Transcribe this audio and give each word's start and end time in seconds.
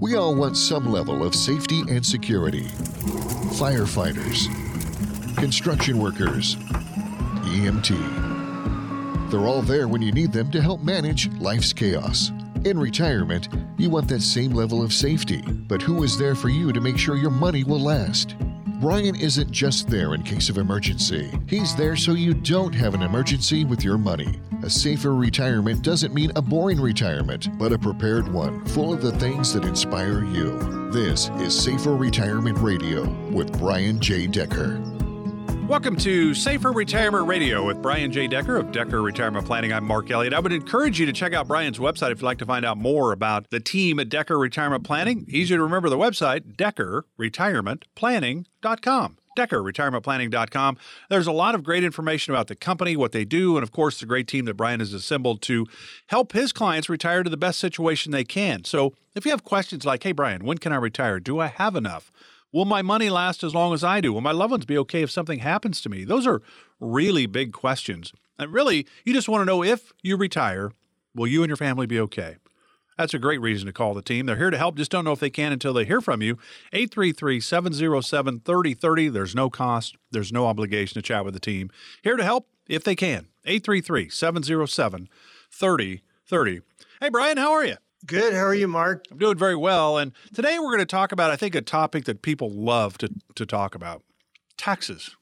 We 0.00 0.16
all 0.16 0.34
want 0.34 0.56
some 0.56 0.90
level 0.90 1.22
of 1.22 1.34
safety 1.34 1.82
and 1.82 2.04
security. 2.04 2.64
Firefighters, 3.58 4.46
construction 5.36 5.98
workers, 5.98 6.56
EMT. 7.44 7.90
They're 9.30 9.46
all 9.46 9.60
there 9.60 9.88
when 9.88 10.00
you 10.00 10.10
need 10.10 10.32
them 10.32 10.50
to 10.52 10.62
help 10.62 10.80
manage 10.80 11.30
life's 11.34 11.74
chaos. 11.74 12.32
In 12.64 12.78
retirement, 12.78 13.50
you 13.76 13.90
want 13.90 14.08
that 14.08 14.22
same 14.22 14.52
level 14.52 14.82
of 14.82 14.94
safety, 14.94 15.42
but 15.42 15.82
who 15.82 16.02
is 16.02 16.16
there 16.16 16.34
for 16.34 16.48
you 16.48 16.72
to 16.72 16.80
make 16.80 16.96
sure 16.96 17.16
your 17.16 17.30
money 17.30 17.62
will 17.62 17.80
last? 17.80 18.36
Brian 18.80 19.14
isn't 19.14 19.50
just 19.50 19.90
there 19.90 20.14
in 20.14 20.22
case 20.22 20.48
of 20.48 20.56
emergency. 20.56 21.30
He's 21.46 21.76
there 21.76 21.96
so 21.96 22.12
you 22.12 22.32
don't 22.32 22.74
have 22.74 22.94
an 22.94 23.02
emergency 23.02 23.66
with 23.66 23.84
your 23.84 23.98
money. 23.98 24.40
A 24.62 24.70
safer 24.70 25.14
retirement 25.14 25.82
doesn't 25.82 26.14
mean 26.14 26.32
a 26.34 26.40
boring 26.40 26.80
retirement, 26.80 27.58
but 27.58 27.74
a 27.74 27.78
prepared 27.78 28.32
one, 28.32 28.64
full 28.64 28.94
of 28.94 29.02
the 29.02 29.12
things 29.18 29.52
that 29.52 29.66
inspire 29.66 30.24
you. 30.24 30.58
This 30.90 31.28
is 31.40 31.54
Safer 31.62 31.94
Retirement 31.94 32.56
Radio 32.56 33.06
with 33.30 33.52
Brian 33.58 34.00
J. 34.00 34.26
Decker. 34.26 34.99
Welcome 35.70 35.96
to 35.98 36.34
Safer 36.34 36.72
Retirement 36.72 37.28
Radio 37.28 37.64
with 37.64 37.80
Brian 37.80 38.10
J. 38.10 38.26
Decker 38.26 38.56
of 38.56 38.72
Decker 38.72 39.02
Retirement 39.02 39.46
Planning. 39.46 39.72
I'm 39.72 39.84
Mark 39.84 40.10
Elliott. 40.10 40.34
I 40.34 40.40
would 40.40 40.52
encourage 40.52 40.98
you 40.98 41.06
to 41.06 41.12
check 41.12 41.32
out 41.32 41.46
Brian's 41.46 41.78
website 41.78 42.10
if 42.10 42.18
you'd 42.18 42.26
like 42.26 42.38
to 42.38 42.44
find 42.44 42.64
out 42.64 42.76
more 42.76 43.12
about 43.12 43.50
the 43.50 43.60
team 43.60 44.00
at 44.00 44.08
Decker 44.08 44.36
Retirement 44.36 44.82
Planning. 44.82 45.24
Easy 45.28 45.54
to 45.54 45.62
remember 45.62 45.88
the 45.88 45.96
website, 45.96 46.56
deckerretirementplanning.com. 46.56 49.16
DeckerRetirementPlanning.com. 49.38 50.76
There's 51.08 51.28
a 51.28 51.32
lot 51.32 51.54
of 51.54 51.62
great 51.62 51.84
information 51.84 52.34
about 52.34 52.48
the 52.48 52.56
company, 52.56 52.96
what 52.96 53.12
they 53.12 53.24
do, 53.24 53.56
and 53.56 53.62
of 53.62 53.70
course, 53.70 54.00
the 54.00 54.06
great 54.06 54.26
team 54.26 54.46
that 54.46 54.54
Brian 54.54 54.80
has 54.80 54.92
assembled 54.92 55.40
to 55.42 55.68
help 56.08 56.32
his 56.32 56.52
clients 56.52 56.88
retire 56.88 57.22
to 57.22 57.30
the 57.30 57.36
best 57.36 57.60
situation 57.60 58.10
they 58.10 58.24
can. 58.24 58.64
So 58.64 58.94
if 59.14 59.24
you 59.24 59.30
have 59.30 59.44
questions 59.44 59.84
like, 59.84 60.02
hey, 60.02 60.10
Brian, 60.10 60.44
when 60.44 60.58
can 60.58 60.72
I 60.72 60.78
retire? 60.78 61.20
Do 61.20 61.38
I 61.38 61.46
have 61.46 61.76
enough? 61.76 62.10
Will 62.52 62.64
my 62.64 62.82
money 62.82 63.10
last 63.10 63.44
as 63.44 63.54
long 63.54 63.72
as 63.72 63.84
I 63.84 64.00
do? 64.00 64.12
Will 64.12 64.20
my 64.20 64.32
loved 64.32 64.50
ones 64.50 64.64
be 64.64 64.78
okay 64.78 65.02
if 65.02 65.10
something 65.10 65.38
happens 65.38 65.80
to 65.82 65.88
me? 65.88 66.04
Those 66.04 66.26
are 66.26 66.42
really 66.80 67.26
big 67.26 67.52
questions. 67.52 68.12
And 68.38 68.52
really, 68.52 68.86
you 69.04 69.12
just 69.12 69.28
want 69.28 69.42
to 69.42 69.44
know 69.44 69.62
if 69.62 69.92
you 70.02 70.16
retire, 70.16 70.72
will 71.14 71.26
you 71.26 71.42
and 71.42 71.48
your 71.48 71.56
family 71.56 71.86
be 71.86 72.00
okay? 72.00 72.36
That's 72.98 73.14
a 73.14 73.18
great 73.18 73.40
reason 73.40 73.66
to 73.66 73.72
call 73.72 73.94
the 73.94 74.02
team. 74.02 74.26
They're 74.26 74.36
here 74.36 74.50
to 74.50 74.58
help, 74.58 74.76
just 74.76 74.90
don't 74.90 75.04
know 75.04 75.12
if 75.12 75.20
they 75.20 75.30
can 75.30 75.52
until 75.52 75.72
they 75.72 75.84
hear 75.84 76.00
from 76.00 76.20
you. 76.20 76.38
833 76.72 77.40
707 77.40 78.40
3030. 78.40 79.08
There's 79.08 79.34
no 79.34 79.48
cost, 79.48 79.96
there's 80.10 80.32
no 80.32 80.46
obligation 80.46 80.94
to 80.94 81.02
chat 81.02 81.24
with 81.24 81.34
the 81.34 81.40
team. 81.40 81.70
Here 82.02 82.16
to 82.16 82.24
help 82.24 82.48
if 82.68 82.84
they 82.84 82.96
can. 82.96 83.28
833 83.46 84.10
707 84.10 85.08
3030. 85.50 86.60
Hey, 87.00 87.08
Brian, 87.08 87.38
how 87.38 87.52
are 87.52 87.64
you? 87.64 87.76
Good. 88.06 88.34
How 88.34 88.40
are 88.40 88.54
you, 88.54 88.68
Mark? 88.68 89.04
I'm 89.10 89.18
doing 89.18 89.36
very 89.36 89.56
well. 89.56 89.98
And 89.98 90.12
today 90.34 90.58
we're 90.58 90.68
going 90.68 90.78
to 90.78 90.86
talk 90.86 91.12
about, 91.12 91.30
I 91.30 91.36
think, 91.36 91.54
a 91.54 91.60
topic 91.60 92.04
that 92.04 92.22
people 92.22 92.50
love 92.50 92.98
to, 92.98 93.10
to 93.34 93.44
talk 93.44 93.74
about 93.74 94.02
taxes. 94.56 95.16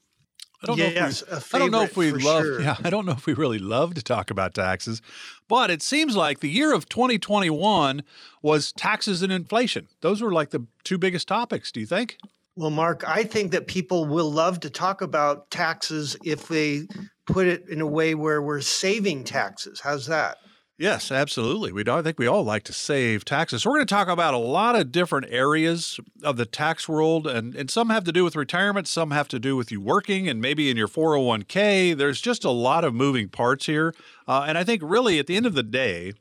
I 0.61 0.67
don't 0.67 0.77
yes, 0.77 1.25
know 1.25 1.37
if 1.37 1.53
we, 1.53 1.57
I 1.57 1.59
don't 1.59 1.71
know 1.71 1.83
if 1.83 1.95
we 1.95 2.11
love 2.11 2.43
sure. 2.43 2.61
yeah, 2.61 2.75
I 2.83 2.89
don't 2.89 3.05
know 3.05 3.13
if 3.13 3.25
we 3.25 3.33
really 3.33 3.59
love 3.59 3.93
to 3.93 4.01
talk 4.01 4.29
about 4.29 4.53
taxes, 4.53 5.01
but 5.47 5.71
it 5.71 5.81
seems 5.81 6.17
like 6.17 6.41
the 6.41 6.49
year 6.49 6.73
of 6.73 6.89
2021 6.89 8.03
was 8.41 8.73
taxes 8.73 9.21
and 9.21 9.31
inflation. 9.31 9.87
Those 10.01 10.21
were 10.21 10.33
like 10.33 10.49
the 10.49 10.65
two 10.83 10.97
biggest 10.97 11.29
topics, 11.29 11.71
do 11.71 11.79
you 11.79 11.85
think? 11.85 12.17
Well, 12.57 12.71
Mark, 12.71 13.07
I 13.07 13.23
think 13.23 13.51
that 13.51 13.67
people 13.67 14.05
will 14.05 14.29
love 14.29 14.59
to 14.61 14.69
talk 14.69 15.01
about 15.01 15.49
taxes 15.49 16.17
if 16.25 16.49
they 16.49 16.87
put 17.25 17.47
it 17.47 17.69
in 17.69 17.79
a 17.79 17.87
way 17.87 18.13
where 18.13 18.41
we're 18.41 18.59
saving 18.59 19.23
taxes. 19.23 19.79
How's 19.79 20.07
that? 20.07 20.39
Yes, 20.79 21.11
absolutely. 21.11 21.73
We 21.73 21.83
I 21.85 22.01
think 22.01 22.17
we 22.17 22.25
all 22.25 22.45
like 22.45 22.63
to 22.63 22.73
save 22.73 23.25
taxes. 23.25 23.65
We're 23.65 23.73
going 23.73 23.85
to 23.85 23.93
talk 23.93 24.07
about 24.07 24.33
a 24.33 24.37
lot 24.37 24.77
of 24.77 24.93
different 24.93 25.27
areas 25.29 25.99
of 26.23 26.37
the 26.37 26.45
tax 26.45 26.87
world, 26.87 27.27
and, 27.27 27.53
and 27.53 27.69
some 27.69 27.89
have 27.89 28.05
to 28.05 28.13
do 28.13 28.23
with 28.23 28.37
retirement, 28.37 28.87
some 28.87 29.11
have 29.11 29.27
to 29.27 29.39
do 29.39 29.57
with 29.57 29.73
you 29.73 29.81
working, 29.81 30.29
and 30.29 30.39
maybe 30.39 30.69
in 30.69 30.77
your 30.77 30.87
401k. 30.87 31.97
There's 31.97 32.21
just 32.21 32.45
a 32.45 32.49
lot 32.49 32.85
of 32.85 32.93
moving 32.93 33.27
parts 33.27 33.65
here. 33.65 33.93
Uh, 34.25 34.45
and 34.47 34.57
I 34.57 34.63
think 34.63 34.81
really 34.81 35.19
at 35.19 35.27
the 35.27 35.35
end 35.35 35.45
of 35.45 35.53
the 35.53 35.63
day, 35.63 36.13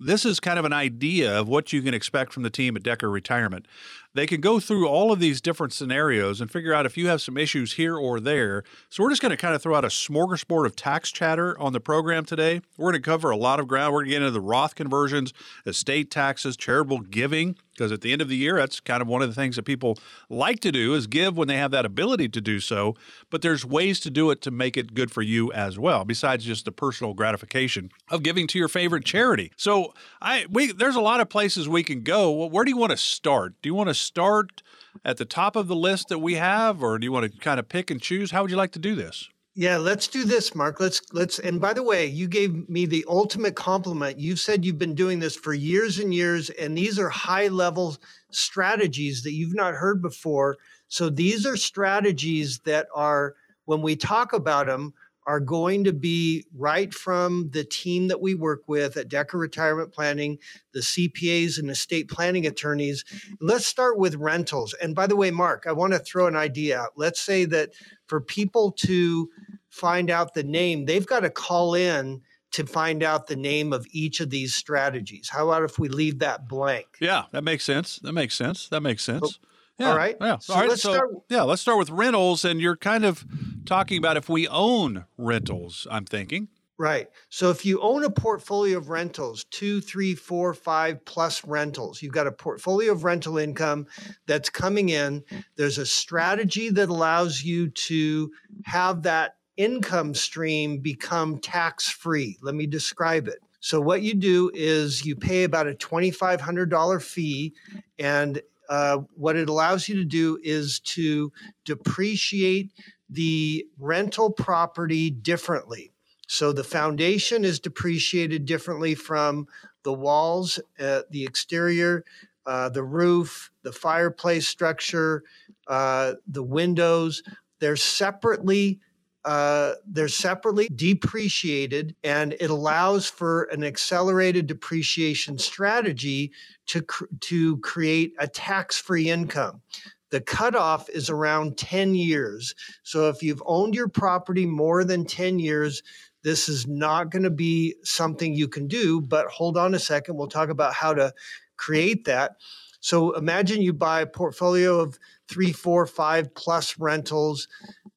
this 0.00 0.24
is 0.24 0.40
kind 0.40 0.58
of 0.58 0.64
an 0.64 0.72
idea 0.72 1.38
of 1.38 1.46
what 1.46 1.74
you 1.74 1.82
can 1.82 1.92
expect 1.92 2.32
from 2.32 2.44
the 2.44 2.50
team 2.50 2.76
at 2.76 2.82
Decker 2.82 3.10
Retirement 3.10 3.66
they 4.14 4.26
can 4.26 4.40
go 4.40 4.58
through 4.58 4.88
all 4.88 5.12
of 5.12 5.20
these 5.20 5.40
different 5.40 5.72
scenarios 5.72 6.40
and 6.40 6.50
figure 6.50 6.72
out 6.72 6.86
if 6.86 6.96
you 6.96 7.08
have 7.08 7.20
some 7.20 7.36
issues 7.36 7.74
here 7.74 7.96
or 7.96 8.20
there. 8.20 8.64
So 8.88 9.02
we're 9.02 9.10
just 9.10 9.22
going 9.22 9.30
to 9.30 9.36
kind 9.36 9.54
of 9.54 9.62
throw 9.62 9.74
out 9.74 9.84
a 9.84 9.88
smorgasbord 9.88 10.66
of 10.66 10.74
tax 10.76 11.10
chatter 11.10 11.58
on 11.58 11.72
the 11.72 11.80
program 11.80 12.24
today. 12.24 12.60
We're 12.76 12.90
going 12.90 13.02
to 13.02 13.10
cover 13.10 13.30
a 13.30 13.36
lot 13.36 13.60
of 13.60 13.68
ground. 13.68 13.92
We're 13.92 14.00
going 14.00 14.10
to 14.10 14.18
get 14.18 14.22
into 14.22 14.30
the 14.32 14.40
Roth 14.40 14.74
conversions, 14.74 15.32
estate 15.66 16.10
taxes, 16.10 16.56
charitable 16.56 17.00
giving, 17.00 17.56
because 17.78 17.92
at 17.92 18.00
the 18.00 18.12
end 18.12 18.20
of 18.20 18.28
the 18.28 18.36
year, 18.36 18.56
that's 18.56 18.80
kind 18.80 19.00
of 19.00 19.06
one 19.06 19.22
of 19.22 19.28
the 19.28 19.34
things 19.34 19.54
that 19.54 19.62
people 19.62 19.96
like 20.28 20.58
to 20.60 20.72
do 20.72 20.94
is 20.94 21.06
give 21.06 21.36
when 21.36 21.46
they 21.46 21.56
have 21.56 21.70
that 21.70 21.86
ability 21.86 22.28
to 22.30 22.40
do 22.40 22.58
so. 22.58 22.96
But 23.30 23.40
there's 23.42 23.64
ways 23.64 24.00
to 24.00 24.10
do 24.10 24.30
it 24.30 24.42
to 24.42 24.50
make 24.50 24.76
it 24.76 24.94
good 24.94 25.12
for 25.12 25.22
you 25.22 25.52
as 25.52 25.78
well, 25.78 26.04
besides 26.04 26.44
just 26.44 26.64
the 26.64 26.72
personal 26.72 27.14
gratification 27.14 27.90
of 28.10 28.24
giving 28.24 28.48
to 28.48 28.58
your 28.58 28.66
favorite 28.66 29.04
charity. 29.04 29.52
So 29.56 29.94
I 30.20 30.46
we 30.50 30.72
there's 30.72 30.96
a 30.96 31.00
lot 31.00 31.20
of 31.20 31.28
places 31.28 31.68
we 31.68 31.84
can 31.84 32.02
go. 32.02 32.32
Well, 32.32 32.50
where 32.50 32.64
do 32.64 32.70
you 32.70 32.76
want 32.76 32.90
to 32.90 32.96
start? 32.96 33.54
Do 33.62 33.68
you 33.68 33.74
want 33.74 33.88
to 33.88 33.94
start 33.98 34.62
at 35.04 35.16
the 35.16 35.24
top 35.24 35.56
of 35.56 35.68
the 35.68 35.76
list 35.76 36.08
that 36.08 36.18
we 36.18 36.34
have, 36.34 36.82
or 36.82 36.98
do 36.98 37.04
you 37.04 37.12
want 37.12 37.30
to 37.30 37.38
kind 37.38 37.60
of 37.60 37.68
pick 37.68 37.90
and 37.90 38.00
choose? 38.00 38.30
How 38.30 38.42
would 38.42 38.50
you 38.50 38.56
like 38.56 38.72
to 38.72 38.78
do 38.78 38.94
this? 38.94 39.28
Yeah, 39.54 39.76
let's 39.78 40.06
do 40.06 40.22
this, 40.22 40.54
Mark. 40.54 40.78
Let's 40.78 41.02
let's 41.12 41.40
and 41.40 41.60
by 41.60 41.72
the 41.72 41.82
way, 41.82 42.06
you 42.06 42.28
gave 42.28 42.68
me 42.68 42.86
the 42.86 43.04
ultimate 43.08 43.56
compliment. 43.56 44.20
You've 44.20 44.38
said 44.38 44.64
you've 44.64 44.78
been 44.78 44.94
doing 44.94 45.18
this 45.18 45.34
for 45.34 45.52
years 45.52 45.98
and 45.98 46.14
years 46.14 46.48
and 46.50 46.78
these 46.78 46.96
are 46.96 47.08
high-level 47.08 47.96
strategies 48.30 49.24
that 49.24 49.32
you've 49.32 49.56
not 49.56 49.74
heard 49.74 50.00
before. 50.00 50.58
So 50.86 51.10
these 51.10 51.44
are 51.44 51.56
strategies 51.56 52.60
that 52.66 52.86
are 52.94 53.34
when 53.64 53.82
we 53.82 53.96
talk 53.96 54.32
about 54.32 54.66
them 54.66 54.94
are 55.28 55.40
going 55.40 55.84
to 55.84 55.92
be 55.92 56.46
right 56.56 56.92
from 56.94 57.50
the 57.52 57.62
team 57.62 58.08
that 58.08 58.22
we 58.22 58.34
work 58.34 58.62
with 58.66 58.96
at 58.96 59.10
Decker 59.10 59.36
Retirement 59.36 59.92
Planning, 59.92 60.38
the 60.72 60.80
CPAs 60.80 61.58
and 61.58 61.68
estate 61.68 62.08
planning 62.08 62.46
attorneys. 62.46 63.04
Let's 63.38 63.66
start 63.66 63.98
with 63.98 64.14
rentals. 64.14 64.74
And 64.80 64.94
by 64.94 65.06
the 65.06 65.16
way, 65.16 65.30
Mark, 65.30 65.66
I 65.68 65.72
want 65.72 65.92
to 65.92 65.98
throw 65.98 66.28
an 66.28 66.34
idea 66.34 66.80
out. 66.80 66.92
Let's 66.96 67.20
say 67.20 67.44
that 67.44 67.72
for 68.06 68.22
people 68.22 68.72
to 68.78 69.28
find 69.68 70.10
out 70.10 70.32
the 70.32 70.44
name, 70.44 70.86
they've 70.86 71.06
got 71.06 71.20
to 71.20 71.30
call 71.30 71.74
in 71.74 72.22
to 72.52 72.64
find 72.64 73.02
out 73.02 73.26
the 73.26 73.36
name 73.36 73.74
of 73.74 73.86
each 73.90 74.20
of 74.20 74.30
these 74.30 74.54
strategies. 74.54 75.28
How 75.28 75.50
about 75.50 75.62
if 75.62 75.78
we 75.78 75.90
leave 75.90 76.20
that 76.20 76.48
blank? 76.48 76.86
Yeah, 77.02 77.24
that 77.32 77.44
makes 77.44 77.64
sense. 77.64 77.98
That 77.98 78.14
makes 78.14 78.34
sense. 78.34 78.70
That 78.70 78.80
makes 78.80 79.04
sense. 79.04 79.38
Oh, 79.40 79.48
yeah, 79.78 79.90
All 79.90 79.96
right. 79.96 80.16
Yeah. 80.20 80.38
So 80.38 80.54
All 80.54 80.60
right. 80.60 80.68
Let's 80.68 80.82
so, 80.82 80.92
start. 80.92 81.10
Yeah, 81.28 81.42
let's 81.42 81.62
start 81.62 81.78
with 81.78 81.90
rentals. 81.90 82.44
And 82.44 82.60
you're 82.60 82.76
kind 82.76 83.04
of 83.04 83.24
talking 83.68 83.98
about 83.98 84.16
if 84.16 84.28
we 84.28 84.48
own 84.48 85.04
rentals, 85.16 85.86
I'm 85.90 86.04
thinking. 86.04 86.48
Right. 86.78 87.08
So 87.28 87.50
if 87.50 87.66
you 87.66 87.80
own 87.80 88.04
a 88.04 88.10
portfolio 88.10 88.78
of 88.78 88.88
rentals, 88.88 89.44
two, 89.50 89.80
three, 89.80 90.14
four, 90.14 90.54
five 90.54 91.04
plus 91.04 91.44
rentals, 91.44 92.00
you've 92.02 92.12
got 92.12 92.28
a 92.28 92.32
portfolio 92.32 92.92
of 92.92 93.02
rental 93.02 93.36
income 93.36 93.86
that's 94.26 94.48
coming 94.48 94.90
in. 94.90 95.24
There's 95.56 95.78
a 95.78 95.86
strategy 95.86 96.70
that 96.70 96.88
allows 96.88 97.42
you 97.42 97.68
to 97.70 98.30
have 98.64 99.02
that 99.02 99.38
income 99.56 100.14
stream 100.14 100.78
become 100.78 101.38
tax 101.38 101.88
free. 101.88 102.38
Let 102.42 102.54
me 102.54 102.66
describe 102.66 103.26
it. 103.26 103.40
So, 103.60 103.80
what 103.80 104.02
you 104.02 104.14
do 104.14 104.52
is 104.54 105.04
you 105.04 105.16
pay 105.16 105.42
about 105.42 105.66
a 105.66 105.74
$2,500 105.74 107.02
fee, 107.02 107.54
and 107.98 108.40
uh, 108.68 108.98
what 109.14 109.34
it 109.34 109.48
allows 109.48 109.88
you 109.88 109.96
to 109.96 110.04
do 110.04 110.38
is 110.44 110.78
to 110.80 111.32
depreciate 111.64 112.70
the 113.08 113.66
rental 113.78 114.30
property 114.30 115.10
differently. 115.10 115.92
So 116.26 116.52
the 116.52 116.64
foundation 116.64 117.44
is 117.44 117.58
depreciated 117.58 118.44
differently 118.44 118.94
from 118.94 119.46
the 119.82 119.94
walls, 119.94 120.60
uh, 120.78 121.02
the 121.10 121.24
exterior, 121.24 122.04
uh, 122.44 122.68
the 122.68 122.82
roof, 122.82 123.50
the 123.62 123.72
fireplace 123.72 124.46
structure, 124.46 125.22
uh, 125.66 126.14
the 126.26 126.42
windows. 126.42 127.22
They're 127.60 127.76
separately 127.76 128.80
uh, 129.24 129.74
they're 129.86 130.08
separately 130.08 130.68
depreciated, 130.74 131.94
and 132.02 132.34
it 132.40 132.48
allows 132.48 133.10
for 133.10 133.42
an 133.44 133.62
accelerated 133.62 134.46
depreciation 134.46 135.36
strategy 135.36 136.32
to 136.66 136.80
cr- 136.80 137.04
to 137.20 137.58
create 137.58 138.14
a 138.18 138.28
tax 138.28 138.78
free 138.78 139.10
income. 139.10 139.60
The 140.10 140.20
cutoff 140.20 140.88
is 140.88 141.10
around 141.10 141.58
10 141.58 141.94
years. 141.94 142.54
So 142.82 143.08
if 143.08 143.22
you've 143.22 143.42
owned 143.44 143.74
your 143.74 143.88
property 143.88 144.46
more 144.46 144.84
than 144.84 145.04
10 145.04 145.38
years, 145.38 145.82
this 146.22 146.48
is 146.48 146.66
not 146.66 147.10
going 147.10 147.22
to 147.22 147.30
be 147.30 147.76
something 147.84 148.34
you 148.34 148.48
can 148.48 148.68
do. 148.68 149.00
But 149.00 149.26
hold 149.28 149.56
on 149.56 149.74
a 149.74 149.78
second. 149.78 150.16
We'll 150.16 150.28
talk 150.28 150.48
about 150.48 150.74
how 150.74 150.94
to 150.94 151.12
create 151.56 152.04
that. 152.06 152.36
So 152.80 153.12
imagine 153.12 153.60
you 153.60 153.72
buy 153.72 154.02
a 154.02 154.06
portfolio 154.06 154.80
of 154.80 154.98
three, 155.28 155.52
four, 155.52 155.86
five 155.86 156.34
plus 156.34 156.78
rentals. 156.78 157.48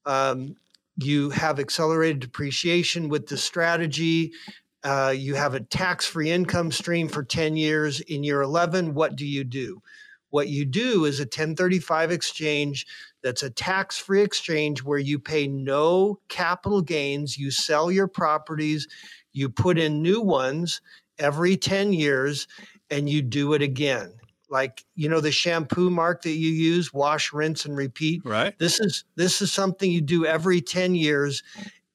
Um, 0.05 0.55
you 0.97 1.29
have 1.29 1.59
accelerated 1.59 2.19
depreciation 2.19 3.09
with 3.09 3.27
the 3.27 3.37
strategy. 3.37 4.33
Uh, 4.83 5.13
you 5.15 5.35
have 5.35 5.53
a 5.53 5.59
tax 5.59 6.05
free 6.05 6.31
income 6.31 6.71
stream 6.71 7.07
for 7.07 7.23
10 7.23 7.55
years. 7.55 7.99
In 8.01 8.23
year 8.23 8.41
11, 8.41 8.93
what 8.93 9.15
do 9.15 9.25
you 9.25 9.43
do? 9.43 9.81
What 10.31 10.47
you 10.47 10.65
do 10.65 11.05
is 11.05 11.19
a 11.19 11.23
1035 11.23 12.11
exchange 12.11 12.87
that's 13.21 13.43
a 13.43 13.49
tax 13.49 13.97
free 13.97 14.21
exchange 14.21 14.83
where 14.83 14.97
you 14.97 15.19
pay 15.19 15.47
no 15.47 16.19
capital 16.29 16.81
gains. 16.81 17.37
You 17.37 17.51
sell 17.51 17.91
your 17.91 18.07
properties, 18.07 18.87
you 19.33 19.49
put 19.49 19.77
in 19.77 20.01
new 20.01 20.21
ones 20.21 20.81
every 21.19 21.55
10 21.55 21.93
years, 21.93 22.47
and 22.89 23.07
you 23.07 23.21
do 23.21 23.53
it 23.53 23.61
again. 23.61 24.13
Like 24.49 24.83
you 24.95 25.07
know 25.07 25.21
the 25.21 25.31
shampoo 25.31 25.89
mark 25.89 26.23
that 26.23 26.31
you 26.31 26.49
use, 26.49 26.93
wash, 26.93 27.31
rinse, 27.31 27.65
and 27.65 27.77
repeat. 27.77 28.21
Right. 28.25 28.57
This 28.59 28.81
is 28.81 29.05
this 29.15 29.41
is 29.41 29.49
something 29.49 29.89
you 29.89 30.01
do 30.01 30.25
every 30.25 30.59
10 30.59 30.93
years, 30.93 31.41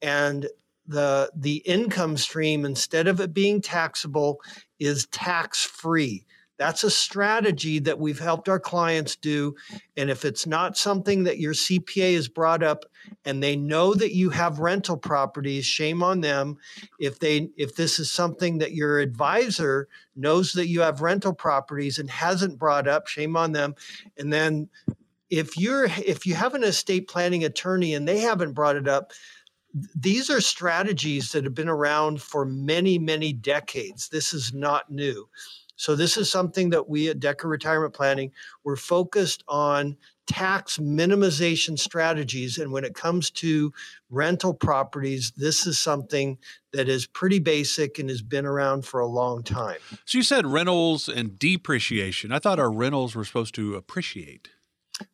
and 0.01 0.47
the 0.87 1.29
the 1.35 1.57
income 1.57 2.17
stream 2.17 2.65
instead 2.65 3.07
of 3.07 3.19
it 3.19 3.31
being 3.31 3.61
taxable 3.61 4.41
is 4.79 5.05
tax 5.07 5.63
free 5.63 6.25
that's 6.57 6.83
a 6.83 6.89
strategy 6.89 7.79
that 7.79 7.99
we've 7.99 8.19
helped 8.19 8.49
our 8.49 8.59
clients 8.59 9.15
do. 9.15 9.55
And 9.95 10.09
if 10.09 10.25
it's 10.25 10.47
not 10.47 10.77
something 10.77 11.23
that 11.23 11.39
your 11.39 11.53
CPA 11.53 12.15
has 12.15 12.27
brought 12.27 12.63
up 12.63 12.85
and 13.25 13.41
they 13.41 13.55
know 13.55 13.93
that 13.93 14.15
you 14.15 14.31
have 14.31 14.59
rental 14.59 14.97
properties, 14.97 15.65
shame 15.65 16.01
on 16.01 16.21
them. 16.21 16.57
If 16.99 17.19
they 17.19 17.49
if 17.57 17.75
this 17.75 17.99
is 17.99 18.11
something 18.11 18.57
that 18.57 18.73
your 18.73 18.99
advisor 18.99 19.87
knows 20.15 20.53
that 20.53 20.67
you 20.67 20.81
have 20.81 21.01
rental 21.01 21.33
properties 21.33 21.99
and 21.99 22.09
hasn't 22.09 22.57
brought 22.57 22.87
up, 22.87 23.07
shame 23.07 23.37
on 23.37 23.51
them. 23.51 23.75
And 24.17 24.33
then 24.33 24.69
if 25.29 25.57
you're 25.57 25.85
if 25.85 26.25
you 26.25 26.33
have 26.35 26.55
an 26.55 26.63
estate 26.63 27.07
planning 27.07 27.43
attorney 27.43 27.93
and 27.93 28.07
they 28.07 28.19
haven't 28.19 28.53
brought 28.53 28.77
it 28.77 28.87
up, 28.87 29.11
these 29.95 30.29
are 30.29 30.41
strategies 30.41 31.31
that 31.31 31.43
have 31.43 31.53
been 31.53 31.69
around 31.69 32.21
for 32.21 32.45
many, 32.45 32.97
many 32.97 33.33
decades. 33.33 34.09
This 34.09 34.33
is 34.33 34.53
not 34.53 34.89
new. 34.89 35.29
So 35.77 35.95
this 35.95 36.17
is 36.17 36.29
something 36.29 36.71
that 36.71 36.89
we 36.89 37.07
at 37.07 37.19
Decker 37.19 37.47
Retirement 37.47 37.93
Planning 37.93 38.31
we're 38.63 38.75
focused 38.75 39.43
on 39.47 39.95
tax 40.27 40.77
minimization 40.77 41.79
strategies 41.79 42.57
and 42.57 42.71
when 42.71 42.83
it 42.83 42.93
comes 42.93 43.31
to 43.31 43.71
rental 44.09 44.53
properties 44.53 45.31
this 45.37 45.65
is 45.65 45.79
something 45.79 46.37
that 46.73 46.89
is 46.89 47.07
pretty 47.07 47.39
basic 47.39 47.97
and 47.97 48.09
has 48.09 48.21
been 48.21 48.45
around 48.45 48.85
for 48.85 48.99
a 48.99 49.07
long 49.07 49.41
time. 49.41 49.77
So 50.05 50.17
you 50.17 50.23
said 50.23 50.45
rentals 50.45 51.07
and 51.07 51.39
depreciation. 51.39 52.31
I 52.31 52.39
thought 52.39 52.59
our 52.59 52.71
rentals 52.71 53.15
were 53.15 53.23
supposed 53.23 53.55
to 53.55 53.75
appreciate. 53.75 54.49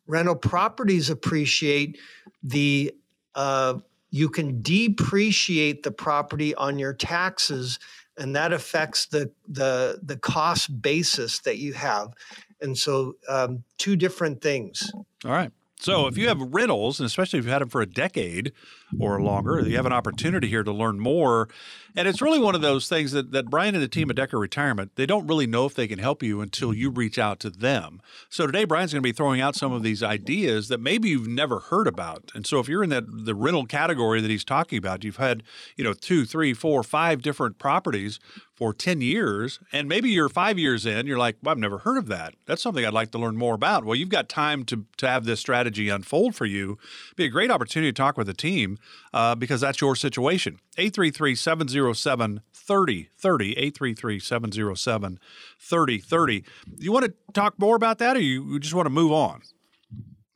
Rental 0.06 0.34
properties 0.34 1.10
appreciate 1.10 1.98
the 2.42 2.92
uh, 3.34 3.74
you 4.10 4.28
can 4.28 4.62
depreciate 4.62 5.82
the 5.82 5.90
property 5.90 6.54
on 6.54 6.78
your 6.78 6.94
taxes 6.94 7.78
and 8.18 8.34
that 8.36 8.52
affects 8.52 9.06
the 9.06 9.30
the 9.48 10.00
the 10.02 10.16
cost 10.16 10.80
basis 10.80 11.40
that 11.40 11.58
you 11.58 11.72
have. 11.72 12.12
And 12.60 12.76
so 12.78 13.16
um, 13.28 13.64
two 13.78 13.96
different 13.96 14.40
things. 14.40 14.90
All 15.24 15.32
right. 15.32 15.50
So 15.80 16.06
if 16.06 16.16
you 16.16 16.28
have 16.28 16.40
rentals, 16.40 16.98
and 16.98 17.06
especially 17.06 17.38
if 17.38 17.44
you've 17.44 17.52
had 17.52 17.60
them 17.60 17.68
for 17.68 17.82
a 17.82 17.86
decade 17.86 18.52
or 19.00 19.20
longer, 19.20 19.60
you 19.60 19.76
have 19.76 19.86
an 19.86 19.92
opportunity 19.92 20.48
here 20.48 20.62
to 20.62 20.72
learn 20.72 21.00
more. 21.00 21.48
And 21.96 22.08
it's 22.08 22.20
really 22.20 22.40
one 22.40 22.54
of 22.56 22.60
those 22.60 22.88
things 22.88 23.12
that, 23.12 23.30
that 23.30 23.50
Brian 23.50 23.74
and 23.74 23.82
the 23.82 23.88
team 23.88 24.10
at 24.10 24.16
Decker 24.16 24.38
Retirement, 24.38 24.92
they 24.96 25.06
don't 25.06 25.26
really 25.26 25.46
know 25.46 25.64
if 25.64 25.74
they 25.74 25.86
can 25.86 26.00
help 26.00 26.22
you 26.22 26.40
until 26.40 26.74
you 26.74 26.90
reach 26.90 27.18
out 27.18 27.38
to 27.40 27.50
them. 27.50 28.00
So 28.28 28.46
today, 28.46 28.64
Brian's 28.64 28.92
going 28.92 29.02
to 29.02 29.06
be 29.06 29.12
throwing 29.12 29.40
out 29.40 29.54
some 29.54 29.72
of 29.72 29.84
these 29.84 30.02
ideas 30.02 30.68
that 30.68 30.80
maybe 30.80 31.08
you've 31.08 31.28
never 31.28 31.60
heard 31.60 31.86
about. 31.86 32.32
And 32.34 32.46
so 32.46 32.58
if 32.58 32.68
you're 32.68 32.82
in 32.82 32.90
that 32.90 33.04
the 33.08 33.34
rental 33.34 33.64
category 33.64 34.20
that 34.20 34.30
he's 34.30 34.44
talking 34.44 34.76
about, 34.76 35.04
you've 35.04 35.18
had, 35.18 35.44
you 35.76 35.84
know, 35.84 35.92
two, 35.92 36.24
three, 36.24 36.52
four, 36.52 36.82
five 36.82 37.22
different 37.22 37.58
properties 37.58 38.18
for 38.54 38.72
10 38.72 39.00
years, 39.00 39.58
and 39.72 39.88
maybe 39.88 40.10
you're 40.10 40.28
five 40.28 40.58
years 40.58 40.86
in, 40.86 41.06
you're 41.06 41.18
like, 41.18 41.36
well, 41.42 41.52
I've 41.52 41.58
never 41.58 41.78
heard 41.78 41.98
of 41.98 42.06
that. 42.06 42.34
That's 42.46 42.62
something 42.62 42.84
I'd 42.84 42.92
like 42.92 43.10
to 43.12 43.18
learn 43.18 43.36
more 43.36 43.54
about. 43.54 43.84
Well, 43.84 43.96
you've 43.96 44.08
got 44.08 44.28
time 44.28 44.64
to, 44.66 44.84
to 44.98 45.08
have 45.08 45.24
this 45.24 45.40
strategy 45.40 45.88
unfold 45.88 46.36
for 46.36 46.46
you. 46.46 46.78
Be 47.16 47.24
a 47.24 47.28
great 47.28 47.50
opportunity 47.50 47.90
to 47.90 47.96
talk 47.96 48.16
with 48.16 48.28
the 48.28 48.34
team 48.34 48.73
uh, 49.12 49.34
because 49.34 49.60
that's 49.60 49.80
your 49.80 49.96
situation. 49.96 50.58
833 50.76 51.34
707 51.34 52.40
3030. 52.52 53.50
833 53.52 54.20
707 54.20 55.18
3030. 55.58 56.44
You 56.78 56.92
want 56.92 57.06
to 57.06 57.14
talk 57.32 57.58
more 57.58 57.76
about 57.76 57.98
that 57.98 58.16
or 58.16 58.20
you 58.20 58.58
just 58.58 58.74
want 58.74 58.86
to 58.86 58.90
move 58.90 59.12
on? 59.12 59.42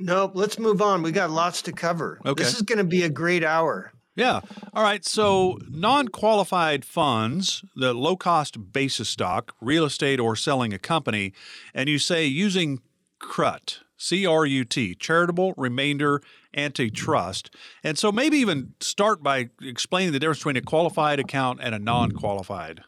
Nope, 0.01 0.33
let's 0.35 0.59
move 0.59 0.81
on. 0.81 1.03
We 1.03 1.11
got 1.11 1.31
lots 1.31 1.63
to 1.63 1.73
cover. 1.73 2.21
Okay. 2.25 2.43
This 2.43 2.55
is 2.55 2.63
going 2.63 2.79
to 2.79 2.85
be 2.85 3.03
a 3.03 3.09
great 3.09 3.43
hour. 3.43 3.93
Yeah. 4.15 4.41
All 4.75 4.83
right. 4.83 5.05
So, 5.05 5.59
non 5.69 6.09
qualified 6.09 6.85
funds, 6.85 7.65
the 7.77 7.95
low 7.95 8.17
cost 8.17 8.73
basis 8.73 9.09
stock, 9.09 9.55
real 9.61 9.85
estate, 9.85 10.19
or 10.19 10.35
selling 10.35 10.73
a 10.73 10.79
company, 10.79 11.33
and 11.73 11.89
you 11.89 12.01
say 12.01 12.27
using 12.27 12.81
CRUT, 13.21 13.81
C 13.99 14.27
R 14.27 14.47
U 14.47 14.65
T, 14.65 14.95
charitable 14.95 15.53
remainder 15.57 16.23
unitrust. 16.57 17.51
And 17.85 17.99
so, 17.99 18.11
maybe 18.11 18.39
even 18.39 18.75
start 18.81 19.23
by 19.23 19.51
explaining 19.61 20.13
the 20.13 20.19
difference 20.19 20.39
between 20.39 20.57
a 20.57 20.63
qualified 20.63 21.21
account 21.21 21.61
and 21.63 21.75
a 21.75 21.79
non 21.79 22.13
qualified 22.13 22.81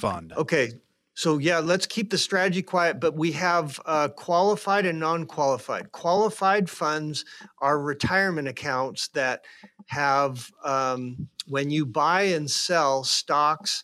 fund. 0.00 0.32
Okay. 0.36 0.72
So, 1.14 1.38
yeah, 1.38 1.58
let's 1.58 1.84
keep 1.86 2.10
the 2.10 2.18
strategy 2.18 2.62
quiet, 2.62 3.00
but 3.00 3.16
we 3.16 3.32
have 3.32 3.80
uh, 3.86 4.06
qualified 4.08 4.86
and 4.86 5.00
non 5.00 5.26
qualified. 5.26 5.90
Qualified 5.92 6.70
funds 6.70 7.24
are 7.60 7.80
retirement 7.80 8.46
accounts 8.46 9.08
that 9.08 9.44
have 9.86 10.50
um, 10.64 11.28
when 11.48 11.70
you 11.70 11.84
buy 11.86 12.22
and 12.22 12.48
sell 12.48 13.02
stocks, 13.02 13.82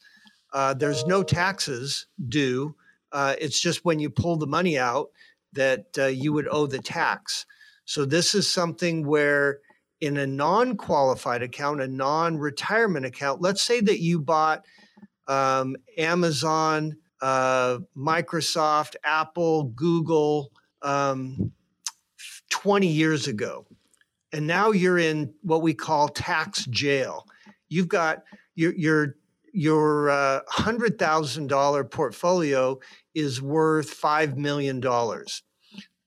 uh, 0.52 0.74
there's 0.74 1.04
no 1.06 1.22
taxes 1.22 2.06
due. 2.28 2.74
Uh, 3.10 3.34
it's 3.40 3.60
just 3.60 3.84
when 3.84 3.98
you 3.98 4.10
pull 4.10 4.36
the 4.36 4.46
money 4.46 4.78
out 4.78 5.10
that 5.54 5.86
uh, 5.98 6.06
you 6.06 6.32
would 6.32 6.48
owe 6.50 6.66
the 6.66 6.78
tax. 6.78 7.46
So 7.84 8.04
this 8.04 8.34
is 8.34 8.50
something 8.50 9.06
where 9.06 9.58
in 10.00 10.16
a 10.16 10.26
non-qualified 10.26 11.42
account, 11.42 11.80
a 11.80 11.88
non-retirement 11.88 13.06
account, 13.06 13.40
let's 13.40 13.62
say 13.62 13.80
that 13.80 14.00
you 14.00 14.20
bought 14.20 14.64
um, 15.28 15.76
Amazon, 15.96 16.96
uh, 17.22 17.78
Microsoft, 17.96 18.96
Apple, 19.04 19.64
Google 19.64 20.50
um, 20.82 21.52
20 22.50 22.86
years 22.86 23.26
ago 23.26 23.66
and 24.34 24.48
now 24.48 24.72
you're 24.72 24.98
in 24.98 25.32
what 25.42 25.62
we 25.62 25.74
call 25.74 26.08
tax 26.08 26.66
jail. 26.66 27.24
You've 27.68 27.88
got 27.88 28.24
your 28.56 28.74
your 28.74 29.14
your 29.52 30.10
uh, 30.10 30.40
hundred 30.48 30.98
thousand 30.98 31.46
dollar 31.46 31.84
portfolio 31.84 32.80
is 33.14 33.40
worth 33.40 33.90
five 33.90 34.36
million 34.36 34.80
dollars. 34.80 35.43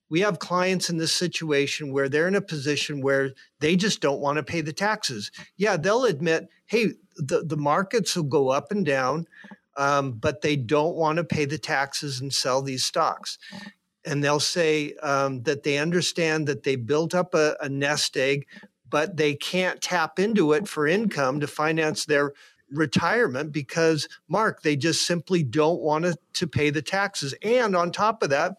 We 0.09 0.21
have 0.21 0.39
clients 0.39 0.89
in 0.89 0.97
this 0.97 1.13
situation 1.13 1.91
where 1.91 2.09
they're 2.09 2.27
in 2.27 2.35
a 2.35 2.41
position 2.41 3.01
where 3.01 3.31
they 3.59 3.75
just 3.75 4.01
don't 4.01 4.21
want 4.21 4.37
to 4.37 4.43
pay 4.43 4.61
the 4.61 4.73
taxes. 4.73 5.31
Yeah, 5.57 5.77
they'll 5.77 6.05
admit, 6.05 6.49
hey, 6.65 6.93
the, 7.17 7.43
the 7.43 7.57
markets 7.57 8.15
will 8.15 8.23
go 8.23 8.49
up 8.49 8.71
and 8.71 8.85
down, 8.85 9.27
um, 9.75 10.13
but 10.13 10.41
they 10.41 10.55
don't 10.55 10.95
want 10.95 11.17
to 11.17 11.23
pay 11.23 11.45
the 11.45 11.57
taxes 11.57 12.21
and 12.21 12.33
sell 12.33 12.61
these 12.61 12.85
stocks 12.85 13.37
and 14.07 14.23
they'll 14.23 14.39
say 14.39 14.93
um, 15.03 15.43
that 15.43 15.63
they 15.63 15.77
understand 15.77 16.47
that 16.47 16.63
they 16.63 16.75
built 16.77 17.13
up 17.13 17.35
a, 17.35 17.55
a 17.61 17.67
nest 17.67 18.15
egg, 18.15 18.47
but 18.89 19.17
they 19.17 19.35
can't 19.35 19.81
tap 19.81 20.17
into 20.17 20.53
it 20.53 20.67
for 20.67 20.87
income 20.87 21.41
to 21.41 21.47
finance 21.47 22.05
their 22.05 22.31
retirement 22.71 23.51
because, 23.51 24.07
Mark, 24.27 24.61
they 24.61 24.75
just 24.75 25.05
simply 25.05 25.43
don't 25.43 25.81
want 25.81 26.05
to, 26.05 26.17
to 26.33 26.47
pay 26.47 26.69
the 26.69 26.81
taxes. 26.81 27.35
And 27.43 27.75
on 27.75 27.91
top 27.91 28.23
of 28.23 28.29
that, 28.29 28.57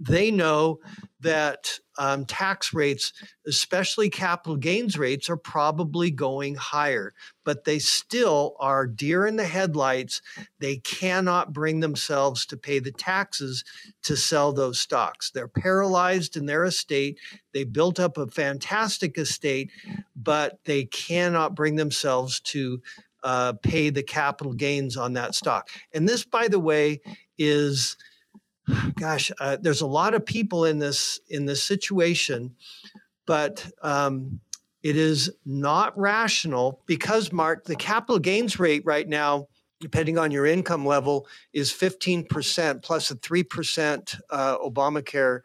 they 0.00 0.30
know 0.30 0.80
that 1.20 1.78
um, 1.98 2.24
tax 2.24 2.72
rates, 2.72 3.12
especially 3.46 4.08
capital 4.08 4.56
gains 4.56 4.96
rates, 4.96 5.28
are 5.28 5.36
probably 5.36 6.10
going 6.10 6.54
higher, 6.54 7.12
but 7.44 7.64
they 7.64 7.78
still 7.78 8.56
are 8.58 8.86
deer 8.86 9.26
in 9.26 9.36
the 9.36 9.44
headlights. 9.44 10.22
They 10.58 10.76
cannot 10.78 11.52
bring 11.52 11.80
themselves 11.80 12.46
to 12.46 12.56
pay 12.56 12.78
the 12.78 12.92
taxes 12.92 13.64
to 14.04 14.16
sell 14.16 14.54
those 14.54 14.80
stocks. 14.80 15.30
They're 15.30 15.46
paralyzed 15.46 16.38
in 16.38 16.46
their 16.46 16.64
estate. 16.64 17.18
They 17.52 17.64
built 17.64 18.00
up 18.00 18.16
a 18.16 18.28
fantastic 18.28 19.18
estate, 19.18 19.70
but 20.16 20.58
they 20.64 20.84
cannot 20.86 21.54
bring 21.54 21.76
themselves 21.76 22.40
to 22.40 22.80
uh, 23.22 23.52
pay 23.62 23.90
the 23.90 24.02
capital 24.02 24.54
gains 24.54 24.96
on 24.96 25.12
that 25.12 25.34
stock. 25.34 25.68
And 25.92 26.08
this, 26.08 26.24
by 26.24 26.48
the 26.48 26.60
way, 26.60 27.02
is 27.36 27.98
gosh, 28.98 29.30
uh, 29.40 29.56
there's 29.60 29.80
a 29.80 29.86
lot 29.86 30.14
of 30.14 30.24
people 30.24 30.64
in 30.64 30.78
this 30.78 31.20
in 31.28 31.46
this 31.46 31.62
situation, 31.62 32.54
but 33.26 33.70
um, 33.82 34.40
it 34.82 34.96
is 34.96 35.30
not 35.44 35.96
rational 35.98 36.82
because 36.86 37.32
Mark, 37.32 37.64
the 37.64 37.76
capital 37.76 38.18
gains 38.18 38.58
rate 38.58 38.82
right 38.84 39.08
now, 39.08 39.48
depending 39.80 40.18
on 40.18 40.30
your 40.30 40.46
income 40.46 40.86
level, 40.86 41.26
is 41.52 41.70
15% 41.70 42.82
plus 42.82 43.10
a 43.10 43.16
three 43.16 43.42
percent 43.42 44.16
uh, 44.30 44.58
Obamacare. 44.58 45.40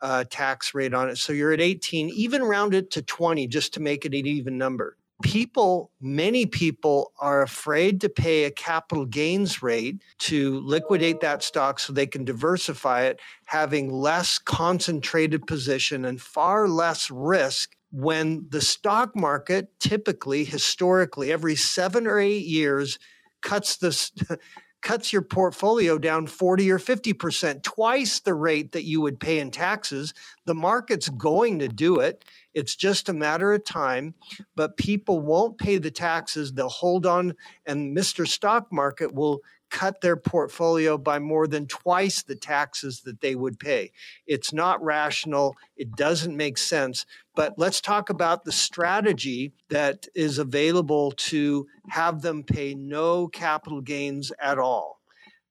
Uh, 0.00 0.22
tax 0.30 0.74
rate 0.74 0.94
on 0.94 1.08
it. 1.08 1.18
So 1.18 1.32
you're 1.32 1.50
at 1.50 1.60
18, 1.60 2.10
even 2.10 2.44
round 2.44 2.72
it 2.72 2.92
to 2.92 3.02
20 3.02 3.48
just 3.48 3.74
to 3.74 3.80
make 3.80 4.04
it 4.04 4.14
an 4.14 4.28
even 4.28 4.56
number. 4.56 4.96
People, 5.22 5.90
many 6.00 6.46
people 6.46 7.12
are 7.18 7.42
afraid 7.42 8.00
to 8.00 8.08
pay 8.08 8.44
a 8.44 8.50
capital 8.50 9.04
gains 9.04 9.62
rate 9.62 10.02
to 10.18 10.60
liquidate 10.60 11.20
that 11.20 11.42
stock 11.42 11.80
so 11.80 11.92
they 11.92 12.06
can 12.06 12.24
diversify 12.24 13.02
it, 13.02 13.20
having 13.46 13.90
less 13.90 14.38
concentrated 14.38 15.46
position 15.46 16.04
and 16.04 16.20
far 16.20 16.68
less 16.68 17.10
risk 17.10 17.74
when 17.90 18.46
the 18.50 18.60
stock 18.60 19.16
market 19.16 19.68
typically 19.80 20.44
historically 20.44 21.32
every 21.32 21.56
7 21.56 22.06
or 22.06 22.18
8 22.18 22.44
years 22.44 22.98
cuts 23.40 23.76
this 23.76 24.12
cuts 24.80 25.12
your 25.12 25.22
portfolio 25.22 25.98
down 25.98 26.26
40 26.26 26.70
or 26.70 26.78
50%, 26.78 27.62
twice 27.62 28.20
the 28.20 28.34
rate 28.34 28.72
that 28.72 28.84
you 28.84 29.00
would 29.00 29.18
pay 29.18 29.38
in 29.38 29.50
taxes. 29.50 30.14
The 30.46 30.54
market's 30.54 31.08
going 31.08 31.58
to 31.58 31.68
do 31.68 32.00
it. 32.00 32.24
It's 32.58 32.74
just 32.74 33.08
a 33.08 33.12
matter 33.12 33.52
of 33.52 33.64
time, 33.64 34.14
but 34.56 34.76
people 34.76 35.20
won't 35.20 35.58
pay 35.58 35.78
the 35.78 35.92
taxes. 35.92 36.52
They'll 36.52 36.68
hold 36.68 37.06
on, 37.06 37.34
and 37.64 37.96
Mr. 37.96 38.26
Stock 38.26 38.72
Market 38.72 39.14
will 39.14 39.42
cut 39.70 40.00
their 40.00 40.16
portfolio 40.16 40.98
by 40.98 41.20
more 41.20 41.46
than 41.46 41.68
twice 41.68 42.24
the 42.24 42.34
taxes 42.34 43.02
that 43.02 43.20
they 43.20 43.36
would 43.36 43.60
pay. 43.60 43.92
It's 44.26 44.52
not 44.52 44.82
rational. 44.82 45.54
It 45.76 45.94
doesn't 45.94 46.36
make 46.36 46.58
sense. 46.58 47.06
But 47.36 47.54
let's 47.58 47.80
talk 47.80 48.10
about 48.10 48.44
the 48.44 48.50
strategy 48.50 49.52
that 49.68 50.08
is 50.16 50.38
available 50.38 51.12
to 51.12 51.68
have 51.90 52.22
them 52.22 52.42
pay 52.42 52.74
no 52.74 53.28
capital 53.28 53.82
gains 53.82 54.32
at 54.40 54.58
all. 54.58 54.98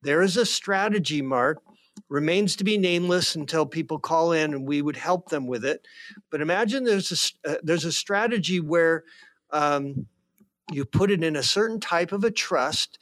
There 0.02 0.22
is 0.22 0.36
a 0.36 0.46
strategy, 0.46 1.22
Mark, 1.22 1.62
remains 2.10 2.56
to 2.56 2.64
be 2.64 2.78
nameless 2.78 3.36
until 3.36 3.66
people 3.66 4.00
call 4.00 4.32
in 4.32 4.54
and 4.54 4.66
we 4.66 4.82
would 4.82 4.96
help 4.96 5.30
them 5.30 5.48
with 5.48 5.66
it. 5.66 5.86
But 6.30 6.42
imagine 6.42 6.84
there's 6.84 7.34
a, 7.46 7.50
uh, 7.50 7.56
there's 7.64 7.86
a 7.86 7.92
strategy 7.92 8.60
where 8.60 9.04
um, 9.52 10.08
you 10.72 10.86
put 10.86 11.12
it 11.12 11.24
in 11.24 11.36
a 11.36 11.44
certain 11.44 11.80
type 11.80 12.12
of 12.12 12.24
a 12.24 12.32
trust 12.32 13.00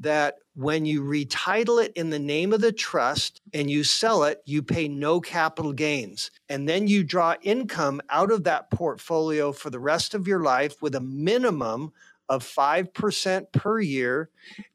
that 0.00 0.36
when 0.54 0.86
you 0.86 1.02
retitle 1.02 1.82
it 1.84 1.92
in 1.94 2.10
the 2.10 2.18
name 2.18 2.52
of 2.52 2.60
the 2.60 2.72
trust 2.72 3.40
and 3.52 3.70
you 3.70 3.82
sell 3.82 4.24
it, 4.24 4.40
you 4.44 4.62
pay 4.62 4.88
no 4.88 5.20
capital 5.20 5.72
gains. 5.72 6.30
And 6.48 6.68
then 6.68 6.86
you 6.86 7.02
draw 7.02 7.34
income 7.42 8.00
out 8.08 8.30
of 8.30 8.44
that 8.44 8.70
portfolio 8.70 9.52
for 9.52 9.70
the 9.70 9.80
rest 9.80 10.14
of 10.14 10.28
your 10.28 10.42
life 10.42 10.80
with 10.80 10.94
a 10.94 11.00
minimum 11.00 11.92
of 12.28 12.44
5% 12.44 13.52
per 13.52 13.80
year. 13.80 14.30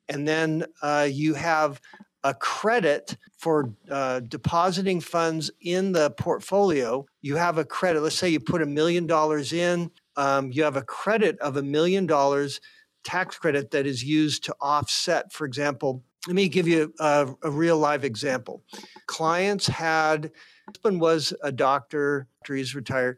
And 0.10 0.28
then 0.28 0.66
uh, 0.82 1.08
you 1.10 1.36
have 1.36 1.80
a 2.24 2.34
credit 2.34 3.18
for 3.38 3.74
uh, 3.90 4.22
depositing 4.22 5.02
funds 5.02 5.52
in 5.62 5.92
the 5.92 6.12
portfolio. 6.12 7.06
You 7.22 7.36
have 7.36 7.58
a 7.58 7.66
credit. 7.66 8.02
Let's 8.02 8.16
say 8.16 8.30
you 8.30 8.40
put 8.40 8.62
a 8.62 8.66
million 8.66 9.08
dollars 9.08 9.52
in, 9.52 9.92
um, 10.16 10.52
you 10.52 10.64
have 10.64 10.78
a 10.78 10.84
credit 10.84 11.38
of 11.40 11.58
a 11.58 11.64
million 11.64 12.06
dollars 12.06 12.62
tax 13.04 13.38
credit 13.38 13.72
that 13.72 13.86
is 13.86 14.04
used 14.04 14.46
to 14.46 14.56
offset, 14.62 15.32
for 15.34 15.46
example, 15.46 16.04
let 16.28 16.36
me 16.36 16.48
give 16.48 16.68
you 16.68 16.94
a, 17.00 17.28
a 17.44 17.52
real 17.52 17.78
live 17.78 18.06
example. 18.06 18.64
Clients 19.08 19.68
had, 19.68 20.32
husband 20.68 21.02
was 21.02 21.34
a 21.44 21.52
doctor, 21.52 22.28
he's 22.48 22.74
retired, 22.74 23.18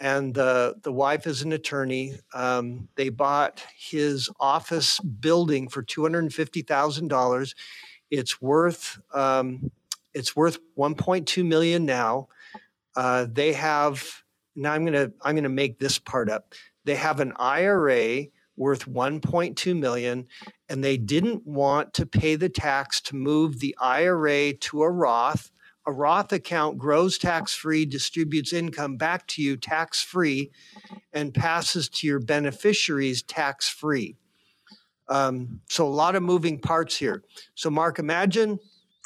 and 0.00 0.34
the, 0.34 0.74
the 0.82 0.92
wife 0.92 1.26
is 1.26 1.42
an 1.42 1.52
attorney. 1.52 2.14
Um, 2.32 2.88
they 2.96 3.10
bought 3.10 3.62
his 3.78 4.30
office 4.40 5.00
building 5.00 5.68
for 5.68 5.82
$250,000. 5.82 7.54
It's 8.10 8.40
worth, 8.40 8.98
um, 9.12 9.70
it's 10.14 10.36
worth 10.36 10.58
1.2 10.78 11.44
million 11.44 11.84
now. 11.84 12.28
Uh, 12.94 13.26
they 13.30 13.52
have, 13.52 14.22
now 14.54 14.72
I'm 14.72 14.86
to, 14.86 15.12
I'm 15.22 15.36
to 15.36 15.48
make 15.48 15.78
this 15.78 15.98
part 15.98 16.30
up. 16.30 16.54
They 16.84 16.94
have 16.94 17.20
an 17.20 17.32
IRA 17.36 18.26
worth 18.56 18.86
1.2 18.86 19.78
million 19.78 20.26
and 20.68 20.82
they 20.82 20.96
didn't 20.96 21.46
want 21.46 21.92
to 21.94 22.06
pay 22.06 22.36
the 22.36 22.48
tax 22.48 23.00
to 23.02 23.16
move 23.16 23.60
the 23.60 23.76
IRA 23.80 24.54
to 24.54 24.82
a 24.82 24.90
Roth. 24.90 25.50
A 25.86 25.92
Roth 25.92 26.32
account 26.32 26.78
grows 26.78 27.16
tax 27.16 27.54
free, 27.54 27.84
distributes 27.84 28.52
income 28.52 28.96
back 28.96 29.26
to 29.28 29.42
you 29.42 29.56
tax 29.56 30.02
free, 30.02 30.50
and 31.12 31.32
passes 31.32 31.88
to 31.90 32.06
your 32.06 32.18
beneficiaries 32.18 33.22
tax 33.22 33.68
free. 33.68 34.16
Um, 35.08 35.60
so, 35.68 35.86
a 35.86 35.88
lot 35.88 36.16
of 36.16 36.22
moving 36.22 36.58
parts 36.58 36.96
here. 36.96 37.22
So, 37.54 37.70
Mark, 37.70 37.98
imagine 37.98 38.58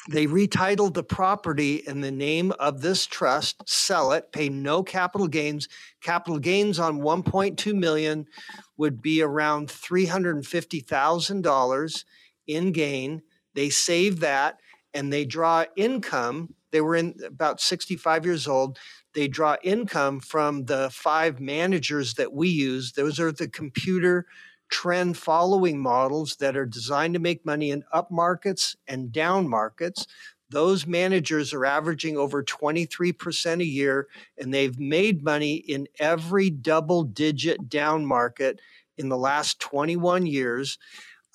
they 0.09 0.25
retitled 0.25 0.95
the 0.95 1.03
property 1.03 1.83
in 1.85 2.01
the 2.01 2.11
name 2.11 2.51
of 2.59 2.81
this 2.81 3.05
trust, 3.05 3.61
sell 3.69 4.13
it, 4.13 4.31
pay 4.31 4.49
no 4.49 4.81
capital 4.81 5.27
gains. 5.27 5.67
Capital 6.01 6.39
gains 6.39 6.79
on 6.79 7.01
1.2 7.01 7.75
million 7.75 8.25
would 8.77 8.99
be 9.01 9.21
around 9.21 9.67
$350,000 9.67 12.05
in 12.47 12.71
gain. 12.71 13.21
They 13.53 13.69
save 13.69 14.21
that 14.21 14.57
and 14.93 15.13
they 15.13 15.23
draw 15.23 15.65
income. 15.75 16.55
They 16.71 16.81
were 16.81 16.95
in 16.95 17.13
about 17.25 17.61
65 17.61 18.25
years 18.25 18.47
old. 18.47 18.79
They 19.13 19.27
draw 19.27 19.57
income 19.61 20.19
from 20.19 20.65
the 20.65 20.89
five 20.91 21.39
managers 21.39 22.15
that 22.15 22.33
we 22.33 22.49
use. 22.49 22.93
Those 22.93 23.19
are 23.19 23.31
the 23.31 23.47
computer 23.47 24.25
trend 24.71 25.17
following 25.17 25.77
models 25.77 26.37
that 26.37 26.57
are 26.57 26.65
designed 26.65 27.13
to 27.13 27.19
make 27.19 27.45
money 27.45 27.69
in 27.69 27.83
up 27.91 28.09
markets 28.09 28.75
and 28.87 29.11
down 29.11 29.47
markets. 29.47 30.07
Those 30.49 30.87
managers 30.87 31.53
are 31.53 31.65
averaging 31.65 32.17
over 32.17 32.43
23% 32.43 33.61
a 33.61 33.65
year, 33.65 34.07
and 34.37 34.53
they've 34.53 34.77
made 34.79 35.23
money 35.23 35.55
in 35.55 35.87
every 35.99 36.49
double 36.49 37.03
digit 37.03 37.69
down 37.69 38.05
market 38.05 38.59
in 38.97 39.09
the 39.09 39.17
last 39.17 39.59
21 39.59 40.25
years. 40.25 40.77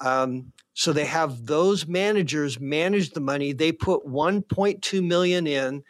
Um, 0.00 0.52
so 0.74 0.92
they 0.92 1.06
have 1.06 1.46
those 1.46 1.86
managers 1.86 2.60
manage 2.60 3.10
the 3.10 3.20
money. 3.20 3.52
They 3.54 3.72
put 3.72 4.06
1.2 4.06 5.06
million 5.06 5.46
in 5.46 5.82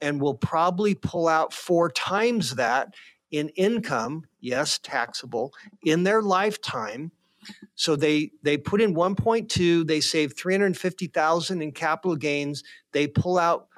and 0.00 0.20
will 0.20 0.34
probably 0.34 0.94
pull 0.94 1.28
out 1.28 1.52
four 1.52 1.90
times 1.90 2.54
that 2.54 2.94
in 3.30 3.48
income, 3.50 4.26
yes, 4.40 4.78
taxable, 4.78 5.52
in 5.84 6.02
their 6.02 6.22
lifetime. 6.22 7.12
So 7.74 7.96
they 7.96 8.32
they 8.42 8.56
put 8.58 8.80
in 8.80 8.94
1.2, 8.94 9.86
they 9.86 10.00
save 10.00 10.36
350,000 10.36 11.62
in 11.62 11.72
capital 11.72 12.16
gains, 12.16 12.62
they 12.92 13.06
pull 13.06 13.38
out 13.38 13.68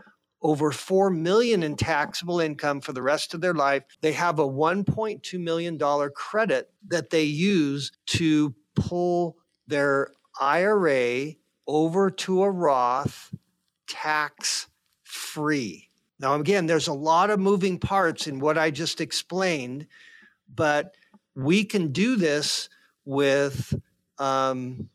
over 0.42 0.72
4 0.72 1.10
million 1.10 1.62
in 1.62 1.76
taxable 1.76 2.40
income 2.40 2.80
for 2.80 2.92
the 2.92 3.02
rest 3.02 3.32
of 3.32 3.40
their 3.40 3.54
life. 3.54 3.84
They 4.00 4.12
have 4.12 4.40
a 4.40 4.48
1.2 4.48 5.40
million 5.40 5.76
dollar 5.76 6.10
credit 6.10 6.70
that 6.88 7.10
they 7.10 7.22
use 7.22 7.92
to 8.06 8.54
pull 8.74 9.36
their 9.68 10.08
IRA 10.40 11.34
over 11.68 12.10
to 12.10 12.42
a 12.42 12.50
Roth 12.50 13.32
tax 13.86 14.68
free. 15.04 15.88
Now, 16.22 16.36
again, 16.36 16.66
there's 16.66 16.86
a 16.86 16.92
lot 16.92 17.30
of 17.30 17.40
moving 17.40 17.80
parts 17.80 18.28
in 18.28 18.38
what 18.38 18.56
I 18.56 18.70
just 18.70 19.00
explained, 19.00 19.88
but 20.54 20.94
we 21.34 21.64
can 21.64 21.90
do 21.90 22.14
this 22.14 22.68
with 23.04 23.74
um, 24.18 24.88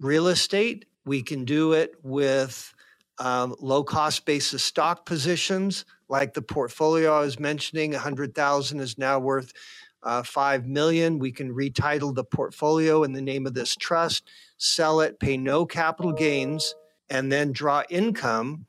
real 0.00 0.28
estate. 0.28 0.84
We 1.06 1.22
can 1.22 1.46
do 1.46 1.72
it 1.72 1.94
with 2.02 2.74
um, 3.18 3.56
low 3.58 3.82
cost 3.82 4.26
basis 4.26 4.62
stock 4.62 5.06
positions, 5.06 5.86
like 6.10 6.34
the 6.34 6.42
portfolio 6.42 7.16
I 7.16 7.20
was 7.20 7.40
mentioning. 7.40 7.92
100,000 7.92 8.80
is 8.80 8.98
now 8.98 9.18
worth 9.18 9.54
uh, 10.02 10.22
5 10.22 10.66
million. 10.66 11.18
We 11.18 11.32
can 11.32 11.54
retitle 11.54 12.14
the 12.14 12.24
portfolio 12.24 13.02
in 13.02 13.14
the 13.14 13.22
name 13.22 13.46
of 13.46 13.54
this 13.54 13.74
trust, 13.76 14.28
sell 14.58 15.00
it, 15.00 15.20
pay 15.20 15.38
no 15.38 15.64
capital 15.64 16.12
gains, 16.12 16.74
and 17.08 17.32
then 17.32 17.52
draw 17.52 17.82
income 17.88 18.66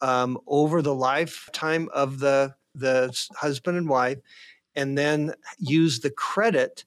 um, 0.00 0.38
over 0.46 0.82
the 0.82 0.94
lifetime 0.94 1.88
of 1.92 2.18
the 2.18 2.54
the 2.74 3.10
husband 3.36 3.78
and 3.78 3.88
wife, 3.88 4.18
and 4.74 4.98
then 4.98 5.32
use 5.58 6.00
the 6.00 6.10
credit 6.10 6.84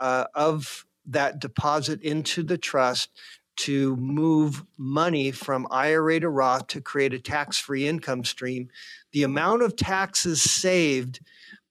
uh, 0.00 0.24
of 0.34 0.84
that 1.06 1.38
deposit 1.38 2.02
into 2.02 2.42
the 2.42 2.58
trust 2.58 3.10
to 3.56 3.96
move 3.96 4.64
money 4.76 5.30
from 5.30 5.66
IRA 5.70 6.20
to 6.20 6.28
Roth 6.28 6.68
to 6.68 6.80
create 6.80 7.12
a 7.12 7.18
tax-free 7.18 7.88
income 7.88 8.24
stream. 8.24 8.68
The 9.12 9.24
amount 9.24 9.62
of 9.62 9.74
taxes 9.74 10.42
saved 10.42 11.20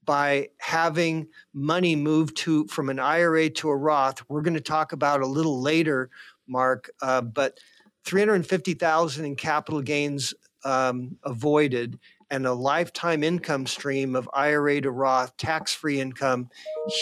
by 0.04 0.50
having 0.60 1.28
money 1.54 1.96
moved 1.96 2.36
to 2.38 2.66
from 2.68 2.90
an 2.90 3.00
IRA 3.00 3.50
to 3.52 3.70
a 3.70 3.76
Roth, 3.76 4.22
we're 4.28 4.42
going 4.42 4.54
to 4.54 4.62
talk 4.62 4.92
about 4.92 5.22
a 5.22 5.28
little 5.28 5.62
later, 5.62 6.10
Mark. 6.48 6.90
Uh, 7.02 7.22
but 7.22 7.60
350,000 8.06 9.26
in 9.26 9.36
capital 9.36 9.82
gains 9.82 10.34
um, 10.64 11.18
avoided 11.24 12.00
and 12.30 12.46
a 12.46 12.54
lifetime 12.54 13.24
income 13.24 13.66
stream 13.66 14.16
of 14.16 14.30
IRA 14.34 14.82
to 14.82 14.92
Roth 14.92 15.38
tax-free 15.38 16.00
income, 16.00 16.50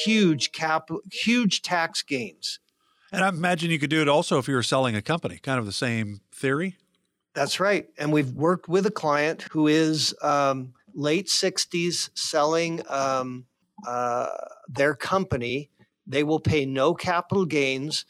huge 0.04 0.52
capital, 0.52 1.02
huge 1.12 1.62
tax 1.62 2.04
gains. 2.04 2.60
And 3.12 3.24
I 3.24 3.30
imagine 3.30 3.72
you 3.72 3.80
could 3.80 3.90
do 3.90 4.02
it 4.02 4.10
also 4.10 4.38
if 4.38 4.48
you 4.48 4.56
were 4.56 4.64
selling 4.64 4.96
a 4.96 5.02
company, 5.02 5.40
kind 5.42 5.58
of 5.58 5.66
the 5.66 5.72
same 5.72 6.22
theory. 6.32 6.78
That's 7.34 7.60
right. 7.60 7.88
And 7.98 8.14
we've 8.14 8.32
worked 8.32 8.70
with 8.70 8.86
a 8.86 8.92
client 8.92 9.44
who 9.52 9.68
is 9.68 10.16
um, 10.22 10.74
late 10.94 11.28
60s 11.28 12.10
selling 12.14 12.82
um, 12.90 13.46
uh, 13.88 14.30
their 14.70 14.96
company 14.96 15.70
they 16.08 16.24
will 16.24 16.40
pay 16.40 16.66
no 16.66 16.94
capital 16.94 17.46
gains 17.46 18.06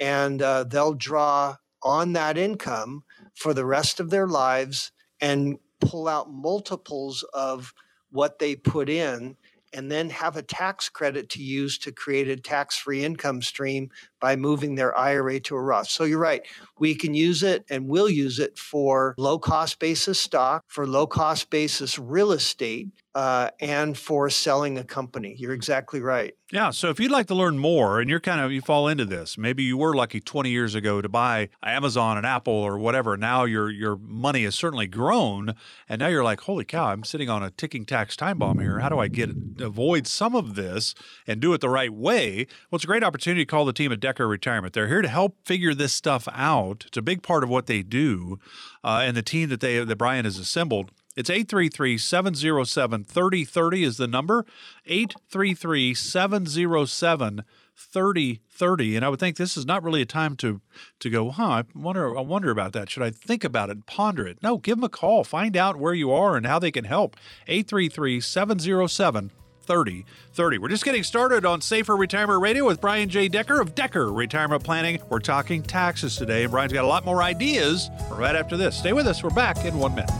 and 0.00 0.42
uh, 0.42 0.64
they'll 0.64 0.94
draw 0.94 1.56
on 1.82 2.12
that 2.12 2.36
income 2.36 3.02
for 3.38 3.54
the 3.54 3.64
rest 3.64 4.00
of 4.00 4.10
their 4.10 4.26
lives 4.26 4.90
and 5.20 5.58
pull 5.80 6.08
out 6.08 6.30
multiples 6.30 7.24
of 7.32 7.72
what 8.10 8.40
they 8.40 8.56
put 8.56 8.88
in 8.88 9.36
and 9.72 9.92
then 9.92 10.10
have 10.10 10.36
a 10.36 10.42
tax 10.42 10.88
credit 10.88 11.28
to 11.30 11.42
use 11.42 11.78
to 11.78 11.92
create 11.92 12.28
a 12.28 12.36
tax 12.36 12.76
free 12.76 13.04
income 13.04 13.40
stream 13.40 13.90
by 14.20 14.36
moving 14.36 14.74
their 14.74 14.96
IRA 14.96 15.40
to 15.40 15.56
a 15.56 15.60
Roth. 15.60 15.88
So 15.88 16.04
you're 16.04 16.18
right. 16.18 16.42
We 16.78 16.94
can 16.94 17.14
use 17.14 17.42
it 17.42 17.64
and 17.70 17.88
will 17.88 18.08
use 18.08 18.38
it 18.38 18.58
for 18.58 19.14
low 19.18 19.38
cost 19.38 19.78
basis 19.78 20.20
stock, 20.20 20.64
for 20.68 20.86
low 20.86 21.06
cost 21.06 21.50
basis 21.50 21.98
real 21.98 22.32
estate, 22.32 22.88
uh, 23.14 23.50
and 23.60 23.98
for 23.98 24.30
selling 24.30 24.78
a 24.78 24.84
company. 24.84 25.34
You're 25.38 25.52
exactly 25.52 26.00
right. 26.00 26.34
Yeah. 26.52 26.70
So 26.70 26.88
if 26.88 27.00
you'd 27.00 27.10
like 27.10 27.26
to 27.26 27.34
learn 27.34 27.58
more 27.58 28.00
and 28.00 28.08
you're 28.08 28.20
kind 28.20 28.40
of, 28.40 28.52
you 28.52 28.60
fall 28.60 28.88
into 28.88 29.04
this, 29.04 29.36
maybe 29.36 29.64
you 29.64 29.76
were 29.76 29.94
lucky 29.94 30.20
20 30.20 30.48
years 30.48 30.74
ago 30.74 31.02
to 31.02 31.08
buy 31.08 31.48
Amazon 31.62 32.16
and 32.16 32.24
Apple 32.24 32.54
or 32.54 32.78
whatever. 32.78 33.16
Now 33.16 33.44
your, 33.44 33.70
your 33.70 33.96
money 33.96 34.44
has 34.44 34.54
certainly 34.54 34.86
grown. 34.86 35.54
And 35.88 35.98
now 35.98 36.06
you're 36.06 36.24
like, 36.24 36.42
holy 36.42 36.64
cow, 36.64 36.86
I'm 36.86 37.04
sitting 37.04 37.28
on 37.28 37.42
a 37.42 37.50
ticking 37.50 37.84
tax 37.84 38.16
time 38.16 38.38
bomb 38.38 38.60
here. 38.60 38.78
How 38.78 38.88
do 38.88 38.98
I 38.98 39.08
get, 39.08 39.30
avoid 39.60 40.06
some 40.06 40.34
of 40.34 40.54
this 40.54 40.94
and 41.26 41.40
do 41.40 41.52
it 41.52 41.60
the 41.60 41.68
right 41.68 41.92
way? 41.92 42.46
Well, 42.70 42.76
it's 42.76 42.84
a 42.84 42.86
great 42.86 43.04
opportunity 43.04 43.42
to 43.42 43.50
call 43.50 43.64
the 43.64 43.72
team 43.72 43.90
at 43.92 44.00
Decker 44.08 44.26
Retirement. 44.26 44.72
They're 44.72 44.88
here 44.88 45.02
to 45.02 45.08
help 45.08 45.36
figure 45.44 45.74
this 45.74 45.92
stuff 45.92 46.26
out. 46.32 46.84
It's 46.86 46.96
a 46.96 47.02
big 47.02 47.22
part 47.22 47.44
of 47.44 47.50
what 47.50 47.66
they 47.66 47.82
do. 47.82 48.38
Uh, 48.82 49.02
and 49.04 49.14
the 49.14 49.22
team 49.22 49.50
that 49.50 49.60
they, 49.60 49.84
that 49.84 49.96
Brian 49.96 50.24
has 50.24 50.38
assembled 50.38 50.92
it's 51.14 51.28
833 51.28 51.98
707 51.98 53.04
3030 53.04 53.82
is 53.82 53.96
the 53.96 54.06
number. 54.06 54.46
833 54.86 55.92
707 55.92 57.44
3030. 57.74 58.96
And 58.96 59.04
I 59.04 59.08
would 59.08 59.18
think 59.18 59.36
this 59.36 59.56
is 59.56 59.66
not 59.66 59.82
really 59.82 60.00
a 60.00 60.06
time 60.06 60.36
to 60.36 60.60
to 61.00 61.10
go, 61.10 61.30
huh, 61.30 61.42
I 61.42 61.64
wonder 61.74 62.16
I 62.16 62.20
wonder 62.22 62.50
about 62.50 62.72
that. 62.72 62.88
Should 62.88 63.02
I 63.02 63.10
think 63.10 63.42
about 63.42 63.68
it 63.68 63.72
and 63.72 63.86
ponder 63.86 64.28
it? 64.28 64.38
No, 64.42 64.58
give 64.58 64.76
them 64.76 64.84
a 64.84 64.88
call. 64.88 65.24
Find 65.24 65.56
out 65.56 65.76
where 65.76 65.92
you 65.92 66.12
are 66.12 66.36
and 66.36 66.46
how 66.46 66.60
they 66.60 66.70
can 66.70 66.84
help. 66.84 67.16
833 67.48 68.20
707 68.20 69.32
3030. 69.68 70.58
We're 70.58 70.68
just 70.68 70.84
getting 70.84 71.02
started 71.02 71.44
on 71.44 71.60
Safer 71.60 71.94
Retirement 71.94 72.40
Radio 72.40 72.64
with 72.64 72.80
Brian 72.80 73.10
J. 73.10 73.28
Decker 73.28 73.60
of 73.60 73.74
Decker 73.74 74.10
Retirement 74.10 74.64
Planning. 74.64 74.98
We're 75.10 75.20
talking 75.20 75.62
taxes 75.62 76.16
today, 76.16 76.44
and 76.44 76.50
Brian's 76.50 76.72
got 76.72 76.84
a 76.84 76.88
lot 76.88 77.04
more 77.04 77.22
ideas 77.22 77.90
right 78.12 78.34
after 78.34 78.56
this. 78.56 78.78
Stay 78.78 78.94
with 78.94 79.06
us. 79.06 79.22
We're 79.22 79.28
back 79.28 79.66
in 79.66 79.78
one 79.78 79.94
minute. 79.94 80.10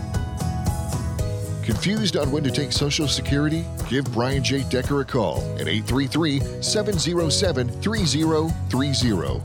Confused 1.64 2.18
on 2.18 2.30
when 2.30 2.44
to 2.44 2.50
take 2.50 2.72
Social 2.72 3.08
Security? 3.08 3.64
Give 3.88 4.04
Brian 4.12 4.44
J. 4.44 4.64
Decker 4.64 5.00
a 5.00 5.04
call 5.04 5.38
at 5.54 5.66
833 5.66 6.40
707 6.62 7.68
3030. 7.80 9.42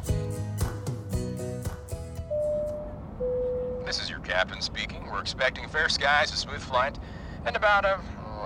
This 3.86 4.01
is 4.01 4.10
your 4.10 4.19
captain 4.19 4.60
speaking. 4.60 5.05
We're 5.10 5.22
expecting 5.22 5.69
fair 5.69 5.88
skies, 5.88 6.33
a 6.33 6.36
smooth 6.36 6.62
flight, 6.62 7.00
and 7.45 7.55
about 7.55 7.86
a 7.86 8.01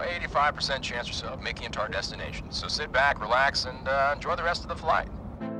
85% 0.06 0.82
chance 0.82 1.10
or 1.10 1.13
so 1.13 1.27
of 1.27 1.42
making 1.42 1.66
it 1.66 1.72
to 1.74 1.80
our 1.82 1.88
destination. 1.88 2.48
So 2.51 2.68
sit 2.68 2.92
back, 2.92 3.22
relax, 3.22 3.66
and 3.66 3.88
uh, 3.88 4.13
enjoy 4.16 4.36
the 4.36 4.44
rest 4.44 4.63
of 4.63 4.70
the 4.70 4.75
flight. 4.75 5.08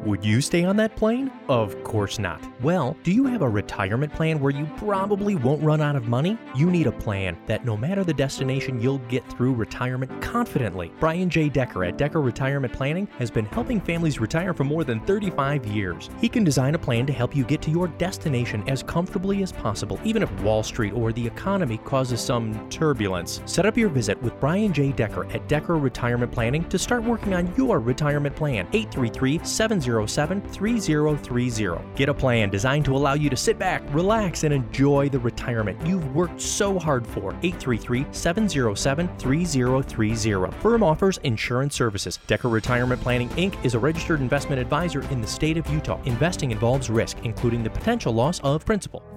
Would 0.06 0.24
you 0.24 0.40
stay 0.42 0.64
on 0.64 0.78
that 0.78 0.96
plane? 0.96 1.32
Of 1.50 1.84
course 1.84 2.18
not. 2.20 2.42
Well, 2.62 2.96
do 3.04 3.12
you 3.12 3.26
have 3.26 3.42
a 3.42 3.50
retirement 3.50 4.14
plan 4.14 4.40
where 4.40 4.54
you 4.54 4.66
probably 4.78 5.36
won't 5.36 5.62
run 5.62 5.82
out 5.82 5.96
of 5.96 6.08
money? 6.08 6.38
You 6.56 6.70
need 6.70 6.88
a 6.88 6.92
plan 6.92 7.38
that 7.48 7.66
no 7.66 7.76
matter 7.76 8.04
the 8.04 8.14
destination, 8.14 8.80
you'll 8.80 9.00
get 9.10 9.28
through 9.30 9.54
retirement 9.54 10.22
confidently. 10.22 10.94
Brian 11.00 11.30
J. 11.30 11.50
Decker 11.50 11.84
at 11.84 11.98
Decker 11.98 12.22
Retirement 12.22 12.72
Planning 12.72 13.08
has 13.18 13.30
been 13.30 13.46
helping 13.48 13.82
families 13.82 14.22
retire 14.22 14.54
for 14.54 14.64
more 14.64 14.84
than 14.84 15.02
35 15.02 15.66
years. 15.66 16.10
He 16.22 16.30
can 16.30 16.44
design 16.44 16.76
a 16.76 16.80
plan 16.80 17.06
to 17.08 17.14
help 17.14 17.36
you 17.36 17.44
get 17.44 17.62
to 17.64 17.72
your 17.72 17.88
destination 17.88 18.64
as 18.70 18.84
comfortably 18.84 19.44
as 19.44 19.52
possible, 19.52 20.00
even 20.04 20.24
if 20.24 20.32
Wall 20.42 20.64
Street 20.64 20.94
or 20.94 21.12
the 21.12 21.26
economy 21.26 21.80
causes 21.80 22.22
some 22.22 22.70
turbulence. 22.70 23.42
Set 23.46 23.66
up 23.66 23.76
your 23.76 23.90
visit 23.90 24.22
with 24.22 24.40
Brian 24.40 24.72
J. 24.72 24.92
Decker 24.92 25.26
at 25.32 25.48
Decker 25.50 25.78
Retirement 25.78 26.32
Planning 26.32 26.68
to 26.70 26.80
start 26.80 27.04
working 27.04 27.34
on 27.34 27.54
your 27.58 27.80
retirement 27.80 28.36
plan. 28.36 28.68
833 28.72 29.40
700 29.44 29.97
707 30.06 30.42
3030. 30.52 31.96
Get 31.96 32.10
a 32.10 32.14
plan 32.14 32.50
designed 32.50 32.86
to 32.86 32.96
allow 32.96 33.14
you 33.14 33.30
to 33.30 33.36
sit 33.36 33.58
back, 33.58 33.82
relax, 33.94 34.44
and 34.44 34.54
enjoy 34.54 35.10
the 35.10 35.20
retirement 35.20 35.80
you've 35.86 36.14
worked 36.14 36.42
so 36.42 36.78
hard 36.78 37.08
for. 37.08 37.32
833 37.42 38.06
707 38.12 39.08
3030. 39.18 40.58
Firm 40.60 40.84
offers 40.84 41.18
insurance 41.24 41.76
services. 41.76 42.20
Decker 42.28 42.50
Retirement 42.50 43.02
Planning 43.02 43.30
Inc. 43.30 43.64
is 43.64 43.74
a 43.74 43.80
registered 43.80 44.22
investment 44.22 44.62
advisor 44.62 45.02
in 45.10 45.22
the 45.22 45.28
state 45.28 45.58
of 45.58 45.68
Utah. 45.70 46.02
Investing 46.04 46.52
involves 46.52 46.90
risk, 46.90 47.18
including 47.24 47.64
the 47.64 47.70
potential 47.70 48.14
loss 48.14 48.40
of 48.42 48.66
principal. 48.66 49.17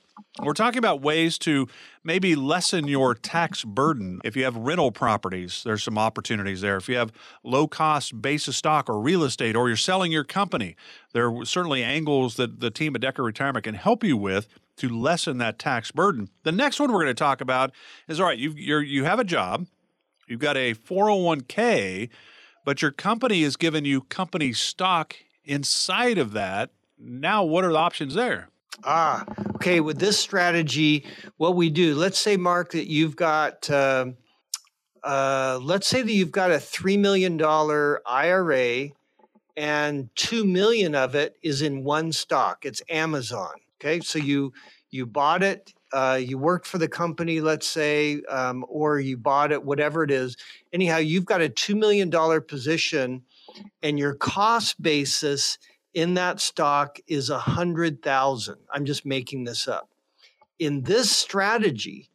We're 0.42 0.52
talking 0.52 0.78
about 0.78 1.02
ways 1.02 1.38
to 1.38 1.68
maybe 2.02 2.34
lessen 2.34 2.88
your 2.88 3.14
tax 3.14 3.64
burden. 3.64 4.20
If 4.24 4.36
you 4.36 4.44
have 4.44 4.56
rental 4.56 4.90
properties, 4.92 5.62
there's 5.64 5.82
some 5.82 5.98
opportunities 5.98 6.60
there. 6.60 6.76
If 6.76 6.88
you 6.88 6.96
have 6.96 7.12
low 7.44 7.66
cost 7.68 8.20
basis 8.22 8.56
stock 8.56 8.88
or 8.88 9.00
real 9.00 9.22
estate, 9.22 9.56
or 9.56 9.68
you're 9.68 9.76
selling 9.76 10.12
your 10.12 10.24
company, 10.24 10.76
there 11.12 11.30
are 11.30 11.44
certainly 11.44 11.82
angles 11.82 12.36
that 12.36 12.60
the 12.60 12.70
team 12.70 12.94
at 12.94 13.02
Decker 13.02 13.22
Retirement 13.22 13.64
can 13.64 13.74
help 13.74 14.02
you 14.04 14.16
with 14.16 14.48
to 14.76 14.88
lessen 14.88 15.38
that 15.38 15.58
tax 15.58 15.90
burden. 15.90 16.30
The 16.42 16.52
next 16.52 16.80
one 16.80 16.90
we're 16.90 17.02
going 17.02 17.08
to 17.08 17.14
talk 17.14 17.40
about 17.40 17.72
is 18.08 18.18
all 18.18 18.26
right, 18.26 18.38
you 18.38 18.52
you 18.52 19.04
have 19.04 19.18
a 19.18 19.24
job, 19.24 19.66
you've 20.26 20.40
got 20.40 20.56
a 20.56 20.74
401k, 20.74 22.08
but 22.64 22.80
your 22.80 22.90
company 22.90 23.42
is 23.42 23.56
giving 23.56 23.84
you 23.84 24.00
company 24.02 24.52
stock 24.52 25.16
inside 25.44 26.18
of 26.18 26.32
that. 26.32 26.70
Now, 26.98 27.44
what 27.44 27.64
are 27.64 27.72
the 27.72 27.78
options 27.78 28.14
there? 28.14 28.48
Ah, 28.84 29.24
okay. 29.56 29.80
With 29.80 29.98
this 29.98 30.18
strategy, 30.18 31.04
what 31.36 31.56
we 31.56 31.70
do, 31.70 31.94
let's 31.94 32.18
say, 32.18 32.36
Mark, 32.36 32.72
that 32.72 32.90
you've 32.90 33.16
got, 33.16 33.68
uh, 33.70 34.06
uh, 35.04 35.58
let's 35.62 35.86
say 35.86 36.02
that 36.02 36.12
you've 36.12 36.32
got 36.32 36.50
a 36.50 36.56
$3 36.56 36.98
million 36.98 37.40
IRA 38.06 38.88
and 39.56 40.08
2 40.16 40.44
million 40.44 40.94
of 40.94 41.14
it 41.14 41.36
is 41.42 41.62
in 41.62 41.84
one 41.84 42.12
stock. 42.12 42.64
It's 42.64 42.82
Amazon. 42.88 43.52
Okay. 43.80 44.00
So 44.00 44.18
you, 44.18 44.52
you 44.90 45.06
bought 45.06 45.42
it, 45.42 45.72
uh, 45.92 46.18
you 46.22 46.38
worked 46.38 46.66
for 46.66 46.78
the 46.78 46.88
company, 46.88 47.40
let's 47.40 47.66
say, 47.66 48.22
um, 48.28 48.64
or 48.68 49.00
you 49.00 49.16
bought 49.16 49.52
it, 49.52 49.64
whatever 49.64 50.04
it 50.04 50.10
is. 50.10 50.36
Anyhow, 50.72 50.98
you've 50.98 51.24
got 51.24 51.42
a 51.42 51.48
$2 51.48 51.76
million 51.76 52.10
position 52.42 53.22
and 53.82 53.98
your 53.98 54.14
cost 54.14 54.80
basis 54.80 55.58
in 55.94 56.14
that 56.14 56.40
stock 56.40 56.98
is 57.06 57.30
a 57.30 57.38
hundred 57.38 58.02
thousand. 58.02 58.56
I'm 58.72 58.84
just 58.84 59.04
making 59.04 59.44
this 59.44 59.66
up. 59.66 59.90
In 60.58 60.82
this 60.82 61.10
strategy, 61.10 62.10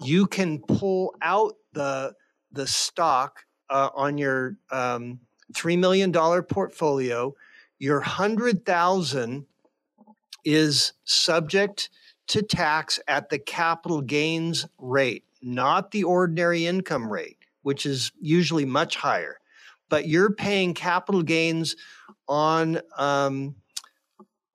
you 0.00 0.26
can 0.26 0.60
pull 0.60 1.14
out 1.22 1.56
the 1.72 2.14
the 2.52 2.66
stock 2.66 3.44
uh, 3.70 3.90
on 3.94 4.18
your 4.18 4.56
um, 4.70 5.20
three 5.54 5.76
million 5.76 6.10
dollar 6.10 6.42
portfolio. 6.42 7.34
Your 7.78 8.00
hundred 8.00 8.64
thousand 8.64 9.46
is 10.44 10.92
subject 11.04 11.90
to 12.28 12.42
tax 12.42 13.00
at 13.08 13.28
the 13.28 13.38
capital 13.38 14.00
gains 14.00 14.66
rate, 14.78 15.24
not 15.42 15.90
the 15.90 16.04
ordinary 16.04 16.66
income 16.66 17.10
rate, 17.10 17.38
which 17.62 17.86
is 17.86 18.12
usually 18.20 18.64
much 18.64 18.96
higher. 18.96 19.38
But 19.88 20.06
you're 20.06 20.32
paying 20.32 20.74
capital 20.74 21.22
gains 21.22 21.74
on 22.28 22.80
um, 22.96 23.56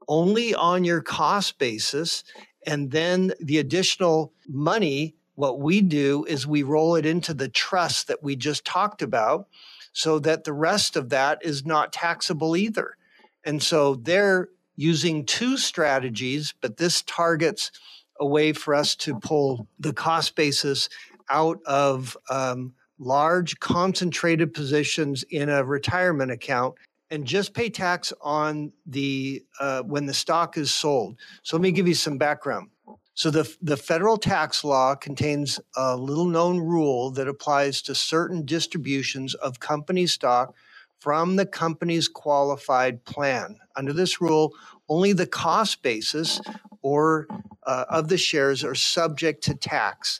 only 0.07 0.53
on 0.53 0.83
your 0.83 1.01
cost 1.01 1.57
basis. 1.57 2.23
And 2.65 2.91
then 2.91 3.33
the 3.39 3.57
additional 3.57 4.33
money, 4.47 5.15
what 5.35 5.59
we 5.59 5.81
do 5.81 6.25
is 6.25 6.47
we 6.47 6.63
roll 6.63 6.95
it 6.95 7.05
into 7.05 7.33
the 7.33 7.49
trust 7.49 8.07
that 8.07 8.23
we 8.23 8.35
just 8.35 8.65
talked 8.65 9.01
about 9.01 9.47
so 9.91 10.19
that 10.19 10.43
the 10.43 10.53
rest 10.53 10.95
of 10.95 11.09
that 11.09 11.39
is 11.43 11.65
not 11.65 11.93
taxable 11.93 12.55
either. 12.55 12.97
And 13.43 13.61
so 13.61 13.95
they're 13.95 14.49
using 14.75 15.25
two 15.25 15.57
strategies, 15.57 16.53
but 16.61 16.77
this 16.77 17.03
targets 17.03 17.71
a 18.19 18.25
way 18.25 18.53
for 18.53 18.73
us 18.73 18.95
to 18.95 19.19
pull 19.19 19.67
the 19.79 19.93
cost 19.93 20.35
basis 20.35 20.89
out 21.29 21.59
of 21.65 22.17
um, 22.29 22.73
large 22.99 23.59
concentrated 23.59 24.53
positions 24.53 25.23
in 25.29 25.49
a 25.49 25.63
retirement 25.63 26.31
account 26.31 26.75
and 27.13 27.27
just 27.27 27.53
pay 27.53 27.69
tax 27.69 28.11
on 28.21 28.71
the 28.87 29.43
uh, 29.59 29.83
when 29.83 30.07
the 30.07 30.13
stock 30.13 30.57
is 30.57 30.73
sold. 30.73 31.15
So 31.43 31.55
let 31.55 31.61
me 31.61 31.71
give 31.71 31.87
you 31.87 31.93
some 31.93 32.17
background. 32.17 32.69
So 33.13 33.29
the 33.29 33.55
the 33.61 33.77
federal 33.77 34.17
tax 34.17 34.63
law 34.63 34.95
contains 34.95 35.59
a 35.77 35.95
little 35.95 36.25
known 36.25 36.57
rule 36.59 37.11
that 37.11 37.27
applies 37.27 37.83
to 37.83 37.93
certain 37.93 38.45
distributions 38.45 39.35
of 39.35 39.59
company 39.59 40.07
stock 40.07 40.55
from 40.99 41.35
the 41.35 41.45
company's 41.45 42.07
qualified 42.07 43.05
plan. 43.05 43.59
Under 43.75 43.93
this 43.93 44.19
rule, 44.19 44.53
only 44.89 45.13
the 45.13 45.27
cost 45.27 45.83
basis 45.83 46.41
or 46.81 47.27
uh, 47.67 47.85
of 47.89 48.07
the 48.07 48.17
shares 48.17 48.63
are 48.63 48.75
subject 48.75 49.43
to 49.43 49.53
tax 49.53 50.19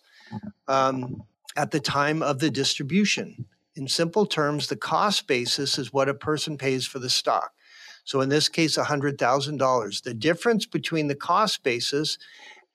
um, 0.67 1.23
at 1.55 1.71
the 1.71 1.79
time 1.79 2.21
of 2.21 2.37
the 2.37 2.51
distribution. 2.51 3.45
In 3.75 3.87
simple 3.87 4.25
terms, 4.25 4.67
the 4.67 4.75
cost 4.75 5.27
basis 5.27 5.79
is 5.79 5.91
what 5.91 6.09
a 6.09 6.13
person 6.13 6.57
pays 6.57 6.85
for 6.85 6.99
the 6.99 7.09
stock. 7.09 7.53
So 8.03 8.21
in 8.21 8.29
this 8.29 8.49
case, 8.49 8.77
$100,000. 8.77 10.03
The 10.03 10.13
difference 10.13 10.65
between 10.65 11.07
the 11.07 11.15
cost 11.15 11.63
basis 11.63 12.17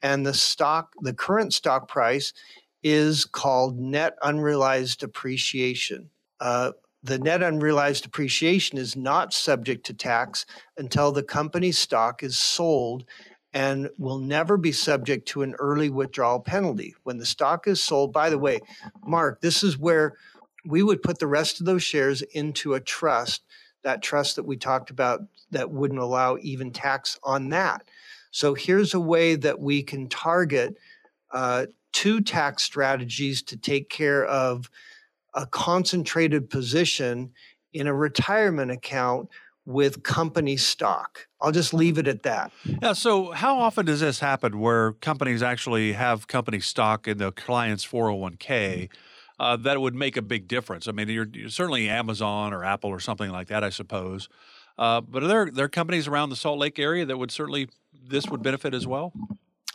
and 0.03 0.27
the 0.27 0.35
stock, 0.35 0.93
the 1.01 1.13
current 1.13 1.53
stock 1.53 1.89
price, 1.89 2.33
is 2.83 3.25
called 3.25 3.79
net 3.79 4.17
unrealized 4.23 5.03
appreciation. 5.03 6.11
Uh, 6.41 6.73
the 7.03 7.19
net 7.19 7.43
unrealized 7.43 8.07
appreciation 8.07 8.79
is 8.79 8.97
not 8.97 9.33
subject 9.33 9.87
to 9.87 9.95
tax 9.95 10.47
until 10.77 11.13
the 11.13 11.23
company's 11.23 11.79
stock 11.79 12.23
is 12.23 12.37
sold 12.37 13.05
and 13.55 13.89
will 13.99 14.19
never 14.19 14.57
be 14.57 14.73
subject 14.73 15.27
to 15.29 15.43
an 15.43 15.55
early 15.59 15.91
withdrawal 15.91 16.41
penalty. 16.41 16.95
When 17.05 17.19
the 17.19 17.27
stock 17.27 17.67
is 17.67 17.83
sold, 17.83 18.13
by 18.13 18.31
the 18.31 18.39
way, 18.39 18.61
Mark, 19.07 19.41
this 19.41 19.63
is 19.63 19.79
where 19.79 20.15
we 20.69 20.83
would 20.83 21.03
put 21.03 21.19
the 21.19 21.27
rest 21.27 21.61
of 21.61 21.67
those 21.67 21.83
shares 21.83 22.21
into 22.21 22.75
a 22.75 22.81
trust, 22.81 23.43
that 23.85 24.03
trust 24.03 24.37
that 24.37 24.45
we 24.45 24.57
talked 24.57 24.91
about 24.91 25.21
that 25.51 25.71
wouldn't 25.71 25.99
allow 25.99 26.37
even 26.43 26.71
tax 26.71 27.19
on 27.23 27.49
that. 27.49 27.83
So 28.31 28.53
here's 28.53 28.93
a 28.93 29.01
way 29.01 29.35
that 29.37 29.59
we 29.59 29.83
can 29.83 30.09
target 30.09 30.77
uh, 31.33 31.67
two 31.93 32.21
tax 32.21 32.63
strategies 32.63 33.43
to 33.45 33.57
take 33.57 33.89
care 33.89 34.27
of 34.27 34.71
a 35.35 35.47
concentrated 35.47 36.51
position 36.51 37.33
in 37.73 37.87
a 37.87 37.95
retirement 37.95 38.71
account 38.71 39.31
with 39.65 40.03
company 40.03 40.57
stock. 40.57 41.29
I'll 41.41 41.53
just 41.53 41.73
leave 41.73 41.99
it 41.99 42.09
at 42.09 42.23
that. 42.25 42.53
Yeah. 42.83 42.95
So, 42.95 43.33
how 43.33 43.59
often 43.59 43.87
does 43.87 44.01
this 44.01 44.21
happen 44.21 44.59
where 44.59 44.93
companies 44.95 45.43
actually 45.43 45.93
have 45.93 46.27
company 46.27 46.61
stock 46.61 47.07
in 47.07 47.19
the 47.19 47.33
client's 47.33 47.87
401k? 47.87 48.89
Uh, 49.39 49.57
that 49.57 49.81
would 49.81 49.95
make 49.95 50.17
a 50.17 50.23
big 50.23 50.49
difference. 50.49 50.89
I 50.89 50.93
mean, 50.93 51.09
you're, 51.09 51.29
you're, 51.33 51.49
certainly 51.49 51.89
Amazon 51.89 52.53
or 52.53 52.65
Apple 52.65 52.91
or 52.91 53.01
something 53.01 53.31
like 53.31 53.49
that, 53.49 53.63
I 53.63 53.71
suppose. 53.71 54.29
Uh, 54.77 55.01
but 55.01 55.23
are 55.25 55.27
there 55.27 55.51
there 55.51 55.65
are 55.65 55.69
companies 55.69 56.07
around 56.07 56.31
the 56.31 56.37
Salt 56.37 56.59
Lake 56.59 56.79
area 56.79 57.05
that 57.05 57.17
would 57.17 57.31
certainly 57.31 57.69
this 57.93 58.29
would 58.29 58.43
benefit 58.43 58.75
as 58.75 58.87
well? 58.87 59.13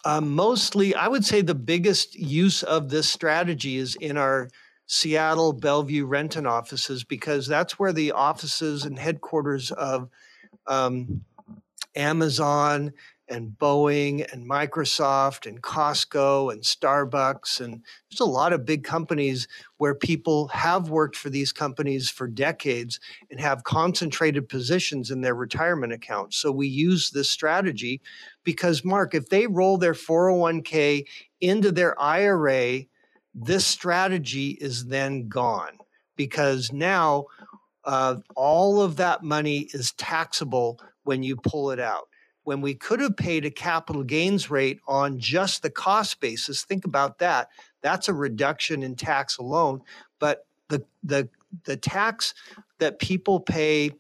Uh, 0.06 0.22
mostly, 0.22 0.94
I 0.96 1.08
would 1.08 1.26
say 1.26 1.42
the 1.42 1.56
biggest 1.56 2.16
use 2.16 2.64
of 2.64 2.90
this 2.90 3.10
strategy 3.10 3.78
is 3.78 3.96
in 3.96 4.18
our 4.18 4.50
Seattle, 4.86 5.54
Bellevue, 5.54 6.06
Renton 6.06 6.46
offices 6.46 7.04
because 7.04 7.48
that's 7.48 7.80
where 7.80 7.94
the 7.94 8.12
offices 8.12 8.86
and 8.86 9.00
headquarters 9.00 9.72
of 9.72 10.10
um, 10.68 11.24
Amazon 11.96 12.94
and 13.30 13.56
Boeing 13.58 14.32
and 14.32 14.50
Microsoft 14.50 15.46
and 15.48 15.62
Costco 15.62 16.52
and 16.52 16.62
Starbucks. 16.62 17.62
And 17.62 17.82
there's 18.10 18.20
a 18.20 18.26
lot 18.26 18.54
of 18.54 18.66
big 18.66 18.84
companies 18.84 19.48
where 19.78 19.96
people 19.96 20.48
have 20.50 20.90
worked 20.90 21.16
for 21.16 21.30
these 21.30 21.52
companies 21.52 22.10
for 22.10 22.28
decades 22.28 23.00
and 23.32 23.40
have 23.40 23.64
concentrated 23.64 24.50
positions 24.50 25.10
in 25.10 25.22
their 25.22 25.36
retirement 25.36 25.94
accounts. 25.94 26.38
So 26.38 26.52
we 26.52 26.68
use 26.68 27.12
this 27.12 27.30
strategy 27.30 28.02
because, 28.44 28.84
Mark, 28.84 29.16
if 29.16 29.30
they 29.30 29.48
roll 29.48 29.78
their 29.78 29.94
401k 29.94 31.06
into 31.40 31.72
their 31.72 32.00
IRA, 32.00 32.84
this 33.34 33.66
strategy 33.66 34.58
is 34.62 34.86
then 34.86 35.28
gone 35.28 35.78
because 36.16 36.72
now 36.72 37.26
uh, 37.86 38.18
all 38.36 38.82
of 38.82 38.98
that 38.98 39.24
money 39.24 39.70
is 39.74 39.92
taxable 39.94 40.80
when 41.04 41.24
you 41.24 41.36
pull 41.36 41.72
it 41.72 41.80
out 41.80 42.08
when 42.44 42.62
we 42.62 42.74
could 42.74 43.00
have 43.00 43.16
paid 43.16 43.46
a 43.46 43.52
capital 43.52 44.04
gains 44.04 44.50
rate 44.50 44.80
on 44.88 45.20
just 45.20 45.62
the 45.62 45.70
cost 45.70 46.20
basis. 46.20 46.64
Think 46.64 46.86
about 46.86 47.20
that. 47.20 47.50
That's 47.82 48.08
a 48.08 48.14
reduction 48.14 48.84
in 48.84 48.96
tax 48.96 49.38
alone. 49.38 49.82
But 50.20 50.46
the 50.70 50.84
the 51.04 51.30
the 51.66 51.78
tax 51.78 52.34
that 52.80 53.00
people 53.00 53.40
pay 53.40 53.92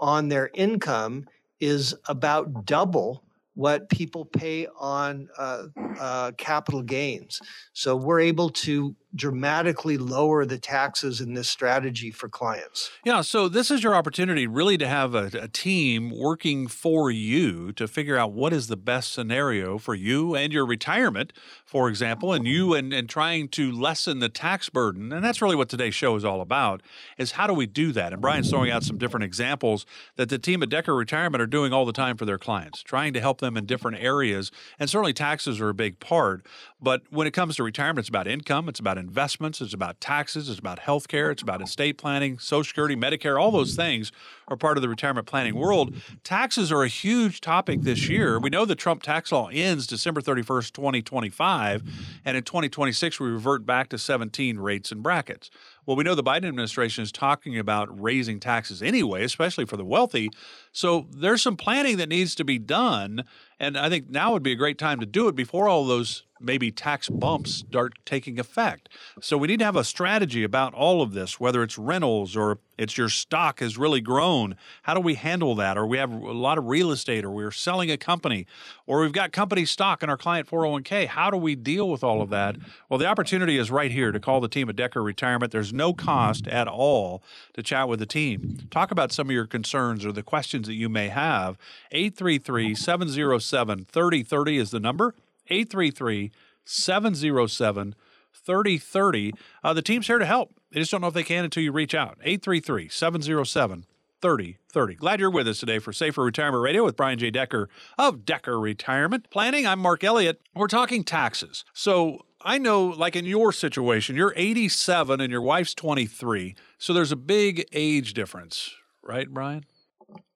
on 0.00 0.28
their 0.28 0.50
income 0.54 1.26
is 1.60 1.94
about 2.08 2.66
double 2.66 3.22
what 3.54 3.88
people 3.88 4.24
pay 4.24 4.66
on 4.78 5.28
uh, 5.38 5.64
uh, 6.00 6.32
capital 6.36 6.82
gains. 6.82 7.40
So 7.72 7.94
we're 7.94 8.20
able 8.20 8.50
to 8.50 8.94
dramatically 9.14 9.96
lower 9.96 10.44
the 10.44 10.58
taxes 10.58 11.20
in 11.20 11.34
this 11.34 11.48
strategy 11.48 12.10
for 12.10 12.28
clients. 12.28 12.90
Yeah, 13.04 13.20
so 13.20 13.48
this 13.48 13.70
is 13.70 13.82
your 13.82 13.94
opportunity 13.94 14.46
really 14.46 14.76
to 14.78 14.88
have 14.88 15.14
a, 15.14 15.30
a, 15.40 15.48
team 15.48 16.10
working 16.10 16.66
for 16.66 17.10
you 17.10 17.72
to 17.72 17.86
figure 17.86 18.16
out 18.16 18.32
what 18.32 18.52
is 18.52 18.66
the 18.66 18.76
best 18.76 19.12
scenario 19.12 19.78
for 19.78 19.94
you 19.94 20.34
and 20.34 20.52
your 20.52 20.66
retirement, 20.66 21.32
for 21.64 21.88
example, 21.88 22.32
and 22.32 22.46
you 22.46 22.74
and, 22.74 22.92
and 22.92 23.08
trying 23.08 23.48
to 23.48 23.70
lessen 23.70 24.18
the 24.18 24.28
tax 24.28 24.68
burden. 24.68 25.12
And 25.12 25.24
that's 25.24 25.40
really 25.40 25.54
what 25.54 25.68
today's 25.68 25.94
show 25.94 26.16
is 26.16 26.24
all 26.24 26.40
about, 26.40 26.82
is 27.16 27.32
how 27.32 27.46
do 27.46 27.54
we 27.54 27.66
do 27.66 27.92
that? 27.92 28.12
And 28.12 28.20
Brian's 28.20 28.50
throwing 28.50 28.70
out 28.70 28.82
some 28.82 28.98
different 28.98 29.24
examples 29.24 29.86
that 30.16 30.28
the 30.28 30.38
team 30.38 30.62
at 30.62 30.70
Decker 30.70 30.94
Retirement 30.94 31.40
are 31.40 31.46
doing 31.46 31.72
all 31.72 31.86
the 31.86 31.92
time 31.92 32.16
for 32.16 32.24
their 32.24 32.38
clients, 32.38 32.82
trying 32.82 33.12
to 33.12 33.20
help 33.20 33.40
them 33.40 33.56
in 33.56 33.64
different 33.64 33.98
areas. 34.00 34.50
And 34.78 34.90
certainly 34.90 35.12
taxes 35.12 35.60
are 35.60 35.68
a 35.68 35.74
big 35.74 36.00
part. 36.00 36.44
But 36.84 37.02
when 37.08 37.26
it 37.26 37.30
comes 37.30 37.56
to 37.56 37.62
retirement, 37.62 38.00
it's 38.00 38.10
about 38.10 38.28
income, 38.28 38.68
it's 38.68 38.78
about 38.78 38.98
investments, 38.98 39.62
it's 39.62 39.72
about 39.72 40.02
taxes, 40.02 40.50
it's 40.50 40.58
about 40.58 40.80
health 40.80 41.08
care, 41.08 41.30
it's 41.30 41.40
about 41.40 41.62
estate 41.62 41.96
planning, 41.96 42.38
Social 42.38 42.68
Security, 42.68 42.94
Medicare, 42.94 43.40
all 43.40 43.50
those 43.50 43.74
things 43.74 44.12
are 44.48 44.56
part 44.58 44.76
of 44.76 44.82
the 44.82 44.88
retirement 44.90 45.26
planning 45.26 45.54
world. 45.54 45.94
Taxes 46.24 46.70
are 46.70 46.82
a 46.82 46.88
huge 46.88 47.40
topic 47.40 47.80
this 47.80 48.10
year. 48.10 48.38
We 48.38 48.50
know 48.50 48.66
the 48.66 48.74
Trump 48.74 49.02
tax 49.02 49.32
law 49.32 49.48
ends 49.50 49.86
December 49.86 50.20
31st, 50.20 50.72
2025, 50.72 51.82
and 52.22 52.36
in 52.36 52.42
2026 52.42 53.18
we 53.18 53.30
revert 53.30 53.64
back 53.64 53.88
to 53.88 53.96
17 53.96 54.58
rates 54.58 54.92
and 54.92 55.02
brackets. 55.02 55.48
Well, 55.86 55.96
we 55.96 56.04
know 56.04 56.14
the 56.14 56.22
Biden 56.22 56.46
administration 56.46 57.02
is 57.02 57.12
talking 57.12 57.58
about 57.58 57.88
raising 57.98 58.40
taxes 58.40 58.82
anyway, 58.82 59.24
especially 59.24 59.64
for 59.64 59.78
the 59.78 59.84
wealthy. 59.84 60.30
So 60.72 61.06
there's 61.10 61.42
some 61.42 61.56
planning 61.56 61.96
that 61.96 62.10
needs 62.10 62.34
to 62.34 62.44
be 62.44 62.58
done. 62.58 63.24
And 63.58 63.78
I 63.78 63.88
think 63.88 64.10
now 64.10 64.32
would 64.32 64.42
be 64.42 64.52
a 64.52 64.56
great 64.56 64.78
time 64.78 65.00
to 65.00 65.06
do 65.06 65.28
it 65.28 65.34
before 65.34 65.68
all 65.68 65.86
those 65.86 66.24
maybe 66.40 66.70
tax 66.70 67.08
bumps 67.08 67.64
start 67.68 67.94
taking 68.04 68.38
effect. 68.38 68.88
So 69.20 69.38
we 69.38 69.48
need 69.48 69.60
to 69.60 69.64
have 69.64 69.76
a 69.76 69.84
strategy 69.84 70.44
about 70.44 70.74
all 70.74 71.02
of 71.02 71.12
this, 71.12 71.38
whether 71.38 71.62
it's 71.62 71.78
rentals 71.78 72.36
or 72.36 72.58
it's 72.76 72.98
your 72.98 73.08
stock 73.08 73.60
has 73.60 73.78
really 73.78 74.00
grown. 74.00 74.56
How 74.82 74.94
do 74.94 75.00
we 75.00 75.14
handle 75.14 75.54
that? 75.56 75.78
Or 75.78 75.86
we 75.86 75.98
have 75.98 76.12
a 76.12 76.32
lot 76.32 76.58
of 76.58 76.66
real 76.66 76.90
estate, 76.90 77.24
or 77.24 77.30
we're 77.30 77.52
selling 77.52 77.90
a 77.90 77.96
company, 77.96 78.46
or 78.86 79.00
we've 79.00 79.12
got 79.12 79.32
company 79.32 79.64
stock 79.64 80.02
in 80.02 80.10
our 80.10 80.16
client 80.16 80.48
401k. 80.48 81.06
How 81.06 81.30
do 81.30 81.36
we 81.36 81.54
deal 81.54 81.88
with 81.88 82.02
all 82.02 82.20
of 82.20 82.30
that? 82.30 82.56
Well, 82.88 82.98
the 82.98 83.06
opportunity 83.06 83.58
is 83.58 83.70
right 83.70 83.92
here 83.92 84.10
to 84.10 84.18
call 84.18 84.40
the 84.40 84.48
team 84.48 84.68
at 84.68 84.76
Decker 84.76 85.02
Retirement. 85.02 85.52
There's 85.52 85.72
no 85.72 85.92
cost 85.92 86.48
at 86.48 86.66
all 86.66 87.22
to 87.54 87.62
chat 87.62 87.88
with 87.88 88.00
the 88.00 88.06
team. 88.06 88.66
Talk 88.70 88.90
about 88.90 89.12
some 89.12 89.28
of 89.28 89.32
your 89.32 89.46
concerns 89.46 90.04
or 90.04 90.10
the 90.10 90.22
questions 90.22 90.66
that 90.66 90.74
you 90.74 90.88
may 90.88 91.08
have. 91.08 91.56
833 91.92 92.74
707 92.74 93.84
3030 93.84 94.58
is 94.58 94.70
the 94.70 94.80
number. 94.80 95.14
833 95.48 96.30
707 96.64 97.94
3030. 98.32 99.32
Uh, 99.62 99.72
the 99.72 99.82
team's 99.82 100.06
here 100.06 100.18
to 100.18 100.26
help. 100.26 100.54
They 100.70 100.80
just 100.80 100.90
don't 100.90 101.00
know 101.00 101.08
if 101.08 101.14
they 101.14 101.22
can 101.22 101.44
until 101.44 101.62
you 101.62 101.72
reach 101.72 101.94
out. 101.94 102.18
833 102.22 102.88
707 102.88 103.86
3030. 104.20 104.94
Glad 104.94 105.20
you're 105.20 105.30
with 105.30 105.46
us 105.46 105.60
today 105.60 105.78
for 105.78 105.92
Safer 105.92 106.22
Retirement 106.22 106.62
Radio 106.62 106.84
with 106.84 106.96
Brian 106.96 107.18
J. 107.18 107.30
Decker 107.30 107.68
of 107.98 108.24
Decker 108.24 108.58
Retirement 108.58 109.28
Planning. 109.30 109.66
I'm 109.66 109.78
Mark 109.78 110.02
Elliott. 110.02 110.40
We're 110.54 110.66
talking 110.66 111.04
taxes. 111.04 111.64
So 111.74 112.24
I 112.40 112.58
know, 112.58 112.86
like 112.86 113.16
in 113.16 113.24
your 113.24 113.52
situation, 113.52 114.16
you're 114.16 114.32
87 114.36 115.20
and 115.20 115.30
your 115.30 115.42
wife's 115.42 115.74
23. 115.74 116.54
So 116.78 116.92
there's 116.92 117.12
a 117.12 117.16
big 117.16 117.66
age 117.72 118.14
difference, 118.14 118.74
right, 119.02 119.28
Brian? 119.28 119.64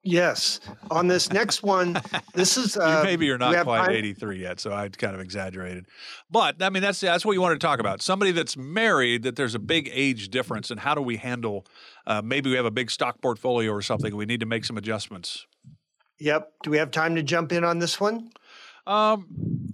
Yes. 0.09 0.59
On 0.89 1.07
this 1.07 1.31
next 1.31 1.61
one, 1.61 2.01
this 2.33 2.57
is 2.57 2.75
uh, 2.77 3.01
maybe 3.03 3.27
you're 3.27 3.37
not 3.37 3.63
quite 3.63 3.85
time? 3.85 3.91
83 3.91 4.41
yet, 4.41 4.59
so 4.59 4.73
I 4.73 4.89
kind 4.89 5.13
of 5.13 5.21
exaggerated. 5.21 5.85
But 6.31 6.61
I 6.63 6.69
mean, 6.71 6.81
that's 6.81 6.99
that's 6.99 7.23
what 7.23 7.33
you 7.33 7.41
wanted 7.41 7.59
to 7.59 7.67
talk 7.67 7.79
about. 7.79 8.01
Somebody 8.01 8.31
that's 8.31 8.57
married, 8.57 9.23
that 9.23 9.35
there's 9.35 9.53
a 9.53 9.59
big 9.59 9.89
age 9.93 10.29
difference, 10.29 10.71
and 10.71 10.79
how 10.79 10.95
do 10.95 11.01
we 11.01 11.17
handle? 11.17 11.65
Uh, 12.07 12.21
maybe 12.23 12.49
we 12.49 12.55
have 12.55 12.65
a 12.65 12.71
big 12.71 12.89
stock 12.89 13.21
portfolio 13.21 13.71
or 13.71 13.83
something. 13.83 14.15
We 14.15 14.25
need 14.25 14.39
to 14.39 14.47
make 14.47 14.65
some 14.65 14.77
adjustments. 14.77 15.45
Yep. 16.17 16.51
Do 16.63 16.71
we 16.71 16.77
have 16.77 16.89
time 16.89 17.15
to 17.15 17.23
jump 17.23 17.51
in 17.51 17.63
on 17.63 17.77
this 17.77 17.99
one? 17.99 18.31
Um, 18.87 19.69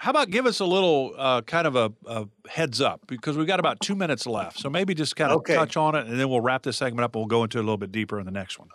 how 0.00 0.10
about 0.10 0.30
give 0.30 0.44
us 0.44 0.60
a 0.60 0.66
little 0.66 1.14
uh, 1.16 1.40
kind 1.42 1.66
of 1.66 1.76
a, 1.76 1.92
a, 2.06 2.26
heads 2.48 2.80
up 2.80 3.06
because 3.06 3.36
we've 3.36 3.46
got 3.46 3.58
about 3.58 3.80
two 3.80 3.94
minutes 3.94 4.26
left. 4.26 4.58
So 4.58 4.68
maybe 4.68 4.94
just 4.94 5.16
kind 5.16 5.32
of 5.32 5.38
okay. 5.38 5.54
touch 5.54 5.76
on 5.76 5.94
it, 5.94 6.06
and 6.06 6.20
then 6.20 6.28
we'll 6.28 6.42
wrap 6.42 6.62
this 6.62 6.76
segment 6.76 7.04
up. 7.04 7.14
and 7.14 7.22
We'll 7.22 7.26
go 7.26 7.42
into 7.42 7.58
it 7.58 7.62
a 7.62 7.64
little 7.64 7.78
bit 7.78 7.90
deeper 7.90 8.20
in 8.20 8.26
the 8.26 8.32
next 8.32 8.58
one. 8.58 8.68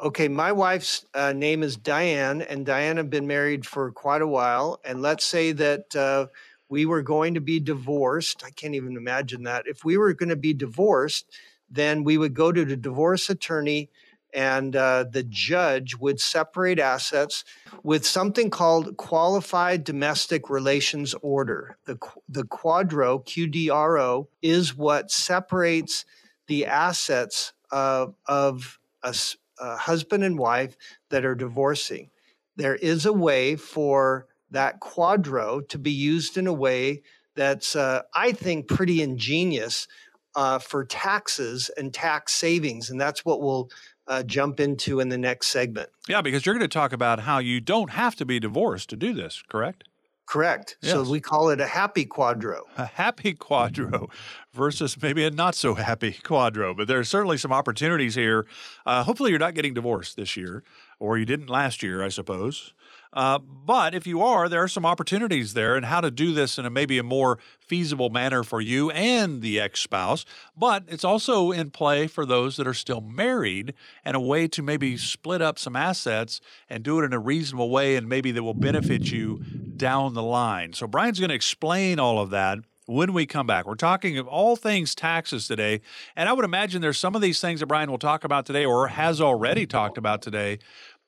Okay, 0.00 0.28
my 0.28 0.52
wife's 0.52 1.04
uh, 1.12 1.32
name 1.32 1.64
is 1.64 1.76
Diane, 1.76 2.40
and 2.42 2.64
Diane 2.64 2.98
have 2.98 3.10
been 3.10 3.26
married 3.26 3.66
for 3.66 3.90
quite 3.90 4.22
a 4.22 4.28
while. 4.28 4.78
And 4.84 5.02
let's 5.02 5.24
say 5.24 5.50
that 5.50 5.96
uh, 5.96 6.26
we 6.68 6.86
were 6.86 7.02
going 7.02 7.34
to 7.34 7.40
be 7.40 7.58
divorced. 7.58 8.44
I 8.46 8.50
can't 8.50 8.76
even 8.76 8.96
imagine 8.96 9.42
that. 9.42 9.66
If 9.66 9.84
we 9.84 9.96
were 9.96 10.14
going 10.14 10.28
to 10.28 10.36
be 10.36 10.54
divorced, 10.54 11.26
then 11.68 12.04
we 12.04 12.16
would 12.16 12.32
go 12.32 12.52
to 12.52 12.64
the 12.64 12.76
divorce 12.76 13.28
attorney, 13.28 13.90
and 14.32 14.76
uh, 14.76 15.04
the 15.10 15.24
judge 15.24 15.96
would 15.96 16.20
separate 16.20 16.78
assets 16.78 17.42
with 17.82 18.06
something 18.06 18.50
called 18.50 18.96
Qualified 18.98 19.82
Domestic 19.82 20.48
Relations 20.48 21.12
Order. 21.22 21.76
The, 21.86 21.98
the 22.28 22.44
QDRO, 22.44 23.26
QDRO, 23.26 24.28
is 24.42 24.76
what 24.76 25.10
separates 25.10 26.04
the 26.46 26.66
assets 26.66 27.52
of, 27.72 28.14
of 28.26 28.78
a 29.02 29.12
uh, 29.60 29.76
husband 29.76 30.24
and 30.24 30.38
wife 30.38 30.76
that 31.10 31.24
are 31.24 31.34
divorcing. 31.34 32.10
There 32.56 32.76
is 32.76 33.06
a 33.06 33.12
way 33.12 33.56
for 33.56 34.26
that 34.50 34.80
quadro 34.80 35.66
to 35.68 35.78
be 35.78 35.92
used 35.92 36.36
in 36.36 36.46
a 36.46 36.52
way 36.52 37.02
that's, 37.34 37.76
uh, 37.76 38.02
I 38.14 38.32
think, 38.32 38.66
pretty 38.68 39.02
ingenious 39.02 39.86
uh, 40.34 40.58
for 40.58 40.84
taxes 40.84 41.70
and 41.76 41.92
tax 41.92 42.34
savings. 42.34 42.90
And 42.90 43.00
that's 43.00 43.24
what 43.24 43.40
we'll 43.40 43.70
uh, 44.06 44.22
jump 44.22 44.58
into 44.58 45.00
in 45.00 45.08
the 45.08 45.18
next 45.18 45.48
segment. 45.48 45.90
Yeah, 46.08 46.22
because 46.22 46.46
you're 46.46 46.54
going 46.54 46.68
to 46.68 46.68
talk 46.68 46.92
about 46.92 47.20
how 47.20 47.38
you 47.38 47.60
don't 47.60 47.90
have 47.90 48.16
to 48.16 48.24
be 48.24 48.40
divorced 48.40 48.88
to 48.90 48.96
do 48.96 49.12
this, 49.12 49.42
correct? 49.48 49.84
Correct. 50.28 50.76
Yes. 50.82 50.92
So 50.92 51.10
we 51.10 51.20
call 51.20 51.48
it 51.48 51.58
a 51.58 51.66
happy 51.66 52.04
quadro. 52.04 52.60
A 52.76 52.84
happy 52.84 53.32
quadro 53.32 54.10
versus 54.52 55.00
maybe 55.00 55.24
a 55.24 55.30
not 55.30 55.54
so 55.54 55.74
happy 55.74 56.12
quadro. 56.12 56.76
But 56.76 56.86
there 56.86 56.98
are 56.98 57.04
certainly 57.04 57.38
some 57.38 57.50
opportunities 57.50 58.14
here. 58.14 58.46
Uh, 58.84 59.04
hopefully, 59.04 59.30
you're 59.30 59.38
not 59.38 59.54
getting 59.54 59.72
divorced 59.72 60.16
this 60.16 60.36
year, 60.36 60.64
or 60.98 61.16
you 61.16 61.24
didn't 61.24 61.48
last 61.48 61.82
year, 61.82 62.02
I 62.02 62.10
suppose. 62.10 62.74
Uh, 63.10 63.38
but 63.38 63.94
if 63.94 64.06
you 64.06 64.20
are, 64.20 64.50
there 64.50 64.62
are 64.62 64.68
some 64.68 64.84
opportunities 64.84 65.54
there 65.54 65.76
and 65.76 65.86
how 65.86 66.02
to 66.02 66.10
do 66.10 66.34
this 66.34 66.58
in 66.58 66.66
a 66.66 66.70
maybe 66.70 66.98
a 66.98 67.02
more 67.02 67.38
feasible 67.58 68.10
manner 68.10 68.42
for 68.42 68.60
you 68.60 68.90
and 68.90 69.40
the 69.40 69.58
ex 69.58 69.80
spouse. 69.80 70.26
But 70.54 70.84
it's 70.88 71.04
also 71.04 71.52
in 71.52 71.70
play 71.70 72.06
for 72.06 72.26
those 72.26 72.58
that 72.58 72.66
are 72.66 72.74
still 72.74 73.00
married 73.00 73.72
and 74.04 74.14
a 74.14 74.20
way 74.20 74.46
to 74.48 74.62
maybe 74.62 74.98
split 74.98 75.40
up 75.40 75.58
some 75.58 75.74
assets 75.74 76.42
and 76.68 76.82
do 76.82 77.00
it 77.00 77.04
in 77.04 77.14
a 77.14 77.18
reasonable 77.18 77.70
way 77.70 77.96
and 77.96 78.10
maybe 78.10 78.30
that 78.30 78.42
will 78.42 78.52
benefit 78.52 79.10
you 79.10 79.42
down 79.78 80.14
the 80.14 80.22
line. 80.22 80.72
So 80.72 80.86
Brian's 80.86 81.18
going 81.20 81.30
to 81.30 81.34
explain 81.34 81.98
all 81.98 82.20
of 82.20 82.30
that 82.30 82.58
when 82.86 83.12
we 83.12 83.26
come 83.26 83.46
back. 83.46 83.66
We're 83.66 83.74
talking 83.74 84.18
of 84.18 84.26
all 84.26 84.56
things 84.56 84.94
taxes 84.94 85.46
today. 85.46 85.80
And 86.16 86.28
I 86.28 86.32
would 86.32 86.44
imagine 86.44 86.82
there's 86.82 86.98
some 86.98 87.14
of 87.14 87.22
these 87.22 87.40
things 87.40 87.60
that 87.60 87.66
Brian 87.66 87.90
will 87.90 87.98
talk 87.98 88.24
about 88.24 88.46
today 88.46 88.64
or 88.64 88.88
has 88.88 89.20
already 89.20 89.66
talked 89.66 89.98
about 89.98 90.22
today 90.22 90.58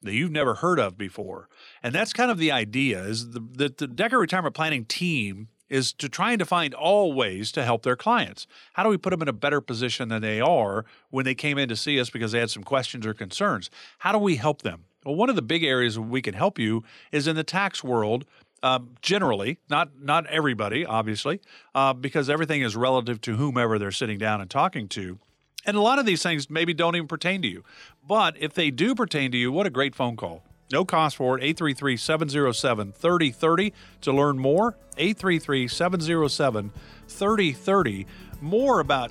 that 0.02 0.12
you've 0.12 0.30
never 0.30 0.54
heard 0.54 0.78
of 0.78 0.96
before. 0.96 1.48
And 1.82 1.94
that's 1.94 2.12
kind 2.12 2.30
of 2.30 2.38
the 2.38 2.52
idea 2.52 3.02
is 3.02 3.30
the, 3.30 3.40
the, 3.40 3.74
the 3.76 3.86
Decker 3.86 4.18
retirement 4.18 4.54
planning 4.54 4.84
team 4.84 5.48
is 5.68 5.92
to 5.94 6.08
trying 6.08 6.38
to 6.38 6.44
find 6.44 6.74
all 6.74 7.12
ways 7.12 7.52
to 7.52 7.64
help 7.64 7.84
their 7.84 7.96
clients. 7.96 8.46
How 8.74 8.82
do 8.82 8.88
we 8.88 8.98
put 8.98 9.10
them 9.10 9.22
in 9.22 9.28
a 9.28 9.32
better 9.32 9.60
position 9.60 10.08
than 10.08 10.20
they 10.20 10.40
are 10.40 10.84
when 11.10 11.24
they 11.24 11.34
came 11.34 11.58
in 11.58 11.68
to 11.68 11.76
see 11.76 12.00
us 12.00 12.10
because 12.10 12.32
they 12.32 12.40
had 12.40 12.50
some 12.50 12.64
questions 12.64 13.06
or 13.06 13.14
concerns? 13.14 13.70
How 13.98 14.12
do 14.12 14.18
we 14.18 14.36
help 14.36 14.62
them? 14.62 14.84
Well, 15.04 15.14
one 15.14 15.30
of 15.30 15.36
the 15.36 15.42
big 15.42 15.64
areas 15.64 15.98
we 15.98 16.20
can 16.20 16.34
help 16.34 16.58
you 16.58 16.82
is 17.12 17.26
in 17.26 17.36
the 17.36 17.44
tax 17.44 17.82
world. 17.82 18.26
Um, 18.62 18.90
generally, 19.00 19.58
not 19.70 19.98
not 20.00 20.26
everybody, 20.26 20.84
obviously, 20.84 21.40
uh, 21.74 21.94
because 21.94 22.28
everything 22.28 22.60
is 22.60 22.76
relative 22.76 23.20
to 23.22 23.36
whomever 23.36 23.78
they're 23.78 23.90
sitting 23.90 24.18
down 24.18 24.40
and 24.40 24.50
talking 24.50 24.86
to. 24.88 25.18
And 25.64 25.76
a 25.76 25.80
lot 25.80 25.98
of 25.98 26.06
these 26.06 26.22
things 26.22 26.48
maybe 26.48 26.74
don't 26.74 26.96
even 26.96 27.08
pertain 27.08 27.42
to 27.42 27.48
you. 27.48 27.64
But 28.06 28.36
if 28.38 28.54
they 28.54 28.70
do 28.70 28.94
pertain 28.94 29.30
to 29.32 29.38
you, 29.38 29.52
what 29.52 29.66
a 29.66 29.70
great 29.70 29.94
phone 29.94 30.16
call. 30.16 30.42
No 30.72 30.84
cost 30.84 31.16
for 31.16 31.36
it. 31.36 31.42
833 31.42 31.96
707 31.96 32.92
3030 32.92 33.72
to 34.02 34.12
learn 34.12 34.38
more. 34.38 34.76
833 34.96 35.68
707 35.68 36.72
3030. 37.08 38.06
More 38.40 38.80
about 38.80 39.10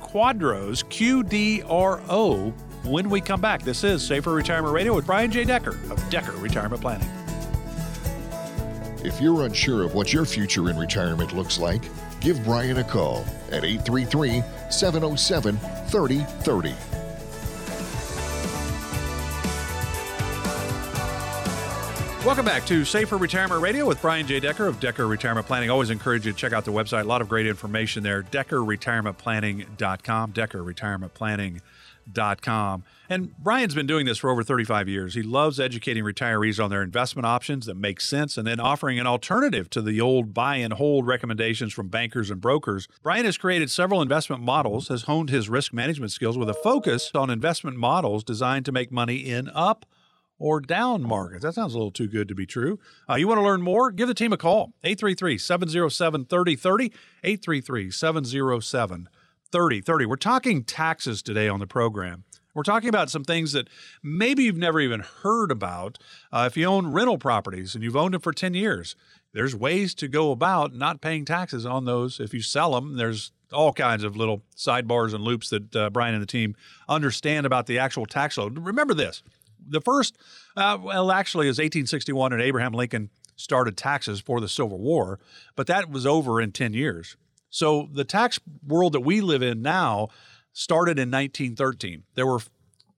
Quadros, 0.00 0.84
QDRO, 0.84 2.52
when 2.84 3.10
we 3.10 3.20
come 3.20 3.40
back. 3.40 3.62
This 3.62 3.84
is 3.84 4.06
Safer 4.06 4.32
Retirement 4.32 4.74
Radio 4.74 4.94
with 4.94 5.06
Brian 5.06 5.30
J. 5.30 5.44
Decker 5.44 5.78
of 5.90 6.10
Decker 6.10 6.32
Retirement 6.32 6.80
Planning. 6.80 7.23
If 9.04 9.20
you're 9.20 9.44
unsure 9.44 9.82
of 9.82 9.94
what 9.94 10.14
your 10.14 10.24
future 10.24 10.70
in 10.70 10.78
retirement 10.78 11.34
looks 11.34 11.58
like, 11.58 11.82
give 12.20 12.42
Brian 12.42 12.78
a 12.78 12.84
call 12.84 13.26
at 13.52 13.62
833 13.62 14.42
707 14.70 15.58
3030. 15.58 16.74
Welcome 22.24 22.46
back 22.46 22.64
to 22.64 22.86
Safer 22.86 23.18
Retirement 23.18 23.60
Radio 23.60 23.84
with 23.84 24.00
Brian 24.00 24.26
J. 24.26 24.40
Decker 24.40 24.66
of 24.66 24.80
Decker 24.80 25.06
Retirement 25.06 25.46
Planning. 25.46 25.68
Always 25.68 25.90
encourage 25.90 26.24
you 26.24 26.32
to 26.32 26.38
check 26.38 26.54
out 26.54 26.64
the 26.64 26.72
website. 26.72 27.02
A 27.02 27.04
lot 27.04 27.20
of 27.20 27.28
great 27.28 27.46
information 27.46 28.02
there. 28.02 28.22
DeckerRetirementPlanning.com. 28.22 30.32
DeckerRetirementPlanning.com. 30.32 31.60
And 33.08 33.36
Brian's 33.38 33.74
been 33.74 33.86
doing 33.86 34.06
this 34.06 34.18
for 34.18 34.30
over 34.30 34.42
35 34.42 34.88
years. 34.88 35.14
He 35.14 35.22
loves 35.22 35.60
educating 35.60 36.04
retirees 36.04 36.62
on 36.62 36.70
their 36.70 36.82
investment 36.82 37.26
options 37.26 37.66
that 37.66 37.74
make 37.74 38.00
sense 38.00 38.36
and 38.38 38.46
then 38.46 38.60
offering 38.60 38.98
an 38.98 39.06
alternative 39.06 39.68
to 39.70 39.82
the 39.82 40.00
old 40.00 40.32
buy 40.32 40.56
and 40.56 40.74
hold 40.74 41.06
recommendations 41.06 41.72
from 41.72 41.88
bankers 41.88 42.30
and 42.30 42.40
brokers. 42.40 42.88
Brian 43.02 43.24
has 43.24 43.36
created 43.36 43.70
several 43.70 44.02
investment 44.02 44.42
models, 44.42 44.88
has 44.88 45.02
honed 45.02 45.30
his 45.30 45.48
risk 45.48 45.72
management 45.72 46.12
skills 46.12 46.38
with 46.38 46.48
a 46.48 46.54
focus 46.54 47.10
on 47.14 47.30
investment 47.30 47.76
models 47.76 48.24
designed 48.24 48.64
to 48.64 48.72
make 48.72 48.90
money 48.90 49.16
in 49.16 49.50
up 49.50 49.86
or 50.38 50.60
down 50.60 51.02
markets. 51.02 51.42
That 51.42 51.54
sounds 51.54 51.74
a 51.74 51.78
little 51.78 51.90
too 51.90 52.08
good 52.08 52.28
to 52.28 52.34
be 52.34 52.46
true. 52.46 52.78
Uh, 53.08 53.14
you 53.14 53.28
want 53.28 53.38
to 53.38 53.44
learn 53.44 53.62
more? 53.62 53.90
Give 53.90 54.08
the 54.08 54.14
team 54.14 54.32
a 54.32 54.36
call 54.36 54.72
833 54.82 55.38
707 55.38 56.26
3030. 56.26 56.92
833 57.22 57.90
707 57.90 59.08
3030. 59.54 60.06
We're 60.06 60.16
talking 60.16 60.64
taxes 60.64 61.22
today 61.22 61.48
on 61.48 61.60
the 61.60 61.66
program. 61.68 62.24
We're 62.54 62.64
talking 62.64 62.88
about 62.88 63.08
some 63.08 63.22
things 63.22 63.52
that 63.52 63.68
maybe 64.02 64.42
you've 64.42 64.56
never 64.56 64.80
even 64.80 64.98
heard 64.98 65.52
about. 65.52 65.96
Uh, 66.32 66.48
if 66.50 66.56
you 66.56 66.66
own 66.66 66.88
rental 66.88 67.18
properties 67.18 67.76
and 67.76 67.84
you've 67.84 67.94
owned 67.94 68.14
them 68.14 68.20
for 68.20 68.32
10 68.32 68.54
years, 68.54 68.96
there's 69.32 69.54
ways 69.54 69.94
to 69.94 70.08
go 70.08 70.32
about 70.32 70.74
not 70.74 71.00
paying 71.00 71.24
taxes 71.24 71.64
on 71.64 71.84
those. 71.84 72.18
If 72.18 72.34
you 72.34 72.42
sell 72.42 72.72
them, 72.72 72.96
there's 72.96 73.30
all 73.52 73.72
kinds 73.72 74.02
of 74.02 74.16
little 74.16 74.42
sidebars 74.56 75.14
and 75.14 75.22
loops 75.22 75.50
that 75.50 75.76
uh, 75.76 75.88
Brian 75.88 76.14
and 76.14 76.22
the 76.22 76.26
team 76.26 76.56
understand 76.88 77.46
about 77.46 77.66
the 77.66 77.78
actual 77.78 78.06
tax 78.06 78.36
load. 78.36 78.58
Remember 78.58 78.92
this 78.92 79.22
the 79.64 79.80
first, 79.80 80.18
uh, 80.56 80.78
well, 80.82 81.12
actually, 81.12 81.46
is 81.46 81.58
1861, 81.58 82.32
and 82.32 82.42
Abraham 82.42 82.72
Lincoln 82.72 83.08
started 83.36 83.76
taxes 83.76 84.20
for 84.20 84.40
the 84.40 84.48
Civil 84.48 84.78
War, 84.78 85.20
but 85.54 85.68
that 85.68 85.90
was 85.90 86.06
over 86.06 86.40
in 86.40 86.50
10 86.50 86.74
years. 86.74 87.16
So 87.54 87.88
the 87.92 88.02
tax 88.02 88.40
world 88.66 88.94
that 88.94 89.02
we 89.02 89.20
live 89.20 89.40
in 89.40 89.62
now 89.62 90.08
started 90.52 90.98
in 90.98 91.08
1913. 91.08 92.02
There 92.16 92.26
were 92.26 92.40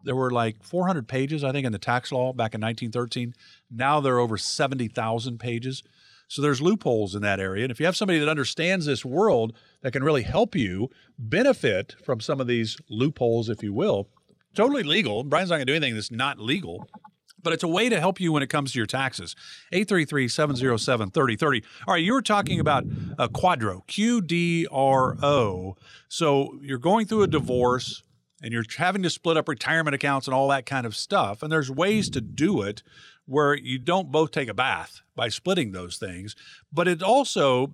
there 0.02 0.16
were 0.16 0.30
like 0.30 0.62
400 0.62 1.06
pages, 1.06 1.44
I 1.44 1.52
think, 1.52 1.66
in 1.66 1.72
the 1.72 1.78
tax 1.78 2.10
law 2.10 2.32
back 2.32 2.54
in 2.54 2.62
1913. 2.62 3.34
Now 3.70 4.00
there 4.00 4.14
are 4.14 4.18
over 4.18 4.38
70,000 4.38 5.38
pages. 5.38 5.82
So 6.28 6.40
there's 6.40 6.62
loopholes 6.62 7.14
in 7.14 7.20
that 7.20 7.38
area. 7.38 7.64
And 7.64 7.70
if 7.70 7.80
you 7.80 7.84
have 7.84 7.98
somebody 7.98 8.18
that 8.18 8.30
understands 8.30 8.86
this 8.86 9.04
world 9.04 9.54
that 9.82 9.92
can 9.92 10.02
really 10.02 10.22
help 10.22 10.54
you 10.54 10.88
benefit 11.18 11.94
from 12.02 12.20
some 12.20 12.40
of 12.40 12.46
these 12.46 12.78
loopholes, 12.88 13.50
if 13.50 13.62
you 13.62 13.74
will, 13.74 14.08
totally 14.54 14.84
legal. 14.84 15.22
Brian's 15.22 15.50
not 15.50 15.56
going 15.56 15.66
to 15.66 15.72
do 15.72 15.76
anything 15.76 15.96
that's 15.96 16.10
not 16.10 16.38
legal 16.38 16.88
but 17.46 17.52
it's 17.52 17.62
a 17.62 17.68
way 17.68 17.88
to 17.88 18.00
help 18.00 18.18
you 18.18 18.32
when 18.32 18.42
it 18.42 18.48
comes 18.48 18.72
to 18.72 18.78
your 18.78 18.86
taxes. 18.86 19.36
833-707-3030. 19.72 21.64
All 21.86 21.94
right, 21.94 22.02
you 22.02 22.12
were 22.12 22.20
talking 22.20 22.58
about 22.58 22.82
a 23.20 23.28
QDRO, 23.28 23.86
Q 23.86 24.20
D 24.20 24.66
R 24.68 25.16
O. 25.22 25.76
So 26.08 26.58
you're 26.60 26.78
going 26.78 27.06
through 27.06 27.22
a 27.22 27.28
divorce 27.28 28.02
and 28.42 28.52
you're 28.52 28.64
having 28.76 29.04
to 29.04 29.10
split 29.10 29.36
up 29.36 29.48
retirement 29.48 29.94
accounts 29.94 30.26
and 30.26 30.34
all 30.34 30.48
that 30.48 30.66
kind 30.66 30.86
of 30.86 30.96
stuff. 30.96 31.40
And 31.40 31.52
there's 31.52 31.70
ways 31.70 32.10
to 32.10 32.20
do 32.20 32.62
it 32.62 32.82
where 33.26 33.54
you 33.54 33.78
don't 33.78 34.10
both 34.10 34.30
take 34.30 34.48
a 34.48 34.54
bath 34.54 35.02
by 35.14 35.28
splitting 35.28 35.72
those 35.72 35.96
things. 35.96 36.36
But 36.72 36.88
it 36.88 37.02
also 37.02 37.72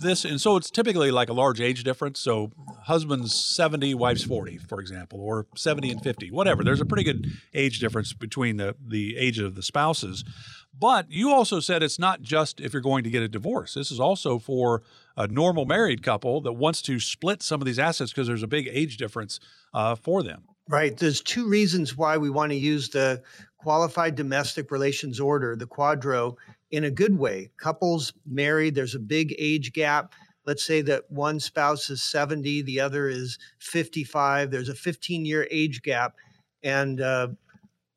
this 0.00 0.24
and 0.24 0.40
so 0.40 0.56
it's 0.56 0.70
typically 0.70 1.10
like 1.10 1.28
a 1.28 1.32
large 1.32 1.60
age 1.60 1.82
difference. 1.84 2.20
So 2.20 2.52
husband's 2.82 3.34
70, 3.34 3.94
wife's 3.94 4.24
40, 4.24 4.58
for 4.58 4.80
example, 4.80 5.20
or 5.20 5.46
70 5.56 5.90
and 5.90 6.02
50, 6.02 6.30
whatever. 6.30 6.62
There's 6.62 6.80
a 6.80 6.86
pretty 6.86 7.04
good 7.04 7.26
age 7.54 7.78
difference 7.80 8.12
between 8.12 8.58
the 8.58 8.76
the 8.86 9.16
age 9.16 9.38
of 9.38 9.54
the 9.54 9.62
spouses. 9.62 10.24
But 10.78 11.10
you 11.10 11.30
also 11.30 11.60
said 11.60 11.82
it's 11.82 11.98
not 11.98 12.22
just 12.22 12.60
if 12.60 12.72
you're 12.72 12.82
going 12.82 13.04
to 13.04 13.10
get 13.10 13.22
a 13.22 13.28
divorce. 13.28 13.74
This 13.74 13.90
is 13.90 14.00
also 14.00 14.38
for 14.38 14.82
a 15.16 15.28
normal 15.28 15.64
married 15.64 16.02
couple 16.02 16.40
that 16.42 16.54
wants 16.54 16.82
to 16.82 16.98
split 16.98 17.42
some 17.42 17.60
of 17.60 17.66
these 17.66 17.78
assets 17.78 18.10
because 18.10 18.26
there's 18.26 18.42
a 18.42 18.48
big 18.48 18.68
age 18.70 18.96
difference 18.96 19.38
uh, 19.74 19.94
for 19.94 20.22
them. 20.22 20.44
Right. 20.68 20.96
There's 20.96 21.20
two 21.20 21.48
reasons 21.48 21.96
why 21.96 22.16
we 22.16 22.30
want 22.30 22.52
to 22.52 22.56
use 22.56 22.88
the 22.88 23.22
qualified 23.58 24.14
domestic 24.14 24.70
relations 24.70 25.20
order, 25.20 25.56
the 25.56 25.66
QDRO, 25.66 26.36
in 26.70 26.84
a 26.84 26.90
good 26.90 27.18
way. 27.18 27.50
Couples 27.58 28.12
married, 28.26 28.74
there's 28.74 28.94
a 28.94 29.00
big 29.00 29.34
age 29.38 29.72
gap. 29.72 30.14
Let's 30.46 30.64
say 30.64 30.80
that 30.82 31.10
one 31.10 31.38
spouse 31.38 31.90
is 31.90 32.02
70, 32.02 32.62
the 32.62 32.80
other 32.80 33.08
is 33.08 33.38
55. 33.58 34.50
There's 34.50 34.68
a 34.68 34.74
15 34.74 35.24
year 35.24 35.46
age 35.50 35.82
gap. 35.82 36.14
And 36.64 37.00
uh, 37.00 37.28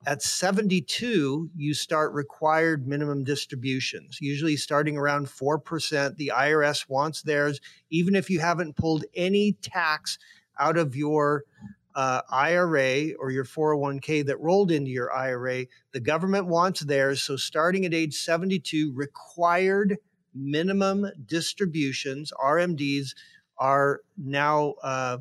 at 0.06 0.22
72, 0.22 1.50
you 1.56 1.74
start 1.74 2.14
required 2.14 2.88
minimum 2.88 3.24
distributions, 3.24 4.20
usually 4.22 4.56
starting 4.56 4.98
around 4.98 5.28
4%. 5.28 6.18
The 6.18 6.32
IRS 6.36 6.88
wants 6.90 7.22
theirs, 7.22 7.60
even 7.90 8.16
if 8.16 8.30
you 8.30 8.40
haven't 8.40 8.76
pulled 8.76 9.06
any 9.16 9.54
tax 9.54 10.20
out 10.60 10.78
of 10.78 10.96
your 10.96 11.44
uh, 11.96 12.22
IRA 12.30 13.14
or 13.20 13.32
your 13.32 13.46
401k 13.46 14.26
that 14.26 14.40
rolled 14.40 14.72
into 14.72 14.92
your 14.92 15.14
IRA, 15.14 15.66
the 15.94 16.00
government 16.00 16.46
wants 16.46 16.82
theirs. 16.82 17.22
So, 17.22 17.38
starting 17.38 17.86
at 17.86 17.94
age 17.94 18.16
72, 18.16 18.92
required 18.94 19.98
minimum 20.34 21.08
distributions, 21.26 22.34
RMDs, 22.44 23.16
are 23.58 24.02
now 24.18 24.74
uh, 24.84 25.20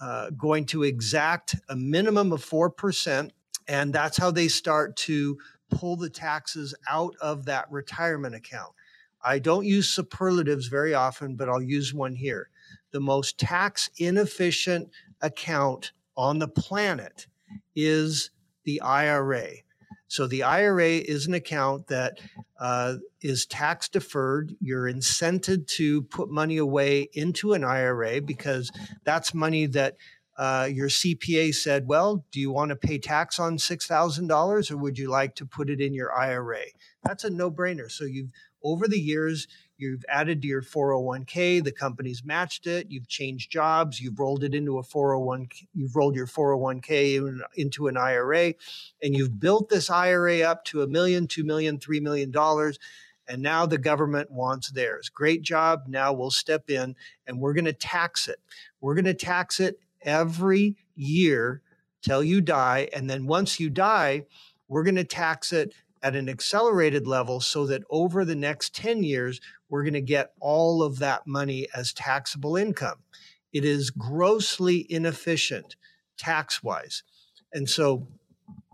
uh, 0.00 0.30
going 0.30 0.66
to 0.66 0.82
exact 0.82 1.54
a 1.68 1.76
minimum 1.76 2.32
of 2.32 2.44
4%. 2.44 3.30
And 3.68 3.92
that's 3.92 4.16
how 4.16 4.32
they 4.32 4.48
start 4.48 4.96
to 4.96 5.38
pull 5.70 5.96
the 5.96 6.10
taxes 6.10 6.74
out 6.90 7.14
of 7.20 7.44
that 7.46 7.70
retirement 7.70 8.34
account. 8.34 8.72
I 9.24 9.38
don't 9.38 9.64
use 9.64 9.88
superlatives 9.88 10.66
very 10.66 10.94
often, 10.94 11.36
but 11.36 11.48
I'll 11.48 11.62
use 11.62 11.94
one 11.94 12.16
here. 12.16 12.50
The 12.90 13.00
most 13.00 13.38
tax 13.38 13.88
inefficient 13.96 14.90
account 15.22 15.92
on 16.16 16.38
the 16.38 16.48
planet 16.48 17.26
is 17.74 18.30
the 18.64 18.80
IRA. 18.80 19.48
So 20.08 20.26
the 20.26 20.42
IRA 20.42 20.90
is 20.90 21.26
an 21.26 21.32
account 21.32 21.86
that 21.86 22.20
uh, 22.60 22.96
is 23.22 23.46
tax 23.46 23.88
deferred. 23.88 24.54
You're 24.60 24.92
incented 24.92 25.66
to 25.68 26.02
put 26.02 26.30
money 26.30 26.58
away 26.58 27.08
into 27.14 27.54
an 27.54 27.64
IRA 27.64 28.20
because 28.20 28.70
that's 29.04 29.32
money 29.32 29.64
that 29.66 29.96
uh, 30.36 30.68
your 30.70 30.88
CPA 30.88 31.54
said, 31.54 31.86
well, 31.86 32.24
do 32.30 32.40
you 32.40 32.50
want 32.50 32.70
to 32.70 32.76
pay 32.76 32.98
tax 32.98 33.38
on 33.38 33.56
$6,000 33.56 34.70
or 34.70 34.76
would 34.76 34.98
you 34.98 35.08
like 35.08 35.34
to 35.36 35.46
put 35.46 35.70
it 35.70 35.80
in 35.80 35.94
your 35.94 36.12
IRA? 36.12 36.64
That's 37.02 37.24
a 37.24 37.30
no 37.30 37.50
brainer. 37.50 37.90
So 37.90 38.04
you've, 38.04 38.28
over 38.62 38.88
the 38.88 39.00
years, 39.00 39.46
You've 39.82 40.04
added 40.08 40.42
to 40.42 40.48
your 40.48 40.62
401k, 40.62 41.64
the 41.64 41.72
company's 41.72 42.24
matched 42.24 42.68
it, 42.68 42.86
you've 42.88 43.08
changed 43.08 43.50
jobs, 43.50 44.00
you've 44.00 44.20
rolled 44.20 44.44
it 44.44 44.54
into 44.54 44.78
a 44.78 44.82
401 44.84 45.48
you've 45.74 45.96
rolled 45.96 46.14
your 46.14 46.28
401k 46.28 47.40
into 47.56 47.88
an 47.88 47.96
IRA 47.96 48.54
and 49.02 49.16
you've 49.16 49.40
built 49.40 49.70
this 49.70 49.90
IRA 49.90 50.42
up 50.42 50.64
to 50.66 50.82
a 50.82 50.86
million, 50.86 51.26
2 51.26 51.42
million, 51.42 51.80
3 51.80 51.98
million 51.98 52.30
dollars 52.30 52.78
and 53.26 53.42
now 53.42 53.66
the 53.66 53.76
government 53.76 54.30
wants 54.30 54.70
theirs. 54.70 55.08
Great 55.08 55.42
job. 55.42 55.86
Now 55.88 56.12
we'll 56.12 56.30
step 56.30 56.70
in 56.70 56.94
and 57.26 57.40
we're 57.40 57.54
going 57.54 57.64
to 57.64 57.72
tax 57.72 58.28
it. 58.28 58.38
We're 58.80 58.94
going 58.94 59.06
to 59.06 59.14
tax 59.14 59.58
it 59.58 59.80
every 60.02 60.76
year 60.94 61.60
till 62.02 62.22
you 62.22 62.40
die 62.40 62.88
and 62.92 63.10
then 63.10 63.26
once 63.26 63.58
you 63.58 63.68
die, 63.68 64.26
we're 64.68 64.84
going 64.84 64.94
to 64.94 65.02
tax 65.02 65.52
it 65.52 65.74
at 66.02 66.16
an 66.16 66.28
accelerated 66.28 67.06
level 67.06 67.40
so 67.40 67.66
that 67.66 67.82
over 67.90 68.24
the 68.24 68.34
next 68.34 68.74
10 68.74 69.02
years, 69.02 69.40
we're 69.68 69.82
going 69.82 69.92
to 69.94 70.00
get 70.00 70.32
all 70.40 70.82
of 70.82 70.98
that 70.98 71.26
money 71.26 71.68
as 71.74 71.92
taxable 71.92 72.56
income. 72.56 72.98
It 73.52 73.64
is 73.64 73.90
grossly 73.90 74.86
inefficient 74.90 75.76
tax 76.16 76.62
wise. 76.62 77.02
And 77.52 77.68
so, 77.68 78.06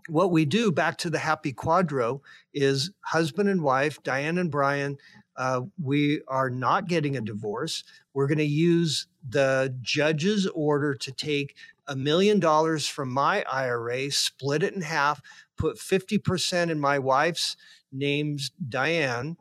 what 0.07 0.31
we 0.31 0.43
do 0.43 0.71
back 0.71 0.97
to 0.99 1.09
the 1.11 1.19
happy 1.19 1.53
QDRO 1.53 2.21
is 2.51 2.89
husband 3.01 3.47
and 3.47 3.61
wife, 3.61 4.01
Diane 4.01 4.39
and 4.39 4.49
Brian, 4.49 4.97
uh, 5.39 5.61
we 5.81 6.21
are 6.27 6.49
not 6.49 6.87
getting 6.87 7.15
a 7.15 7.21
divorce. 7.21 7.83
We're 8.13 8.27
going 8.27 8.39
to 8.39 8.43
use 8.43 9.07
the 9.27 9.75
judge's 9.81 10.47
order 10.47 10.95
to 10.95 11.11
take 11.11 11.55
a 11.87 11.95
million 11.95 12.39
dollars 12.39 12.87
from 12.87 13.09
my 13.09 13.43
IRA, 13.49 14.11
split 14.11 14.63
it 14.63 14.73
in 14.73 14.81
half, 14.81 15.21
put 15.59 15.77
50% 15.77 16.71
in 16.71 16.79
my 16.79 16.97
wife's 16.97 17.55
name's 17.91 18.51
Diane, 18.67 19.37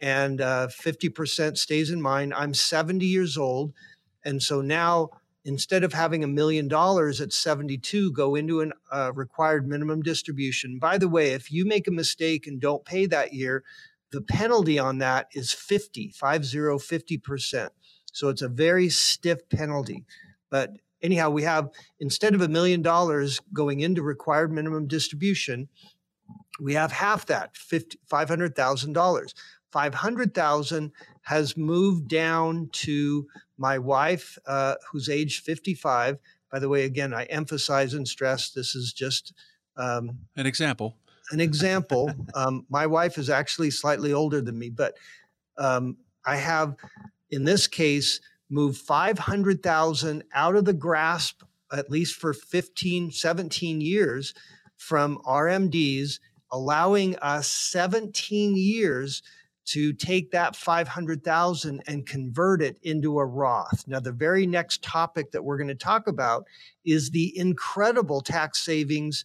and 0.00 0.40
uh, 0.40 0.68
50% 0.68 1.56
stays 1.56 1.90
in 1.90 2.00
mine. 2.00 2.32
I'm 2.34 2.54
70 2.54 3.04
years 3.04 3.36
old. 3.36 3.72
And 4.24 4.42
so 4.42 4.60
now, 4.60 5.10
instead 5.44 5.84
of 5.84 5.92
having 5.92 6.24
a 6.24 6.28
million 6.28 6.68
dollars 6.68 7.20
at 7.20 7.32
72 7.32 8.12
go 8.12 8.34
into 8.34 8.60
a 8.60 8.70
uh, 8.92 9.12
required 9.14 9.66
minimum 9.66 10.02
distribution, 10.02 10.78
by 10.78 10.98
the 10.98 11.08
way, 11.08 11.32
if 11.32 11.50
you 11.50 11.64
make 11.64 11.88
a 11.88 11.92
mistake 11.92 12.46
and 12.46 12.60
don't 12.60 12.84
pay 12.84 13.06
that 13.06 13.32
year, 13.32 13.64
the 14.12 14.20
penalty 14.22 14.78
on 14.78 14.98
that 14.98 15.28
is 15.32 15.52
50, 15.52 16.10
50, 16.10 16.48
50%. 16.48 17.68
So 18.12 18.28
it's 18.28 18.42
a 18.42 18.48
very 18.48 18.88
stiff 18.88 19.48
penalty. 19.48 20.04
But 20.50 20.70
anyhow, 21.06 21.30
we 21.30 21.44
have 21.44 21.70
instead 22.00 22.34
of 22.34 22.42
a 22.42 22.48
million 22.48 22.82
dollars 22.82 23.40
going 23.52 23.80
into 23.80 24.02
required 24.02 24.52
minimum 24.52 24.86
distribution, 24.86 25.68
we 26.60 26.74
have 26.74 26.92
half 26.92 27.26
that, 27.26 27.54
$500,000. 27.54 29.34
500,000 29.70 30.92
has 31.22 31.56
moved 31.56 32.08
down 32.08 32.68
to 32.72 33.26
my 33.58 33.78
wife, 33.78 34.38
uh, 34.46 34.74
who's 34.90 35.08
age 35.08 35.42
55. 35.42 36.18
By 36.50 36.58
the 36.58 36.68
way, 36.68 36.84
again, 36.84 37.12
I 37.12 37.24
emphasize 37.24 37.94
and 37.94 38.06
stress 38.06 38.50
this 38.50 38.74
is 38.74 38.92
just 38.92 39.32
um, 39.76 40.18
an 40.36 40.46
example. 40.46 40.96
An 41.30 41.40
example. 41.40 42.10
um, 42.34 42.64
my 42.70 42.86
wife 42.86 43.18
is 43.18 43.28
actually 43.28 43.70
slightly 43.70 44.12
older 44.12 44.40
than 44.40 44.58
me, 44.58 44.70
but 44.70 44.94
um, 45.58 45.96
I 46.24 46.36
have, 46.36 46.76
in 47.30 47.44
this 47.44 47.66
case, 47.66 48.20
moved 48.48 48.78
500,000 48.78 50.24
out 50.32 50.56
of 50.56 50.64
the 50.64 50.72
grasp, 50.72 51.42
at 51.72 51.90
least 51.90 52.14
for 52.14 52.32
15, 52.32 53.10
17 53.10 53.80
years 53.80 54.34
from 54.76 55.18
RMDs, 55.26 56.20
allowing 56.52 57.16
us 57.16 57.48
17 57.48 58.56
years 58.56 59.22
to 59.66 59.92
take 59.92 60.30
that 60.30 60.54
500,000 60.54 61.82
and 61.88 62.06
convert 62.06 62.62
it 62.62 62.78
into 62.82 63.18
a 63.18 63.26
Roth. 63.26 63.84
Now, 63.88 63.98
the 63.98 64.12
very 64.12 64.46
next 64.46 64.82
topic 64.82 65.32
that 65.32 65.42
we're 65.42 65.56
going 65.56 65.68
to 65.68 65.74
talk 65.74 66.06
about 66.06 66.44
is 66.84 67.10
the 67.10 67.36
incredible 67.36 68.20
tax 68.20 68.64
savings 68.64 69.24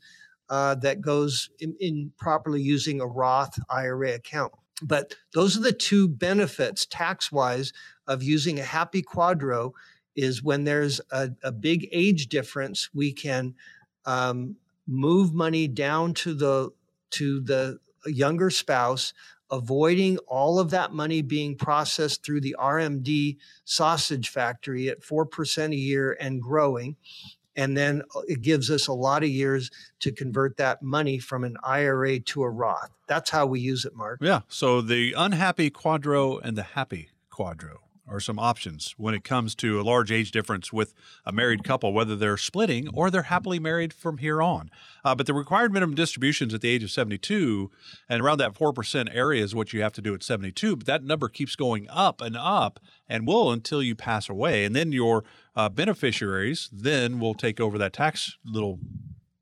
uh, 0.50 0.76
that 0.76 1.00
goes 1.00 1.50
in, 1.60 1.76
in 1.80 2.12
properly 2.18 2.62
using 2.62 3.02
a 3.02 3.08
Roth 3.08 3.58
IRA 3.70 4.16
account. 4.16 4.52
But 4.82 5.16
those 5.34 5.58
are 5.58 5.62
the 5.62 5.72
two 5.72 6.08
benefits 6.08 6.86
tax 6.86 7.32
wise 7.32 7.74
of 8.08 8.24
using 8.24 8.60
a 8.60 8.64
happy 8.64 9.02
QDRO 9.02 9.72
is 10.16 10.44
when 10.44 10.64
there's 10.64 11.00
a, 11.12 11.30
a 11.44 11.52
big 11.52 11.88
age 11.92 12.28
difference, 12.28 12.90
we 12.94 13.14
can 13.14 13.56
um, 14.06 14.56
move 14.88 15.34
money 15.34 15.68
down 15.68 16.14
to 16.14 16.34
the 16.34 16.72
to 17.12 17.42
the 17.42 17.80
younger 18.06 18.50
spouse 18.50 19.14
avoiding 19.52 20.18
all 20.28 20.60
of 20.60 20.70
that 20.70 20.94
money 20.94 21.22
being 21.22 21.58
processed 21.58 22.24
through 22.24 22.40
the 22.42 22.56
RMD 22.58 23.38
sausage 23.66 24.30
factory 24.30 24.88
at 24.88 25.02
4% 25.02 25.74
a 25.74 25.76
year 25.76 26.18
and 26.20 26.42
growing. 26.42 26.96
And 27.56 27.76
then 27.76 28.02
uh, 28.16 28.22
it 28.28 28.42
gives 28.42 28.72
us 28.72 28.88
a 28.88 28.94
lot 28.94 29.24
of 29.24 29.30
years 29.30 29.70
to 30.00 30.12
convert 30.12 30.58
that 30.58 30.82
money 30.82 31.20
from 31.20 31.44
an 31.44 31.58
IRA 31.64 32.20
to 32.20 32.44
a 32.44 32.50
Roth. 32.50 32.92
That's 33.08 33.30
how 33.30 33.46
we 33.46 33.60
use 33.60 33.86
it, 33.86 33.96
Mark. 33.96 34.20
Yeah. 34.22 34.42
So 34.48 34.82
the 34.82 35.14
unhappy 35.18 35.70
QDRO 35.70 36.40
and 36.44 36.58
the 36.58 36.64
happy 36.64 37.10
QDRO. 37.32 37.78
Or 38.12 38.20
some 38.20 38.38
options 38.38 38.94
when 38.98 39.14
it 39.14 39.24
comes 39.24 39.56
to 39.56 39.80
a 39.80 39.84
large 39.84 40.12
age 40.12 40.32
difference 40.32 40.74
with 40.74 40.94
a 41.26 41.32
married 41.32 41.64
couple, 41.64 41.94
whether 41.94 42.16
they're 42.16 42.38
splitting 42.38 42.90
or 42.94 43.10
they're 43.10 43.24
happily 43.24 43.58
married 43.58 43.94
from 43.94 44.18
here 44.18 44.42
on. 44.42 44.70
Uh, 45.04 45.16
but 45.16 45.26
the 45.26 45.34
required 45.34 45.72
minimum 45.72 45.96
distributions 45.96 46.54
at 46.54 46.62
the 46.62 46.70
age 46.70 46.84
of 46.84 46.92
72 46.92 47.72
and 48.10 48.22
around 48.22 48.38
that 48.40 48.54
4% 48.54 49.16
area 49.16 49.44
is 49.44 49.56
what 49.56 49.74
you 49.74 49.82
have 49.82 49.94
to 49.94 50.02
do 50.02 50.14
at 50.14 50.24
72. 50.24 50.76
But 50.76 50.88
that 50.88 51.04
number 51.04 51.30
keeps 51.30 51.56
going 51.56 51.88
up 51.90 52.22
and 52.22 52.36
up 52.36 52.80
and 53.08 53.26
will 53.26 53.52
until 53.52 53.82
you 53.82 53.96
pass 53.96 54.30
away. 54.30 54.66
And 54.66 54.76
then 54.76 54.92
your 54.92 55.24
uh, 55.56 55.70
beneficiaries 55.70 56.70
then 56.72 57.20
will 57.20 57.34
take 57.34 57.60
over 57.60 57.78
that 57.78 57.94
tax 57.94 58.38
little 58.46 58.80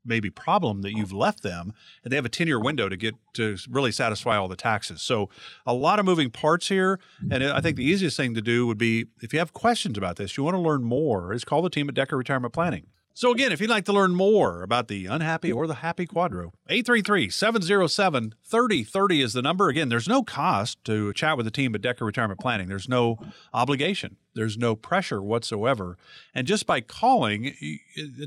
maybe 0.04 0.30
problem 0.30 0.82
that 0.82 0.92
you've 0.92 1.12
left 1.12 1.42
them 1.42 1.72
and 2.02 2.12
they 2.12 2.16
have 2.16 2.24
a 2.24 2.30
10 2.30 2.46
year 2.46 2.60
window 2.60 2.88
to 2.88 2.96
get 2.96 3.14
to 3.34 3.56
really 3.68 3.92
satisfy 3.92 4.36
all 4.36 4.48
the 4.48 4.56
taxes. 4.56 5.02
So 5.02 5.28
a 5.66 5.74
lot 5.74 5.98
of 5.98 6.04
moving 6.04 6.30
parts 6.30 6.68
here 6.68 6.98
and 7.30 7.44
i 7.44 7.60
think 7.60 7.76
the 7.76 7.84
easiest 7.84 8.16
thing 8.16 8.34
to 8.34 8.40
do 8.40 8.66
would 8.66 8.78
be 8.78 9.06
if 9.20 9.32
you 9.32 9.38
have 9.38 9.52
questions 9.52 9.98
about 9.98 10.16
this 10.16 10.36
you 10.36 10.44
want 10.44 10.54
to 10.54 10.60
learn 10.60 10.82
more 10.82 11.32
is 11.32 11.44
call 11.44 11.62
the 11.62 11.70
team 11.70 11.88
at 11.88 11.94
decker 11.94 12.16
retirement 12.16 12.52
planning. 12.52 12.86
So 13.12 13.32
again 13.32 13.52
if 13.52 13.60
you'd 13.60 13.70
like 13.70 13.84
to 13.86 13.92
learn 13.92 14.14
more 14.14 14.62
about 14.62 14.88
the 14.88 15.06
unhappy 15.06 15.52
or 15.52 15.66
the 15.66 15.76
happy 15.76 16.06
QDRO 16.06 16.50
833-707-3030 16.70 19.22
is 19.22 19.32
the 19.32 19.42
number. 19.42 19.68
Again 19.68 19.88
there's 19.88 20.08
no 20.08 20.22
cost 20.22 20.82
to 20.84 21.12
chat 21.12 21.36
with 21.36 21.44
the 21.44 21.50
team 21.50 21.74
at 21.74 21.82
decker 21.82 22.04
retirement 22.04 22.40
planning. 22.40 22.68
There's 22.68 22.88
no 22.88 23.18
obligation 23.52 24.16
there's 24.40 24.56
no 24.56 24.74
pressure 24.74 25.20
whatsoever. 25.20 25.98
And 26.34 26.46
just 26.46 26.66
by 26.66 26.80
calling, 26.80 27.54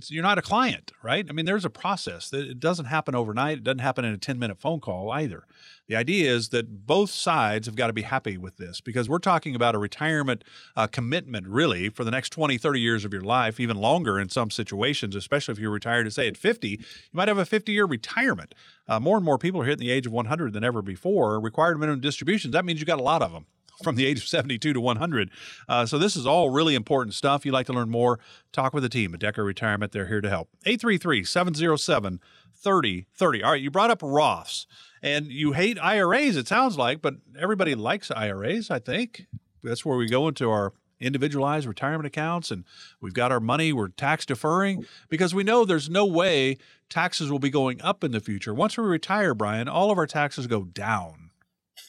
you're 0.09 0.21
not 0.21 0.37
a 0.37 0.43
client, 0.43 0.91
right? 1.01 1.25
I 1.27 1.33
mean, 1.33 1.45
there's 1.45 1.65
a 1.65 1.71
process. 1.71 2.29
That 2.29 2.47
it 2.47 2.59
doesn't 2.59 2.85
happen 2.85 3.15
overnight. 3.15 3.57
It 3.57 3.63
doesn't 3.63 3.79
happen 3.79 4.05
in 4.05 4.13
a 4.13 4.17
10 4.17 4.37
minute 4.37 4.59
phone 4.59 4.79
call 4.79 5.09
either. 5.11 5.45
The 5.87 5.95
idea 5.95 6.31
is 6.31 6.49
that 6.49 6.85
both 6.85 7.09
sides 7.09 7.65
have 7.65 7.75
got 7.75 7.87
to 7.87 7.93
be 7.93 8.03
happy 8.03 8.37
with 8.37 8.57
this 8.57 8.79
because 8.79 9.09
we're 9.09 9.17
talking 9.17 9.55
about 9.55 9.73
a 9.73 9.79
retirement 9.79 10.43
uh, 10.75 10.85
commitment, 10.85 11.47
really, 11.47 11.89
for 11.89 12.03
the 12.03 12.11
next 12.11 12.29
20, 12.29 12.59
30 12.59 12.79
years 12.79 13.05
of 13.05 13.11
your 13.11 13.23
life, 13.23 13.59
even 13.59 13.77
longer 13.77 14.19
in 14.19 14.29
some 14.29 14.51
situations, 14.51 15.15
especially 15.15 15.53
if 15.53 15.59
you're 15.59 15.71
retired, 15.71 16.03
to 16.03 16.11
say 16.11 16.27
at 16.27 16.37
50, 16.37 16.69
you 16.69 16.77
might 17.11 17.27
have 17.27 17.39
a 17.39 17.45
50 17.45 17.71
year 17.71 17.85
retirement. 17.85 18.53
Uh, 18.87 18.99
more 18.99 19.17
and 19.17 19.25
more 19.25 19.39
people 19.39 19.61
are 19.61 19.65
hitting 19.65 19.85
the 19.85 19.91
age 19.91 20.05
of 20.05 20.13
100 20.13 20.53
than 20.53 20.63
ever 20.63 20.83
before. 20.83 21.39
Required 21.39 21.79
minimum 21.79 22.01
distributions, 22.01 22.53
that 22.53 22.65
means 22.65 22.79
you've 22.79 22.87
got 22.87 22.99
a 22.99 23.03
lot 23.03 23.23
of 23.23 23.33
them 23.33 23.47
from 23.81 23.95
the 23.95 24.05
age 24.05 24.19
of 24.19 24.27
72 24.27 24.73
to 24.73 24.79
100. 24.79 25.31
Uh, 25.67 25.85
so 25.85 25.97
this 25.97 26.15
is 26.15 26.27
all 26.27 26.49
really 26.49 26.75
important 26.75 27.15
stuff. 27.15 27.41
If 27.41 27.45
you'd 27.45 27.53
like 27.53 27.65
to 27.67 27.73
learn 27.73 27.89
more, 27.89 28.19
talk 28.51 28.73
with 28.73 28.83
the 28.83 28.89
team 28.89 29.13
at 29.13 29.19
Decker 29.19 29.43
Retirement. 29.43 29.91
They're 29.91 30.07
here 30.07 30.21
to 30.21 30.29
help. 30.29 30.49
833-707-3030. 30.65 33.43
All 33.43 33.51
right, 33.51 33.61
you 33.61 33.71
brought 33.71 33.91
up 33.91 33.99
Roths 33.99 34.65
and 35.01 35.27
you 35.27 35.53
hate 35.53 35.77
IRAs, 35.79 36.37
it 36.37 36.47
sounds 36.47 36.77
like, 36.77 37.01
but 37.01 37.15
everybody 37.37 37.75
likes 37.75 38.11
IRAs, 38.11 38.69
I 38.69 38.79
think. 38.79 39.25
That's 39.63 39.85
where 39.85 39.97
we 39.97 40.07
go 40.07 40.27
into 40.27 40.49
our 40.49 40.73
individualized 40.99 41.67
retirement 41.67 42.07
accounts 42.07 42.49
and 42.49 42.63
we've 43.01 43.13
got 43.13 43.31
our 43.31 43.41
money 43.41 43.73
we're 43.73 43.89
tax 43.89 44.25
deferring 44.25 44.85
because 45.09 45.35
we 45.35 45.43
know 45.43 45.65
there's 45.65 45.89
no 45.89 46.05
way 46.05 46.57
taxes 46.89 47.29
will 47.29 47.39
be 47.39 47.49
going 47.49 47.81
up 47.81 48.05
in 48.05 48.11
the 48.11 48.21
future 48.21 48.53
once 48.53 48.77
we 48.77 48.85
retire 48.85 49.33
brian 49.33 49.67
all 49.67 49.91
of 49.91 49.97
our 49.97 50.07
taxes 50.07 50.47
go 50.47 50.63
down 50.63 51.31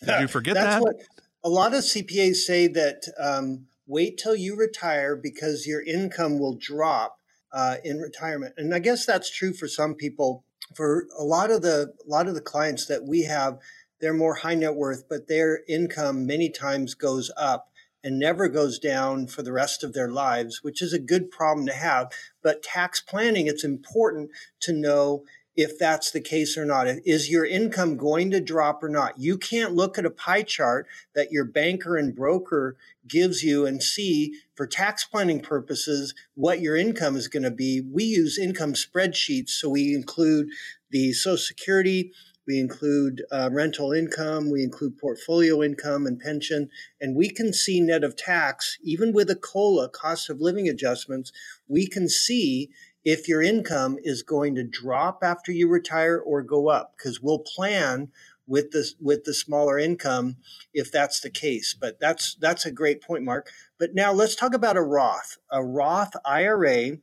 did 0.04 0.20
you 0.20 0.26
forget 0.26 0.54
That's 0.54 0.76
that 0.76 0.82
what, 0.82 0.96
a 1.44 1.50
lot 1.50 1.74
of 1.74 1.80
CPAs 1.80 2.36
say 2.36 2.66
that 2.68 3.02
um, 3.20 3.66
wait 3.86 4.16
till 4.16 4.34
you 4.34 4.56
retire 4.56 5.14
because 5.14 5.66
your 5.66 5.82
income 5.82 6.38
will 6.38 6.56
drop 6.56 7.18
uh, 7.52 7.76
in 7.84 7.98
retirement, 7.98 8.54
and 8.56 8.74
I 8.74 8.78
guess 8.78 9.04
that's 9.04 9.30
true 9.30 9.52
for 9.52 9.68
some 9.68 9.94
people. 9.94 10.44
For 10.74 11.06
a 11.16 11.22
lot 11.22 11.50
of 11.50 11.60
the 11.60 11.92
a 12.04 12.08
lot 12.08 12.26
of 12.26 12.34
the 12.34 12.40
clients 12.40 12.86
that 12.86 13.04
we 13.04 13.24
have, 13.24 13.58
they're 14.00 14.14
more 14.14 14.36
high 14.36 14.54
net 14.54 14.74
worth, 14.74 15.04
but 15.08 15.28
their 15.28 15.60
income 15.68 16.26
many 16.26 16.48
times 16.48 16.94
goes 16.94 17.30
up 17.36 17.68
and 18.02 18.18
never 18.18 18.48
goes 18.48 18.78
down 18.78 19.26
for 19.26 19.42
the 19.42 19.52
rest 19.52 19.84
of 19.84 19.92
their 19.92 20.08
lives, 20.08 20.60
which 20.62 20.82
is 20.82 20.92
a 20.92 20.98
good 20.98 21.30
problem 21.30 21.66
to 21.66 21.72
have. 21.72 22.10
But 22.42 22.62
tax 22.62 23.00
planning, 23.00 23.46
it's 23.46 23.64
important 23.64 24.30
to 24.60 24.72
know 24.72 25.24
if 25.56 25.78
that's 25.78 26.10
the 26.10 26.20
case 26.20 26.56
or 26.56 26.64
not. 26.64 26.86
Is 27.04 27.30
your 27.30 27.44
income 27.44 27.96
going 27.96 28.30
to 28.32 28.40
drop 28.40 28.82
or 28.82 28.88
not? 28.88 29.18
You 29.18 29.38
can't 29.38 29.74
look 29.74 29.98
at 29.98 30.06
a 30.06 30.10
pie 30.10 30.42
chart 30.42 30.86
that 31.14 31.30
your 31.30 31.44
banker 31.44 31.96
and 31.96 32.14
broker 32.14 32.76
gives 33.06 33.42
you 33.42 33.66
and 33.66 33.82
see 33.82 34.34
for 34.54 34.66
tax 34.66 35.04
planning 35.04 35.40
purposes 35.40 36.14
what 36.34 36.60
your 36.60 36.76
income 36.76 37.16
is 37.16 37.28
going 37.28 37.42
to 37.44 37.50
be. 37.50 37.80
We 37.80 38.04
use 38.04 38.38
income 38.38 38.74
spreadsheets, 38.74 39.50
so 39.50 39.68
we 39.68 39.94
include 39.94 40.48
the 40.90 41.12
Social 41.12 41.36
Security, 41.36 42.12
we 42.46 42.58
include 42.58 43.22
uh, 43.32 43.48
rental 43.52 43.92
income, 43.92 44.50
we 44.50 44.62
include 44.62 44.98
portfolio 44.98 45.62
income 45.62 46.06
and 46.06 46.20
pension, 46.20 46.68
and 47.00 47.16
we 47.16 47.30
can 47.30 47.52
see 47.52 47.80
net 47.80 48.04
of 48.04 48.16
tax, 48.16 48.78
even 48.82 49.12
with 49.12 49.30
a 49.30 49.36
COLA, 49.36 49.88
cost 49.88 50.28
of 50.28 50.40
living 50.40 50.68
adjustments, 50.68 51.32
we 51.68 51.86
can 51.86 52.08
see 52.08 52.70
if 53.04 53.28
your 53.28 53.42
income 53.42 53.96
is 54.02 54.22
going 54.22 54.54
to 54.54 54.64
drop 54.64 55.22
after 55.22 55.52
you 55.52 55.68
retire 55.68 56.18
or 56.18 56.42
go 56.42 56.68
up 56.68 56.94
because 56.96 57.20
we'll 57.20 57.38
plan 57.38 58.08
with 58.46 58.70
the 58.72 58.92
with 59.00 59.24
the 59.24 59.34
smaller 59.34 59.78
income 59.78 60.36
if 60.74 60.92
that's 60.92 61.20
the 61.20 61.30
case 61.30 61.74
but 61.78 61.98
that's 61.98 62.34
that's 62.36 62.66
a 62.66 62.70
great 62.70 63.02
point 63.02 63.24
mark. 63.24 63.50
But 63.78 63.94
now 63.94 64.12
let's 64.12 64.34
talk 64.34 64.54
about 64.54 64.76
a 64.76 64.82
roth. 64.82 65.38
A 65.50 65.64
roth 65.64 66.12
ira 66.24 66.98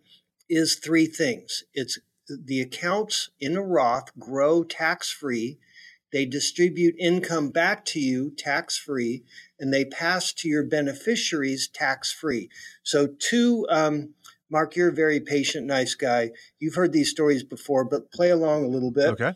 is 0.49 0.75
three 0.75 1.05
things. 1.05 1.63
It's 1.73 1.99
the 2.27 2.61
accounts 2.61 3.29
in 3.39 3.57
a 3.57 3.63
roth 3.63 4.17
grow 4.17 4.63
tax 4.63 5.11
free 5.11 5.57
they 6.11 6.25
distribute 6.25 6.95
income 6.99 7.49
back 7.49 7.85
to 7.85 7.99
you 7.99 8.31
tax 8.37 8.77
free 8.77 9.23
and 9.59 9.73
they 9.73 9.85
pass 9.85 10.33
to 10.33 10.47
your 10.47 10.63
beneficiaries 10.63 11.67
tax 11.67 12.11
free 12.11 12.49
so 12.83 13.07
two 13.19 13.65
um, 13.69 14.13
Mark, 14.51 14.75
you're 14.75 14.89
a 14.89 14.93
very 14.93 15.19
patient, 15.19 15.65
nice 15.65 15.95
guy. 15.95 16.31
You've 16.59 16.75
heard 16.75 16.91
these 16.91 17.09
stories 17.09 17.43
before, 17.43 17.85
but 17.85 18.11
play 18.11 18.29
along 18.29 18.65
a 18.65 18.67
little 18.67 18.91
bit. 18.91 19.09
Okay. 19.11 19.33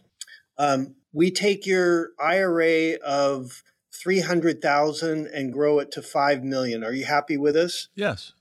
Um, 0.57 0.95
we 1.13 1.32
take 1.32 1.66
your 1.66 2.09
IRA 2.20 2.95
of 2.95 3.63
300,000 3.93 5.28
and 5.28 5.53
grow 5.53 5.80
it 5.80 5.91
to 5.93 6.01
5 6.01 6.43
million. 6.43 6.84
Are 6.84 6.93
you 6.93 7.05
happy 7.05 7.38
with 7.38 7.55
us? 7.55 7.88
Yes. 7.95 8.34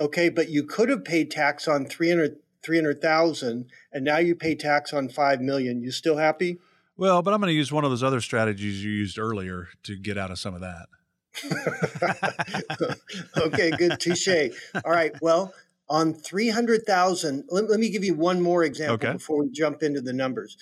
Okay, 0.00 0.28
but 0.28 0.48
you 0.48 0.62
could 0.62 0.88
have 0.88 1.04
paid 1.04 1.30
tax 1.30 1.68
on 1.68 1.84
300 1.84 2.36
300,000 2.62 3.70
and 3.90 4.04
now 4.04 4.18
you 4.18 4.34
pay 4.34 4.54
tax 4.54 4.92
on 4.92 5.08
5 5.08 5.40
million. 5.40 5.80
You 5.80 5.90
still 5.90 6.18
happy? 6.18 6.58
Well, 6.96 7.22
but 7.22 7.32
I'm 7.32 7.40
going 7.40 7.48
to 7.48 7.54
use 7.54 7.72
one 7.72 7.84
of 7.84 7.90
those 7.90 8.02
other 8.02 8.20
strategies 8.20 8.84
you 8.84 8.90
used 8.90 9.18
earlier 9.18 9.68
to 9.84 9.96
get 9.96 10.18
out 10.18 10.30
of 10.30 10.38
some 10.38 10.54
of 10.54 10.60
that. 10.60 10.86
okay, 13.38 13.70
good 13.70 13.98
touche. 13.98 14.50
All 14.84 14.92
right. 14.92 15.12
Well, 15.22 15.54
on 15.90 16.14
300,000, 16.14 17.44
let, 17.50 17.68
let, 17.68 17.80
me 17.80 17.90
give 17.90 18.04
you 18.04 18.14
one 18.14 18.40
more 18.40 18.62
example 18.62 18.94
okay. 18.94 19.12
before 19.12 19.42
we 19.42 19.50
jump 19.50 19.82
into 19.82 20.00
the 20.00 20.12
numbers. 20.12 20.56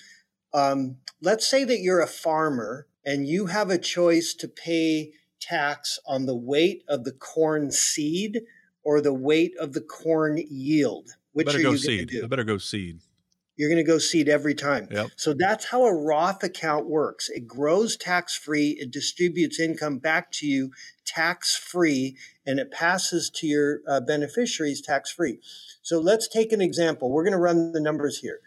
Um, 0.53 0.97
let's 1.21 1.47
say 1.47 1.63
that 1.63 1.79
you're 1.79 2.01
a 2.01 2.07
farmer 2.07 2.87
and 3.05 3.27
you 3.27 3.45
have 3.45 3.69
a 3.69 3.77
choice 3.77 4.33
to 4.33 4.47
pay 4.47 5.11
tax 5.39 5.99
on 6.07 6.25
the 6.25 6.35
weight 6.35 6.83
of 6.89 7.03
the 7.03 7.11
corn 7.11 7.71
seed 7.71 8.41
or 8.83 9.01
the 9.01 9.13
weight 9.13 9.53
of 9.59 9.73
the 9.73 9.81
corn 9.81 10.43
yield. 10.49 11.11
Which 11.33 11.45
better 11.45 11.59
are 11.59 11.61
go 11.61 11.71
you 11.71 11.77
seed. 11.77 12.09
do? 12.09 12.23
I 12.23 12.27
better 12.27 12.43
go 12.43 12.57
seed. 12.57 13.01
You're 13.59 13.67
going 13.67 13.83
to 13.83 13.91
go 13.91 13.97
seed 13.97 14.29
every 14.29 14.55
time. 14.55 14.87
Yep. 14.89 15.09
So 15.17 15.35
that's 15.37 15.65
how 15.65 15.83
a 15.83 15.93
Roth 15.93 16.43
account 16.43 16.87
works. 16.87 17.27
It 17.27 17.45
grows 17.45 17.97
tax 17.97 18.37
free. 18.37 18.77
It 18.79 18.89
distributes 18.89 19.59
income 19.59 19.97
back 19.97 20.31
to 20.35 20.47
you 20.47 20.71
tax 21.05 21.57
free 21.57 22.15
and 22.45 22.57
it 22.57 22.71
passes 22.71 23.29
to 23.31 23.47
your 23.47 23.81
uh, 23.85 23.99
beneficiaries 23.99 24.79
tax 24.79 25.11
free. 25.11 25.39
So 25.81 25.99
let's 25.99 26.29
take 26.29 26.53
an 26.53 26.61
example. 26.61 27.11
We're 27.11 27.25
going 27.25 27.33
to 27.33 27.37
run 27.37 27.73
the 27.73 27.81
numbers 27.81 28.19
here. 28.19 28.39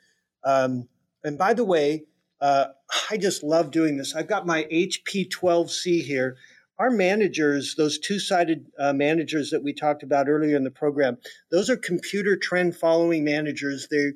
Um, 0.44 0.88
and 1.22 1.36
by 1.36 1.52
the 1.52 1.64
way, 1.64 2.04
uh, 2.40 2.68
I 3.10 3.18
just 3.18 3.42
love 3.42 3.70
doing 3.70 3.98
this. 3.98 4.16
I've 4.16 4.28
got 4.28 4.46
my 4.46 4.64
HP12C 4.72 6.04
here. 6.04 6.38
Our 6.78 6.90
managers, 6.90 7.74
those 7.76 7.98
two-sided 7.98 8.64
uh, 8.78 8.94
managers 8.94 9.50
that 9.50 9.62
we 9.62 9.74
talked 9.74 10.02
about 10.02 10.30
earlier 10.30 10.56
in 10.56 10.64
the 10.64 10.70
program, 10.70 11.18
those 11.50 11.68
are 11.68 11.76
computer 11.76 12.34
trend 12.34 12.76
following 12.76 13.24
managers. 13.24 13.88
They 13.90 14.12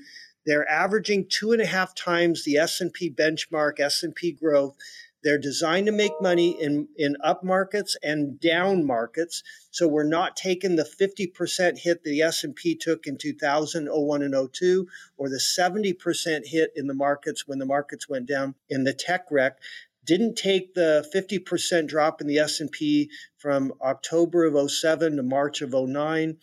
they're 0.47 0.71
averaging 0.71 1.27
two 1.29 1.53
and 1.53 1.61
a 1.61 1.67
half 1.67 1.95
times 1.95 2.45
the 2.45 2.57
S&P 2.57 3.11
benchmark, 3.11 3.81
S&P 3.81 4.33
growth. 4.33 4.77
They're 5.25 5.39
designed 5.39 5.87
to 5.87 5.93
make 5.93 6.13
money 6.21 6.51
in, 6.51 6.87
in 6.97 7.17
up 7.21 7.43
markets 7.43 7.97
and 8.01 8.39
down 8.39 8.87
markets. 8.87 9.43
So 9.73 9.89
we're 9.89 10.05
not 10.05 10.37
taking 10.37 10.77
the 10.77 10.85
50% 10.85 11.79
hit 11.79 12.05
the 12.05 12.23
S&P 12.23 12.77
took 12.77 13.09
in 13.09 13.19
2000, 13.19 13.89
01, 13.91 14.23
and 14.23 14.53
02, 14.53 14.87
or 15.17 15.29
the 15.29 15.41
70% 15.41 16.47
hit 16.47 16.71
in 16.77 16.87
the 16.87 16.95
markets 16.95 17.49
when 17.49 17.59
the 17.59 17.67
markets 17.67 18.09
went 18.09 18.27
down 18.27 18.55
in 18.69 18.85
the 18.85 18.95
tech 18.95 19.25
wreck. 19.33 19.59
Didn't 20.05 20.37
take 20.37 20.75
the 20.75 21.05
50% 21.13 21.89
drop 21.89 22.21
in 22.21 22.29
the 22.29 22.39
S&P 22.39 23.11
from 23.37 23.73
October 23.83 24.45
of 24.45 24.71
07 24.71 25.17
to 25.17 25.25
March 25.25 25.61
of 25.61 25.73
09. 25.73 26.37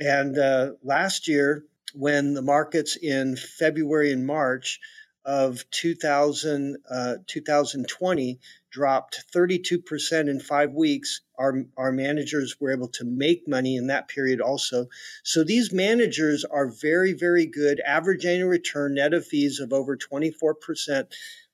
And 0.00 0.36
uh, 0.36 0.72
last 0.82 1.28
year, 1.28 1.64
when 1.96 2.34
the 2.34 2.42
markets 2.42 2.96
in 2.96 3.36
February 3.36 4.12
and 4.12 4.26
March 4.26 4.80
of 5.24 5.68
2000, 5.70 6.76
uh, 6.88 7.14
2020 7.26 8.38
dropped 8.70 9.24
32% 9.34 10.28
in 10.28 10.38
five 10.38 10.72
weeks, 10.72 11.22
our, 11.38 11.64
our 11.76 11.90
managers 11.90 12.56
were 12.60 12.72
able 12.72 12.88
to 12.88 13.04
make 13.04 13.48
money 13.48 13.76
in 13.76 13.86
that 13.86 14.08
period 14.08 14.40
also. 14.40 14.86
So 15.24 15.42
these 15.42 15.72
managers 15.72 16.44
are 16.44 16.68
very, 16.68 17.14
very 17.14 17.46
good. 17.46 17.80
Average 17.80 18.26
annual 18.26 18.50
return 18.50 18.94
net 18.94 19.14
of 19.14 19.26
fees 19.26 19.58
of 19.58 19.72
over 19.72 19.96
24%. 19.96 21.06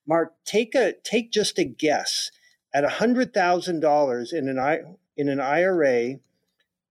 Mark, 0.06 0.34
take 0.44 0.74
a 0.74 0.94
take 1.04 1.30
just 1.30 1.58
a 1.58 1.64
guess 1.64 2.32
at 2.74 2.82
$100,000 2.82 4.32
in 4.32 4.48
an 4.48 4.58
I, 4.58 4.80
in 5.16 5.28
an 5.28 5.40
IRA 5.40 6.16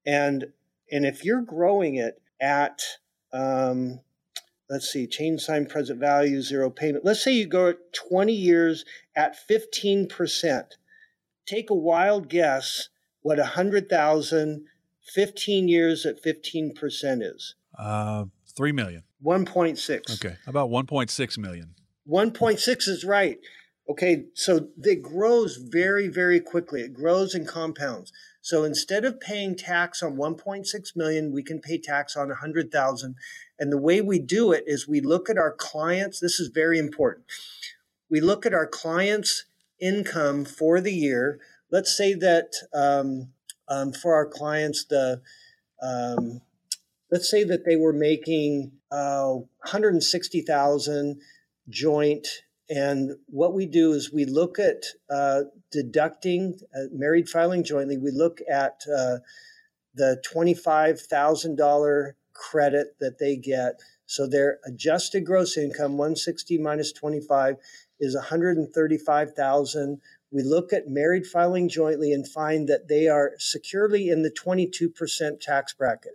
and 0.06 0.46
and 0.92 1.06
if 1.06 1.24
you're 1.24 1.42
growing 1.42 1.96
it 1.96 2.22
at 2.40 2.82
um, 3.34 4.00
let's 4.70 4.92
see, 4.92 5.08
change 5.08 5.42
sign 5.42 5.66
present 5.66 6.00
value, 6.00 6.42
zero 6.42 6.70
payment. 6.70 7.06
Let's 7.06 7.24
say 7.24 7.34
you 7.34 7.46
go 7.46 7.74
20 8.10 8.34
years 8.34 8.86
at 9.16 9.36
15%. 9.50 10.64
Take 11.46 11.70
a 11.70 11.76
wild 11.76 12.30
guess 12.30 12.90
what 13.22 13.38
100,000, 13.38 14.66
15 15.04 15.68
years 15.68 16.06
at 16.06 16.24
15% 16.24 17.36
is. 17.36 17.56
Uh, 17.78 18.26
3 18.56 18.72
million. 18.72 19.04
1.6. 19.24 20.26
Okay. 20.26 20.36
About 20.48 20.70
1.6 20.70 21.38
million. 21.38 21.76
1.6 22.10 22.88
is 22.88 23.04
right. 23.04 23.38
Okay, 23.90 24.26
so 24.36 24.70
it 24.84 25.02
grows 25.02 25.58
very, 25.58 26.08
very 26.08 26.40
quickly. 26.40 26.82
It 26.82 26.94
grows 26.94 27.36
and 27.36 27.48
compounds. 27.48 28.14
So 28.42 28.64
instead 28.64 29.06
of 29.06 29.20
paying 29.20 29.56
tax 29.56 30.02
on 30.02 30.18
1.6 30.18 30.96
million, 30.96 31.32
we 31.32 31.44
can 31.44 31.60
pay 31.60 31.78
tax 31.78 32.18
on 32.18 32.30
100,000. 32.30 33.16
And 33.60 33.72
the 33.72 33.78
way 33.78 34.02
we 34.02 34.20
do 34.20 34.52
it 34.52 34.64
is 34.66 34.88
we 34.88 35.00
look 35.00 35.30
at 35.30 35.38
our 35.38 35.54
clients. 35.54 36.20
This 36.20 36.40
is 36.40 36.48
very 36.48 36.80
important. 36.80 37.26
We 38.10 38.20
look 38.20 38.46
at 38.46 38.54
our 38.54 38.68
clients' 38.68 39.46
income 39.80 40.46
for 40.46 40.82
the 40.82 40.94
year. 40.94 41.40
Let's 41.70 41.96
say 41.96 42.14
that 42.16 42.54
um, 42.74 43.30
um, 43.68 43.94
for 43.94 44.16
our 44.16 44.26
clients, 44.26 44.86
the 44.86 45.22
um, 45.82 46.42
let's 47.12 47.30
say 47.30 47.44
that 47.44 47.66
they 47.66 47.76
were 47.76 47.94
making 47.94 48.74
uh, 48.92 49.34
160,000 49.64 51.22
joint 51.70 52.28
and 52.72 53.18
what 53.28 53.54
we 53.54 53.66
do 53.66 53.92
is 53.92 54.14
we 54.14 54.24
look 54.24 54.58
at 54.58 54.86
uh, 55.10 55.42
deducting 55.72 56.60
uh, 56.76 56.86
married 56.92 57.30
filing 57.30 57.64
jointly. 57.64 57.98
We 57.98 58.12
look 58.12 58.40
at 58.50 58.82
uh, 58.88 59.18
the 59.94 60.22
$25,000 60.34 62.12
credit 62.34 62.96
that 63.00 63.20
they 63.20 63.36
get. 63.36 63.80
So 64.06 64.28
their 64.28 64.60
adjusted 64.66 65.26
gross 65.26 65.58
income, 65.58 65.98
160 65.98 66.58
minus 66.58 66.92
25, 66.92 67.56
is 68.00 68.16
135,000. 68.16 70.02
We 70.32 70.44
look 70.44 70.74
at 70.74 70.88
married 70.88 71.26
filing 71.26 71.70
jointly 71.70 72.14
and 72.14 72.28
find 72.28 72.68
that 72.68 72.88
they 72.88 73.08
are 73.08 73.34
securely 73.38 74.10
in 74.10 74.24
the 74.24 74.32
22% 74.32 75.40
tax 75.40 75.74
bracket. 75.74 76.14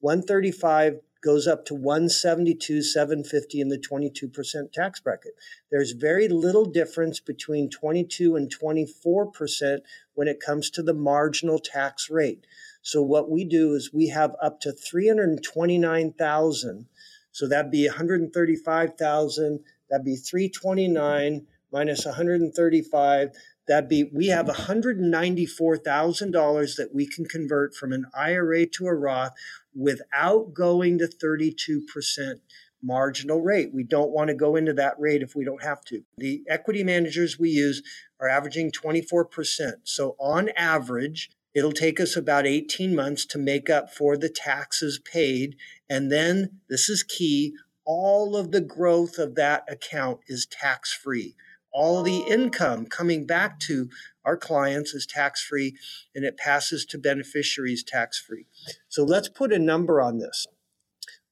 135 0.00 1.00
goes 1.26 1.46
up 1.48 1.66
to 1.66 1.74
172 1.74 2.82
750 2.82 3.60
in 3.60 3.68
the 3.68 3.76
22% 3.76 4.72
tax 4.72 5.00
bracket. 5.00 5.32
There's 5.72 5.90
very 5.90 6.28
little 6.28 6.64
difference 6.64 7.18
between 7.18 7.68
22 7.68 8.36
and 8.36 8.56
24% 8.56 9.80
when 10.14 10.28
it 10.28 10.38
comes 10.38 10.70
to 10.70 10.84
the 10.84 10.94
marginal 10.94 11.58
tax 11.58 12.08
rate. 12.08 12.46
So 12.80 13.02
what 13.02 13.28
we 13.28 13.44
do 13.44 13.74
is 13.74 13.92
we 13.92 14.06
have 14.10 14.36
up 14.40 14.60
to 14.60 14.72
329000 14.72 16.86
so 17.32 17.48
that'd 17.48 17.72
be 17.72 17.86
135000 17.86 19.60
that'd 19.90 20.04
be 20.04 20.16
329 20.16 21.46
minus 21.72 22.06
135 22.06 23.32
That'd 23.66 23.88
be 23.88 24.04
we 24.04 24.28
have 24.28 24.46
$194,000 24.46 26.76
that 26.76 26.94
we 26.94 27.06
can 27.06 27.24
convert 27.24 27.74
from 27.74 27.92
an 27.92 28.06
IRA 28.14 28.66
to 28.66 28.86
a 28.86 28.94
Roth 28.94 29.32
without 29.76 30.54
going 30.54 30.98
to 30.98 31.06
32% 31.06 32.40
marginal 32.82 33.40
rate. 33.40 33.70
We 33.74 33.82
don't 33.82 34.10
want 34.10 34.28
to 34.28 34.34
go 34.34 34.56
into 34.56 34.72
that 34.74 34.94
rate 34.98 35.22
if 35.22 35.34
we 35.34 35.44
don't 35.44 35.62
have 35.62 35.84
to. 35.86 36.02
The 36.18 36.42
equity 36.48 36.84
managers 36.84 37.38
we 37.38 37.50
use 37.50 37.82
are 38.20 38.28
averaging 38.28 38.70
24%. 38.70 39.72
So 39.84 40.16
on 40.18 40.50
average, 40.56 41.30
it'll 41.54 41.72
take 41.72 42.00
us 42.00 42.16
about 42.16 42.46
18 42.46 42.94
months 42.94 43.24
to 43.26 43.38
make 43.38 43.68
up 43.68 43.92
for 43.92 44.16
the 44.16 44.28
taxes 44.28 44.98
paid. 44.98 45.56
And 45.88 46.10
then 46.10 46.60
this 46.68 46.88
is 46.88 47.02
key 47.02 47.54
all 47.86 48.36
of 48.36 48.50
the 48.50 48.60
growth 48.60 49.16
of 49.16 49.36
that 49.36 49.64
account 49.68 50.20
is 50.26 50.44
tax 50.44 50.92
free. 50.92 51.34
All 51.72 52.02
the 52.02 52.18
income 52.18 52.86
coming 52.86 53.26
back 53.26 53.60
to 53.60 53.88
our 54.26 54.36
clients 54.36 54.92
is 54.92 55.06
tax 55.06 55.42
free 55.42 55.76
and 56.14 56.24
it 56.24 56.36
passes 56.36 56.84
to 56.86 56.98
beneficiaries 56.98 57.82
tax 57.82 58.18
free. 58.18 58.46
So 58.88 59.04
let's 59.04 59.28
put 59.28 59.52
a 59.52 59.58
number 59.58 60.02
on 60.02 60.18
this. 60.18 60.46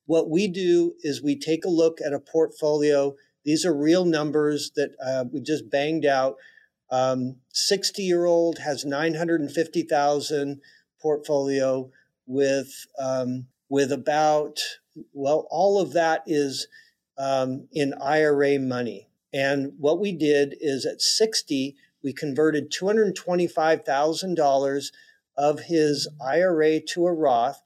What 0.06 0.30
we 0.30 0.48
do 0.48 0.94
is 1.00 1.22
we 1.22 1.38
take 1.38 1.64
a 1.64 1.70
look 1.70 1.98
at 2.00 2.12
a 2.12 2.20
portfolio. 2.20 3.14
These 3.44 3.66
are 3.66 3.74
real 3.74 4.04
numbers 4.04 4.70
that 4.76 4.94
uh, 5.04 5.24
we 5.30 5.40
just 5.40 5.70
banged 5.70 6.06
out. 6.06 6.36
60 6.90 8.02
um, 8.02 8.06
year 8.06 8.24
old 8.24 8.58
has 8.58 8.84
950,000 8.84 10.60
portfolio 11.02 11.90
with 12.26 12.86
um, 12.98 13.46
with 13.68 13.90
about 13.90 14.60
well 15.12 15.46
all 15.50 15.80
of 15.80 15.92
that 15.94 16.22
is 16.26 16.68
um, 17.18 17.68
in 17.72 17.94
IRA 17.94 18.58
money. 18.58 19.08
And 19.32 19.72
what 19.78 19.98
we 19.98 20.12
did 20.12 20.54
is 20.60 20.86
at 20.86 21.02
60 21.02 21.74
we 22.04 22.12
converted 22.12 22.70
$225,000 22.70 24.92
of 25.36 25.58
his 25.60 26.08
IRA 26.24 26.78
to 26.80 27.06
a 27.06 27.12
Roth. 27.12 27.60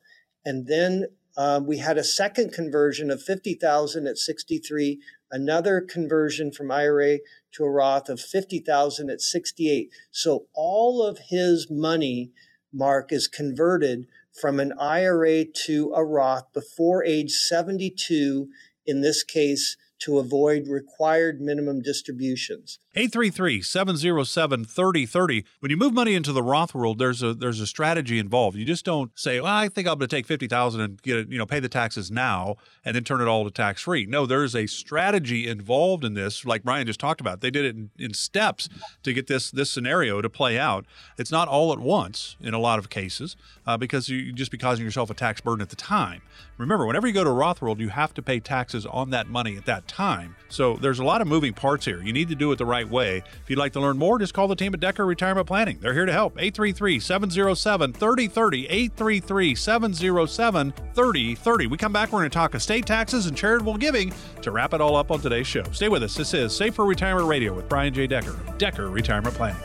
And 0.47 0.67
then 0.69 1.09
um, 1.37 1.67
we 1.67 1.77
had 1.79 1.99
a 1.99 2.05
second 2.05 2.53
conversion 2.53 3.11
of 3.11 3.21
50,000 3.21 4.07
at 4.07 4.17
63, 4.17 5.01
another 5.31 5.81
conversion 5.81 6.53
from 6.53 6.71
IRA 6.71 7.19
to 7.53 7.65
a 7.65 7.71
Roth 7.71 8.09
of 8.09 8.21
50,000 8.21 9.11
at 9.11 9.21
68. 9.21 9.91
So 10.11 10.47
all 10.55 11.03
of 11.03 11.19
his 11.29 11.69
money, 11.69 12.31
Mark, 12.73 13.13
is 13.13 13.29
converted 13.29 14.07
from 14.41 14.61
an 14.61 14.73
IRA 14.79 15.45
to 15.67 15.93
a 15.95 16.05
Roth 16.05 16.53
before 16.53 17.05
age 17.05 17.33
72, 17.33 18.49
in 18.87 19.01
this 19.01 19.25
case, 19.25 19.77
to 20.01 20.19
avoid 20.19 20.69
required 20.69 21.41
minimum 21.41 21.83
distributions. 21.83 22.79
833-707-3030. 22.99 25.45
When 25.61 25.71
you 25.71 25.77
move 25.77 25.95
money 25.95 26.15
into 26.15 26.33
the 26.33 26.43
Roth 26.43 26.75
world, 26.75 26.99
there's 26.99 27.23
a 27.23 27.33
there's 27.33 27.61
a 27.61 27.67
strategy 27.67 28.19
involved. 28.19 28.57
You 28.57 28.65
just 28.65 28.85
don't 28.85 29.17
say, 29.17 29.41
"Well, 29.41 29.55
I 29.55 29.69
think 29.69 29.87
I'm 29.87 29.99
going 29.99 30.09
to 30.09 30.17
take 30.17 30.27
50,000 30.27 30.81
and 30.81 31.01
get 31.01 31.17
it, 31.17 31.31
you 31.31 31.39
know, 31.39 31.47
pay 31.47 31.61
the 31.61 31.69
taxes 31.69 32.11
now 32.11 32.57
and 32.85 32.97
then 32.97 33.05
turn 33.05 33.21
it 33.21 33.29
all 33.29 33.45
to 33.45 33.53
tax 33.53 33.83
free." 33.83 34.05
No, 34.05 34.27
there's 34.27 34.57
a 34.57 34.67
strategy 34.67 35.47
involved 35.47 36.05
in 36.05 36.15
this, 36.15 36.45
like 36.45 36.65
Brian 36.65 36.89
just 36.89 36.99
talked 36.99 37.21
about. 37.21 37.41
They 37.41 37.53
did 37.53 37.67
it 37.67 37.77
in, 37.77 37.91
in 37.99 38.15
steps 38.15 38.69
to 39.05 39.13
get 39.13 39.29
this 39.29 39.53
this 39.53 39.71
scenario 39.71 40.21
to 40.21 40.29
play 40.29 40.59
out. 40.59 40.85
It's 41.17 41.31
not 41.31 41.47
all 41.47 41.73
at 41.73 41.79
once 41.79 42.37
in 42.41 42.53
a 42.53 42.59
lot 42.59 42.81
of 42.81 42.91
cases 42.91 43.37
uh, 43.65 43.77
because 43.77 44.09
you 44.09 44.33
just 44.33 44.51
be 44.51 44.59
causing 44.59 44.85
yourself 44.85 45.09
a 45.09 45.15
tax 45.15 45.41
burden 45.41 45.63
at 45.63 45.69
the 45.69 45.77
time. 45.77 46.23
Remember, 46.57 46.85
whenever 46.85 47.07
you 47.07 47.13
go 47.13 47.23
to 47.23 47.31
Roth 47.31 47.63
world, 47.63 47.79
you 47.79 47.91
have 47.91 48.13
to 48.15 48.23
pay 48.23 48.41
taxes 48.41 48.87
on 48.87 49.11
that 49.11 49.29
money 49.29 49.57
at 49.57 49.67
that 49.67 49.87
time. 49.87 50.35
So 50.49 50.75
there's 50.75 50.99
a 50.99 51.05
lot 51.05 51.21
of 51.21 51.29
moving 51.29 51.53
parts 51.53 51.85
here. 51.85 52.03
You 52.03 52.13
need 52.13 52.29
to 52.31 52.35
do 52.35 52.51
it 52.51 52.57
the 52.57 52.67
right 52.67 52.88
way. 52.91 53.19
If 53.19 53.49
you'd 53.49 53.59
like 53.59 53.73
to 53.75 53.81
learn 53.81 53.99
more, 53.99 54.19
just 54.19 54.35
call 54.35 54.49
the 54.49 54.57
team 54.57 54.75
at 54.75 54.81
Decker 54.81 55.07
Retirement 55.07 55.47
Planning. 55.47 55.79
They're 55.81 55.95
here 55.95 56.07
to 56.07 56.13
help. 56.13 56.39
833 56.39 57.01
707 57.01 57.93
3030. 57.93 58.67
833 58.67 59.55
707 59.55 60.73
3030. 60.95 61.67
We 61.67 61.77
come 61.77 61.93
back, 61.93 62.13
we're 62.13 62.21
going 62.21 62.31
to 62.31 62.35
talk 62.35 62.55
estate 62.55 62.87
taxes 62.87 63.27
and 63.27 63.37
charitable 63.37 63.77
giving 63.77 64.13
to 64.43 64.51
wrap 64.51 64.75
it 64.75 64.81
all 64.81 64.97
up 64.97 65.11
on 65.11 65.21
today's 65.21 65.47
show. 65.47 65.65
Stay 65.73 65.89
with 65.89 66.03
us. 66.03 66.15
This 66.15 66.35
is 66.35 66.55
Safer 66.55 66.85
Retirement 66.85 67.29
Radio 67.29 67.53
with 67.53 67.69
Brian 67.69 67.93
J. 67.95 68.07
Decker, 68.07 68.37
Decker 68.59 68.91
Retirement 68.91 69.35
Planning. 69.35 69.63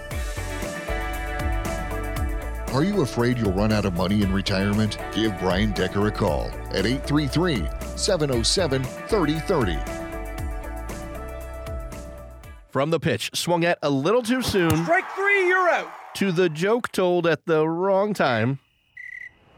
Are 2.74 2.84
you 2.84 3.02
afraid 3.02 3.38
you'll 3.38 3.54
run 3.54 3.72
out 3.72 3.86
of 3.86 3.94
money 3.94 4.24
in 4.24 4.34
retirement? 4.34 4.98
Give 5.14 5.38
Brian 5.38 5.74
Decker 5.74 6.08
a 6.08 6.12
call 6.12 6.48
at 6.72 6.88
833 6.88 7.68
707 7.96 8.84
3030. 8.84 10.03
From 12.74 12.90
the 12.90 13.00
pitch, 13.00 13.30
swung 13.36 13.64
at 13.66 13.78
a 13.84 13.90
little 13.92 14.24
too 14.24 14.42
soon. 14.42 14.72
Strike 14.84 15.08
three, 15.12 15.48
you're 15.48 15.70
out. 15.70 15.92
To 16.16 16.32
the 16.32 16.50
joke 16.50 16.92
told 16.92 17.28
at 17.28 17.46
the 17.46 17.68
wrong 17.68 18.16
time. 18.16 18.58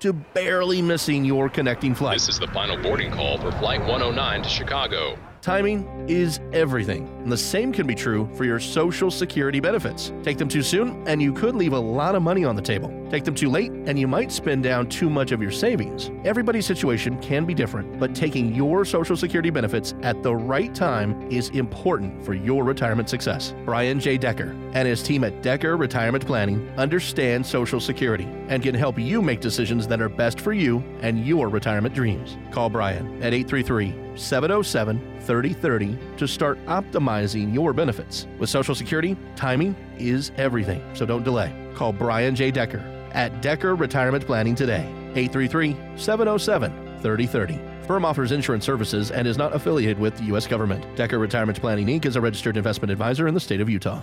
To 0.02 0.12
barely 0.12 0.82
missing 0.82 1.24
your 1.24 1.48
connecting 1.48 1.96
flight. 1.96 2.16
This 2.16 2.28
is 2.28 2.40
the 2.40 2.48
final 2.48 2.76
boarding 2.76 3.14
call 3.14 3.38
for 3.38 3.54
Flight 3.54 3.80
109 3.80 4.44
to 4.44 4.50
Chicago. 4.50 5.18
Timing 5.46 5.88
is 6.10 6.40
everything, 6.54 7.08
and 7.22 7.32
the 7.32 7.38
same 7.38 7.72
can 7.72 7.86
be 7.86 7.94
true 7.94 8.28
for 8.34 8.46
your 8.46 8.60
Social 8.60 9.12
Security 9.12 9.60
benefits. 9.60 10.12
Take 10.24 10.40
them 10.40 10.48
too 10.48 10.64
soon, 10.64 11.08
and 11.08 11.22
you 11.22 11.32
could 11.32 11.54
leave 11.54 11.74
a 11.74 11.80
lot 11.80 12.16
of 12.16 12.24
money 12.24 12.44
on 12.44 12.56
the 12.56 12.64
table. 12.64 12.92
Take 13.12 13.26
them 13.26 13.36
too 13.36 13.52
late, 13.52 13.72
and 13.72 14.00
you 14.00 14.08
might 14.08 14.32
spend 14.32 14.64
down 14.64 14.90
too 14.90 15.08
much 15.08 15.32
of 15.32 15.44
your 15.44 15.52
savings. 15.52 16.10
Everybody's 16.24 16.66
situation 16.66 17.22
can 17.22 17.46
be 17.46 17.54
different, 17.54 18.00
but 18.00 18.16
taking 18.16 18.56
your 18.56 18.86
Social 18.86 19.16
Security 19.16 19.52
benefits 19.52 19.94
at 20.02 20.24
the 20.24 20.36
right 20.36 20.74
time 20.74 21.32
is 21.32 21.50
important 21.50 22.26
for 22.26 22.34
your 22.34 22.64
retirement 22.64 23.08
success. 23.08 23.54
Brian 23.66 24.00
J. 24.00 24.18
Decker 24.18 24.56
and 24.74 24.88
his 24.88 25.04
team 25.04 25.24
at 25.24 25.44
Decker 25.44 25.78
Retirement 25.78 26.26
Planning 26.26 26.68
understand 26.76 27.46
Social 27.46 27.80
Security 27.80 28.28
and 28.48 28.64
can 28.64 28.74
help 28.74 28.98
you 28.98 29.22
make 29.22 29.42
decisions 29.42 29.88
that 29.90 30.02
are 30.02 30.10
best 30.10 30.42
for 30.42 30.54
you 30.54 30.84
and 31.02 31.24
your 31.24 31.50
retirement 31.50 31.94
dreams. 31.94 32.36
Call 32.50 32.72
Brian 32.72 33.22
at 33.22 33.32
833 33.32 34.18
707 34.18 35.15
3030 35.26 35.98
to 36.18 36.28
start 36.28 36.64
optimizing 36.66 37.54
your 37.54 37.74
benefits. 37.74 38.28
With 38.40 38.50
Social 38.50 38.76
Security, 38.76 39.18
timing 39.36 39.76
is 39.98 40.32
everything, 40.38 40.84
so 40.94 41.06
don't 41.06 41.24
delay. 41.24 41.54
Call 41.76 41.92
Brian 41.94 42.36
J. 42.36 42.52
Decker 42.52 42.84
at 43.12 43.42
Decker 43.42 43.76
Retirement 43.76 44.26
Planning 44.26 44.56
today. 44.56 44.86
833 45.16 45.76
707 45.98 46.72
3030. 47.02 47.60
Firm 47.86 48.04
offers 48.04 48.32
insurance 48.32 48.66
services 48.66 49.12
and 49.12 49.28
is 49.28 49.38
not 49.38 49.56
affiliated 49.56 50.00
with 50.00 50.18
the 50.18 50.24
U.S. 50.26 50.48
government. 50.48 50.84
Decker 50.96 51.20
Retirement 51.20 51.60
Planning 51.60 51.88
Inc. 51.88 52.06
is 52.06 52.16
a 52.16 52.22
registered 52.22 52.58
investment 52.58 52.92
advisor 52.92 53.28
in 53.28 53.34
the 53.34 53.40
state 53.40 53.62
of 53.62 53.70
Utah. 53.70 54.02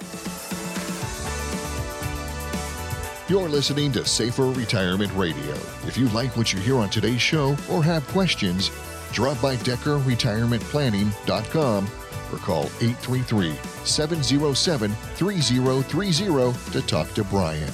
You're 3.28 3.48
listening 3.48 3.92
to 3.92 4.04
Safer 4.04 4.50
Retirement 4.50 5.10
Radio. 5.14 5.54
If 5.86 5.96
you 5.96 6.08
like 6.10 6.36
what 6.36 6.52
you 6.52 6.60
hear 6.60 6.76
on 6.76 6.90
today's 6.90 7.22
show 7.22 7.56
or 7.70 7.82
have 7.82 8.06
questions, 8.08 8.70
drop 9.12 9.40
by 9.40 9.54
DeckerRetirementPlanning.com 9.56 11.88
or 12.32 12.38
call 12.38 12.64
833 12.80 13.54
707 13.84 14.90
3030 14.90 16.72
to 16.72 16.82
talk 16.86 17.12
to 17.14 17.22
Brian. 17.24 17.72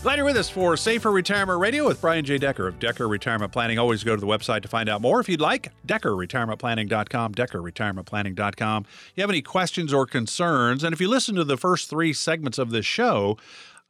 Glad 0.00 0.16
you're 0.16 0.24
with 0.24 0.36
us 0.36 0.48
for 0.48 0.76
Safer 0.76 1.10
Retirement 1.10 1.58
Radio 1.58 1.84
with 1.84 2.00
Brian 2.00 2.24
J. 2.24 2.38
Decker 2.38 2.68
of 2.68 2.78
Decker 2.78 3.08
Retirement 3.08 3.50
Planning. 3.50 3.80
Always 3.80 4.04
go 4.04 4.14
to 4.14 4.20
the 4.20 4.28
website 4.28 4.62
to 4.62 4.68
find 4.68 4.88
out 4.88 5.02
more 5.02 5.18
if 5.18 5.28
you'd 5.28 5.40
like. 5.40 5.72
DeckerRetirementPlanning.com, 5.88 7.34
DeckerRetirementPlanning.com. 7.34 8.86
If 8.88 9.12
you 9.16 9.22
have 9.22 9.30
any 9.30 9.42
questions 9.42 9.92
or 9.92 10.06
concerns, 10.06 10.84
and 10.84 10.92
if 10.92 11.00
you 11.00 11.08
listen 11.08 11.34
to 11.34 11.42
the 11.42 11.56
first 11.56 11.90
three 11.90 12.12
segments 12.12 12.58
of 12.58 12.70
this 12.70 12.86
show, 12.86 13.38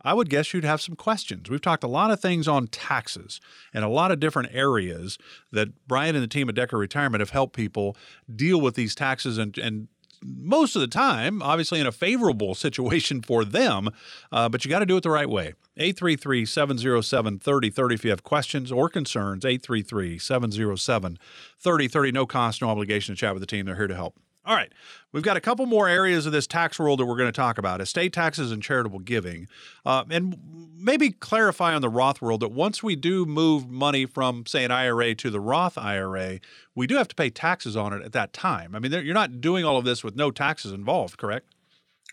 I 0.02 0.14
would 0.14 0.30
guess 0.30 0.52
you'd 0.54 0.64
have 0.64 0.80
some 0.80 0.94
questions. 0.94 1.50
We've 1.50 1.60
talked 1.60 1.84
a 1.84 1.88
lot 1.88 2.10
of 2.10 2.20
things 2.20 2.46
on 2.46 2.68
taxes 2.68 3.40
and 3.74 3.84
a 3.84 3.88
lot 3.88 4.12
of 4.12 4.20
different 4.20 4.50
areas 4.52 5.18
that 5.50 5.68
Brian 5.86 6.14
and 6.14 6.22
the 6.22 6.28
team 6.28 6.48
at 6.48 6.54
Decker 6.54 6.78
Retirement 6.78 7.20
have 7.20 7.30
helped 7.30 7.56
people 7.56 7.96
deal 8.34 8.60
with 8.60 8.74
these 8.74 8.94
taxes 8.94 9.38
and, 9.38 9.56
and 9.58 9.88
most 10.22 10.74
of 10.74 10.80
the 10.80 10.88
time, 10.88 11.42
obviously 11.42 11.80
in 11.80 11.86
a 11.86 11.92
favorable 11.92 12.54
situation 12.56 13.22
for 13.22 13.44
them, 13.44 13.90
uh, 14.32 14.48
but 14.48 14.64
you 14.64 14.68
got 14.68 14.80
to 14.80 14.86
do 14.86 14.96
it 14.96 15.02
the 15.02 15.10
right 15.10 15.28
way. 15.28 15.54
833 15.76 16.44
707 16.44 17.38
3030 17.38 17.94
if 17.94 18.04
you 18.04 18.10
have 18.10 18.24
questions 18.24 18.72
or 18.72 18.88
concerns. 18.88 19.44
833 19.44 20.18
707 20.18 21.18
3030. 21.58 22.12
No 22.12 22.26
cost, 22.26 22.62
no 22.62 22.68
obligation 22.68 23.14
to 23.14 23.20
chat 23.20 23.32
with 23.32 23.40
the 23.40 23.46
team. 23.46 23.66
They're 23.66 23.76
here 23.76 23.86
to 23.86 23.94
help. 23.94 24.16
All 24.48 24.56
right. 24.56 24.72
We've 25.12 25.22
got 25.22 25.36
a 25.36 25.42
couple 25.42 25.66
more 25.66 25.90
areas 25.90 26.24
of 26.24 26.32
this 26.32 26.46
tax 26.46 26.78
world 26.78 27.00
that 27.00 27.04
we're 27.04 27.18
going 27.18 27.30
to 27.30 27.36
talk 27.36 27.58
about 27.58 27.82
estate 27.82 28.14
taxes 28.14 28.50
and 28.50 28.62
charitable 28.62 29.00
giving. 29.00 29.46
Uh, 29.84 30.04
and 30.10 30.38
maybe 30.74 31.10
clarify 31.10 31.74
on 31.74 31.82
the 31.82 31.90
Roth 31.90 32.22
world 32.22 32.40
that 32.40 32.50
once 32.50 32.82
we 32.82 32.96
do 32.96 33.26
move 33.26 33.68
money 33.68 34.06
from, 34.06 34.46
say, 34.46 34.64
an 34.64 34.70
IRA 34.70 35.14
to 35.16 35.28
the 35.28 35.38
Roth 35.38 35.76
IRA, 35.76 36.40
we 36.74 36.86
do 36.86 36.96
have 36.96 37.08
to 37.08 37.14
pay 37.14 37.28
taxes 37.28 37.76
on 37.76 37.92
it 37.92 38.02
at 38.02 38.12
that 38.12 38.32
time. 38.32 38.74
I 38.74 38.78
mean, 38.78 38.90
you're 38.90 39.12
not 39.12 39.42
doing 39.42 39.66
all 39.66 39.76
of 39.76 39.84
this 39.84 40.02
with 40.02 40.16
no 40.16 40.30
taxes 40.30 40.72
involved, 40.72 41.18
correct? 41.18 41.54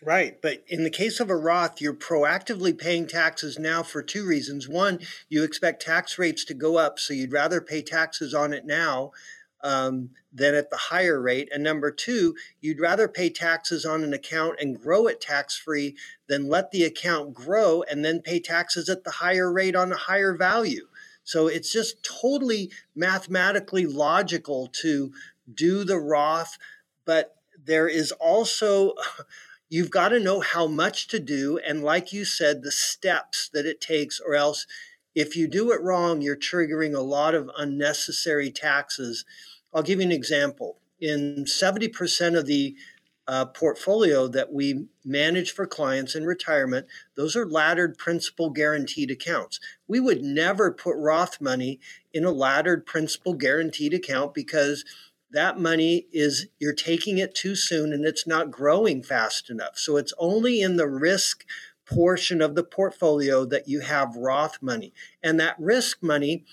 Right. 0.02 0.40
But 0.42 0.62
in 0.68 0.84
the 0.84 0.90
case 0.90 1.20
of 1.20 1.30
a 1.30 1.36
Roth, 1.36 1.80
you're 1.80 1.94
proactively 1.94 2.76
paying 2.76 3.06
taxes 3.06 3.58
now 3.58 3.82
for 3.82 4.02
two 4.02 4.26
reasons. 4.26 4.68
One, 4.68 4.98
you 5.30 5.42
expect 5.42 5.80
tax 5.80 6.18
rates 6.18 6.44
to 6.44 6.54
go 6.54 6.76
up, 6.76 6.98
so 6.98 7.14
you'd 7.14 7.32
rather 7.32 7.62
pay 7.62 7.80
taxes 7.80 8.34
on 8.34 8.52
it 8.52 8.66
now 8.66 9.12
um, 9.66 10.10
than 10.32 10.54
at 10.54 10.70
the 10.70 10.76
higher 10.76 11.20
rate. 11.20 11.48
And 11.52 11.64
number 11.64 11.90
two, 11.90 12.36
you'd 12.60 12.80
rather 12.80 13.08
pay 13.08 13.30
taxes 13.30 13.84
on 13.84 14.04
an 14.04 14.14
account 14.14 14.60
and 14.60 14.80
grow 14.80 15.08
it 15.08 15.20
tax 15.20 15.58
free 15.58 15.96
than 16.28 16.48
let 16.48 16.70
the 16.70 16.84
account 16.84 17.34
grow 17.34 17.82
and 17.82 18.04
then 18.04 18.22
pay 18.22 18.38
taxes 18.38 18.88
at 18.88 19.02
the 19.02 19.10
higher 19.10 19.52
rate 19.52 19.74
on 19.74 19.92
a 19.92 19.96
higher 19.96 20.36
value. 20.36 20.86
So 21.24 21.48
it's 21.48 21.72
just 21.72 22.04
totally 22.04 22.70
mathematically 22.94 23.86
logical 23.86 24.68
to 24.82 25.12
do 25.52 25.82
the 25.82 25.98
Roth, 25.98 26.56
but 27.04 27.34
there 27.62 27.88
is 27.88 28.12
also. 28.12 28.94
You've 29.68 29.90
got 29.90 30.10
to 30.10 30.20
know 30.20 30.38
how 30.38 30.68
much 30.68 31.08
to 31.08 31.18
do, 31.18 31.58
and 31.58 31.82
like 31.82 32.12
you 32.12 32.24
said, 32.24 32.62
the 32.62 32.70
steps 32.70 33.50
that 33.52 33.66
it 33.66 33.80
takes, 33.80 34.20
or 34.20 34.36
else 34.36 34.64
if 35.16 35.34
you 35.34 35.48
do 35.48 35.72
it 35.72 35.80
wrong, 35.80 36.20
you're 36.20 36.36
triggering 36.36 36.94
a 36.94 37.00
lot 37.00 37.34
of 37.34 37.50
unnecessary 37.56 38.50
taxes. 38.50 39.24
I'll 39.76 39.82
give 39.82 40.00
you 40.00 40.06
an 40.06 40.12
example. 40.12 40.78
In 41.02 41.44
70% 41.44 42.38
of 42.38 42.46
the 42.46 42.74
uh, 43.28 43.44
portfolio 43.44 44.26
that 44.28 44.50
we 44.50 44.86
manage 45.04 45.52
for 45.52 45.66
clients 45.66 46.14
in 46.14 46.24
retirement, 46.24 46.86
those 47.14 47.36
are 47.36 47.44
laddered 47.44 47.98
principal 47.98 48.48
guaranteed 48.48 49.10
accounts. 49.10 49.60
We 49.86 50.00
would 50.00 50.22
never 50.22 50.72
put 50.72 50.96
Roth 50.96 51.42
money 51.42 51.78
in 52.14 52.24
a 52.24 52.30
laddered 52.30 52.86
principal 52.86 53.34
guaranteed 53.34 53.92
account 53.92 54.32
because 54.32 54.82
that 55.30 55.60
money 55.60 56.06
is 56.10 56.46
you're 56.58 56.72
taking 56.72 57.18
it 57.18 57.34
too 57.34 57.54
soon 57.54 57.92
and 57.92 58.06
it's 58.06 58.26
not 58.26 58.50
growing 58.50 59.02
fast 59.02 59.50
enough. 59.50 59.76
So 59.76 59.98
it's 59.98 60.14
only 60.18 60.62
in 60.62 60.76
the 60.76 60.88
risk 60.88 61.44
portion 61.84 62.40
of 62.40 62.54
the 62.54 62.64
portfolio 62.64 63.44
that 63.44 63.68
you 63.68 63.80
have 63.80 64.16
Roth 64.16 64.62
money. 64.62 64.94
And 65.22 65.38
that 65.38 65.56
risk 65.58 66.02
money, 66.02 66.44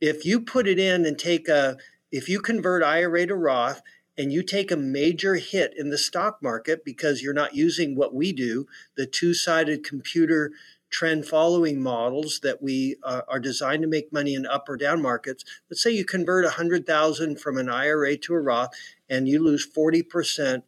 if 0.00 0.24
you 0.24 0.40
put 0.40 0.66
it 0.66 0.78
in 0.78 1.04
and 1.04 1.18
take 1.18 1.48
a, 1.48 1.76
if 2.12 2.28
you 2.28 2.40
convert 2.40 2.82
IRA 2.82 3.26
to 3.26 3.34
Roth 3.34 3.82
and 4.18 4.30
you 4.30 4.42
take 4.42 4.70
a 4.70 4.76
major 4.76 5.36
hit 5.36 5.72
in 5.76 5.88
the 5.88 5.98
stock 5.98 6.42
market 6.42 6.84
because 6.84 7.22
you're 7.22 7.32
not 7.32 7.54
using 7.54 7.96
what 7.96 8.14
we 8.14 8.32
do, 8.32 8.66
the 8.96 9.06
two 9.06 9.32
sided 9.32 9.82
computer 9.82 10.52
trend 10.90 11.26
following 11.26 11.82
models 11.82 12.40
that 12.42 12.62
we 12.62 12.96
uh, 13.02 13.22
are 13.26 13.40
designed 13.40 13.80
to 13.80 13.88
make 13.88 14.12
money 14.12 14.34
in 14.34 14.44
up 14.44 14.68
or 14.68 14.76
down 14.76 15.00
markets. 15.00 15.42
Let's 15.70 15.82
say 15.82 15.90
you 15.90 16.04
convert 16.04 16.44
100,000 16.44 17.40
from 17.40 17.56
an 17.56 17.70
IRA 17.70 18.18
to 18.18 18.34
a 18.34 18.40
Roth 18.40 18.74
and 19.08 19.26
you 19.26 19.42
lose 19.42 19.66
40% 19.66 20.62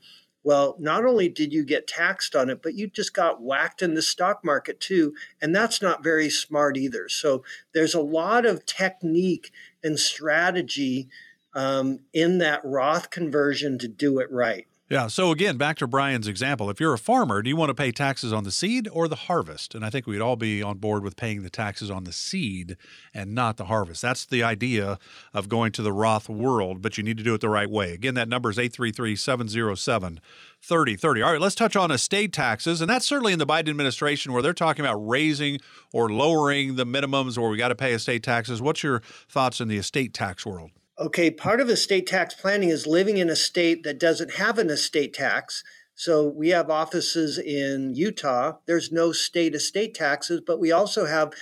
well, 0.44 0.76
not 0.78 1.06
only 1.06 1.30
did 1.30 1.54
you 1.54 1.64
get 1.64 1.86
taxed 1.86 2.36
on 2.36 2.50
it, 2.50 2.62
but 2.62 2.74
you 2.74 2.86
just 2.86 3.14
got 3.14 3.40
whacked 3.40 3.80
in 3.80 3.94
the 3.94 4.02
stock 4.02 4.44
market 4.44 4.78
too. 4.78 5.14
And 5.40 5.56
that's 5.56 5.80
not 5.80 6.04
very 6.04 6.28
smart 6.28 6.76
either. 6.76 7.08
So 7.08 7.42
there's 7.72 7.94
a 7.94 8.02
lot 8.02 8.44
of 8.44 8.66
technique 8.66 9.50
and 9.82 9.98
strategy 9.98 11.08
um, 11.54 12.00
in 12.12 12.38
that 12.38 12.60
Roth 12.64 13.10
conversion 13.10 13.78
to 13.78 13.88
do 13.88 14.18
it 14.18 14.30
right. 14.30 14.66
Yeah. 14.90 15.06
So 15.06 15.30
again, 15.30 15.56
back 15.56 15.78
to 15.78 15.86
Brian's 15.86 16.28
example. 16.28 16.68
If 16.68 16.78
you're 16.78 16.92
a 16.92 16.98
farmer, 16.98 17.40
do 17.40 17.48
you 17.48 17.56
want 17.56 17.70
to 17.70 17.74
pay 17.74 17.90
taxes 17.90 18.34
on 18.34 18.44
the 18.44 18.50
seed 18.50 18.86
or 18.92 19.08
the 19.08 19.16
harvest? 19.16 19.74
And 19.74 19.82
I 19.82 19.88
think 19.88 20.06
we'd 20.06 20.20
all 20.20 20.36
be 20.36 20.62
on 20.62 20.76
board 20.76 21.02
with 21.02 21.16
paying 21.16 21.42
the 21.42 21.48
taxes 21.48 21.90
on 21.90 22.04
the 22.04 22.12
seed 22.12 22.76
and 23.14 23.34
not 23.34 23.56
the 23.56 23.64
harvest. 23.64 24.02
That's 24.02 24.26
the 24.26 24.42
idea 24.42 24.98
of 25.32 25.48
going 25.48 25.72
to 25.72 25.82
the 25.82 25.92
Roth 25.92 26.28
world, 26.28 26.82
but 26.82 26.98
you 26.98 27.02
need 27.02 27.16
to 27.16 27.24
do 27.24 27.32
it 27.32 27.40
the 27.40 27.48
right 27.48 27.70
way. 27.70 27.92
Again, 27.94 28.12
that 28.14 28.28
number 28.28 28.50
is 28.50 28.58
833 28.58 29.16
707 29.16 30.20
3030. 30.60 31.22
All 31.22 31.32
right, 31.32 31.40
let's 31.40 31.54
touch 31.54 31.76
on 31.76 31.90
estate 31.90 32.34
taxes. 32.34 32.82
And 32.82 32.90
that's 32.90 33.06
certainly 33.06 33.32
in 33.32 33.38
the 33.38 33.46
Biden 33.46 33.70
administration 33.70 34.34
where 34.34 34.42
they're 34.42 34.52
talking 34.52 34.84
about 34.84 34.96
raising 34.96 35.60
or 35.92 36.10
lowering 36.10 36.76
the 36.76 36.84
minimums 36.84 37.38
or 37.38 37.48
we 37.48 37.56
got 37.56 37.68
to 37.68 37.74
pay 37.74 37.94
estate 37.94 38.22
taxes. 38.22 38.60
What's 38.60 38.82
your 38.82 39.00
thoughts 39.30 39.62
in 39.62 39.68
the 39.68 39.78
estate 39.78 40.12
tax 40.12 40.44
world? 40.44 40.72
Okay, 40.96 41.28
part 41.30 41.60
of 41.60 41.68
estate 41.68 42.06
tax 42.06 42.34
planning 42.34 42.68
is 42.68 42.86
living 42.86 43.16
in 43.16 43.28
a 43.28 43.34
state 43.34 43.82
that 43.82 43.98
doesn't 43.98 44.34
have 44.34 44.58
an 44.58 44.70
estate 44.70 45.12
tax. 45.12 45.64
So 45.96 46.28
we 46.28 46.50
have 46.50 46.70
offices 46.70 47.36
in 47.36 47.94
Utah. 47.94 48.58
There's 48.66 48.92
no 48.92 49.10
state 49.10 49.56
estate 49.56 49.94
taxes, 49.94 50.40
but 50.40 50.60
we 50.60 50.70
also 50.70 51.06
have 51.06 51.32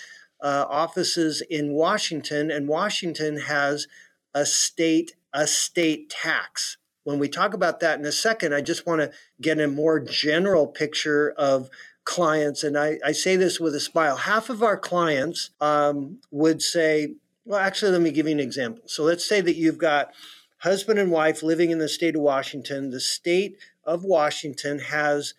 uh, 0.42 0.64
offices 0.68 1.42
in 1.50 1.72
Washington, 1.72 2.50
and 2.50 2.66
Washington 2.66 3.40
has 3.40 3.86
a 4.34 4.46
state 4.46 5.12
a 5.34 5.46
state 5.46 6.10
tax. 6.10 6.76
When 7.04 7.18
we 7.18 7.28
talk 7.28 7.54
about 7.54 7.80
that 7.80 7.98
in 7.98 8.04
a 8.04 8.12
second, 8.12 8.54
I 8.54 8.60
just 8.60 8.86
want 8.86 9.00
to 9.00 9.10
get 9.40 9.58
a 9.58 9.66
more 9.66 9.98
general 9.98 10.66
picture 10.66 11.32
of 11.36 11.70
clients, 12.04 12.64
and 12.64 12.76
I, 12.76 12.98
I 13.04 13.12
say 13.12 13.36
this 13.36 13.60
with 13.60 13.74
a 13.74 13.80
smile. 13.80 14.16
Half 14.16 14.50
of 14.50 14.62
our 14.62 14.76
clients 14.76 15.50
um, 15.60 16.18
would 16.30 16.60
say, 16.60 17.14
well, 17.44 17.58
actually, 17.58 17.92
let 17.92 18.00
me 18.00 18.12
give 18.12 18.26
you 18.26 18.32
an 18.32 18.40
example. 18.40 18.84
So 18.86 19.02
let's 19.04 19.28
say 19.28 19.40
that 19.40 19.56
you've 19.56 19.78
got 19.78 20.12
husband 20.58 20.98
and 20.98 21.10
wife 21.10 21.42
living 21.42 21.70
in 21.70 21.78
the 21.78 21.88
state 21.88 22.14
of 22.14 22.22
Washington. 22.22 22.90
The 22.90 23.00
state 23.00 23.56
of 23.84 24.04
Washington 24.04 24.78
has 24.78 25.34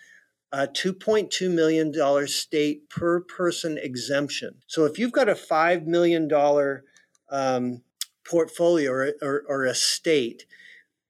a 0.51 0.67
$2.2 0.67 1.49
million 1.49 2.27
state 2.27 2.89
per 2.89 3.21
person 3.21 3.77
exemption. 3.77 4.55
So 4.67 4.85
if 4.85 4.99
you've 4.99 5.11
got 5.11 5.29
a 5.29 5.33
$5 5.33 5.85
million 5.85 6.29
um, 7.31 7.81
portfolio 8.23 8.91
or, 8.91 9.13
or, 9.21 9.43
or 9.47 9.65
estate, 9.65 10.45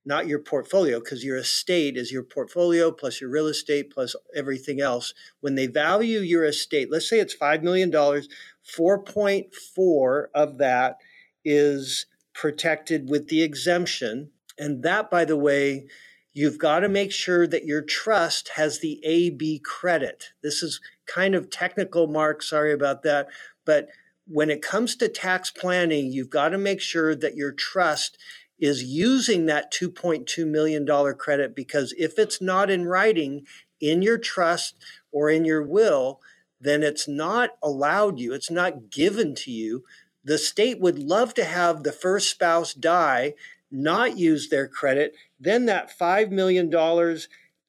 not 0.05 0.27
your 0.27 0.39
portfolio, 0.39 0.99
because 0.99 1.23
your 1.23 1.37
estate 1.37 1.95
is 1.97 2.11
your 2.11 2.23
portfolio 2.23 2.91
plus 2.91 3.21
your 3.21 3.29
real 3.29 3.47
estate 3.47 3.89
plus 3.91 4.15
everything 4.35 4.81
else. 4.81 5.13
When 5.39 5.55
they 5.55 5.67
value 5.67 6.19
your 6.19 6.43
estate, 6.43 6.91
let's 6.91 7.09
say 7.09 7.19
it's 7.19 7.35
$5 7.35 7.63
million, 7.63 7.89
4.4 7.91 10.25
of 10.35 10.57
that 10.57 10.97
is 11.45 12.05
protected 12.33 13.09
with 13.09 13.29
the 13.29 13.43
exemption. 13.43 14.31
And 14.57 14.83
that, 14.83 15.09
by 15.09 15.25
the 15.25 15.37
way, 15.37 15.87
you've 16.33 16.57
got 16.57 16.79
to 16.79 16.89
make 16.89 17.11
sure 17.11 17.47
that 17.47 17.65
your 17.65 17.81
trust 17.81 18.49
has 18.55 18.79
the 18.79 18.99
AB 19.05 19.59
credit. 19.59 20.31
This 20.41 20.63
is 20.63 20.81
kind 21.05 21.35
of 21.35 21.49
technical, 21.49 22.07
Mark. 22.07 22.41
Sorry 22.41 22.73
about 22.73 23.03
that. 23.03 23.27
But 23.65 23.89
when 24.25 24.49
it 24.49 24.61
comes 24.61 24.95
to 24.95 25.07
tax 25.07 25.51
planning, 25.51 26.11
you've 26.11 26.29
got 26.29 26.49
to 26.49 26.57
make 26.57 26.81
sure 26.81 27.15
that 27.15 27.35
your 27.35 27.51
trust 27.51 28.17
is 28.59 28.83
using 28.83 29.45
that 29.45 29.73
$2.2 29.73 30.47
million 30.47 30.85
credit 31.15 31.55
because 31.55 31.93
if 31.97 32.17
it's 32.17 32.41
not 32.41 32.69
in 32.69 32.85
writing 32.85 33.45
in 33.81 34.01
your 34.01 34.17
trust 34.17 34.75
or 35.11 35.29
in 35.29 35.43
your 35.45 35.63
will, 35.63 36.21
then 36.59 36.81
it's 36.81 37.07
not 37.07 37.51
allowed 37.61 38.19
you, 38.19 38.33
it's 38.33 38.51
not 38.51 38.89
given 38.89 39.35
to 39.35 39.51
you. 39.51 39.83
The 40.23 40.37
state 40.37 40.79
would 40.79 40.99
love 40.99 41.33
to 41.33 41.43
have 41.43 41.83
the 41.83 41.91
first 41.91 42.29
spouse 42.29 42.73
die, 42.73 43.33
not 43.69 44.17
use 44.17 44.49
their 44.49 44.67
credit. 44.67 45.13
Then 45.39 45.65
that 45.65 45.91
$5 45.97 46.31
million 46.31 46.73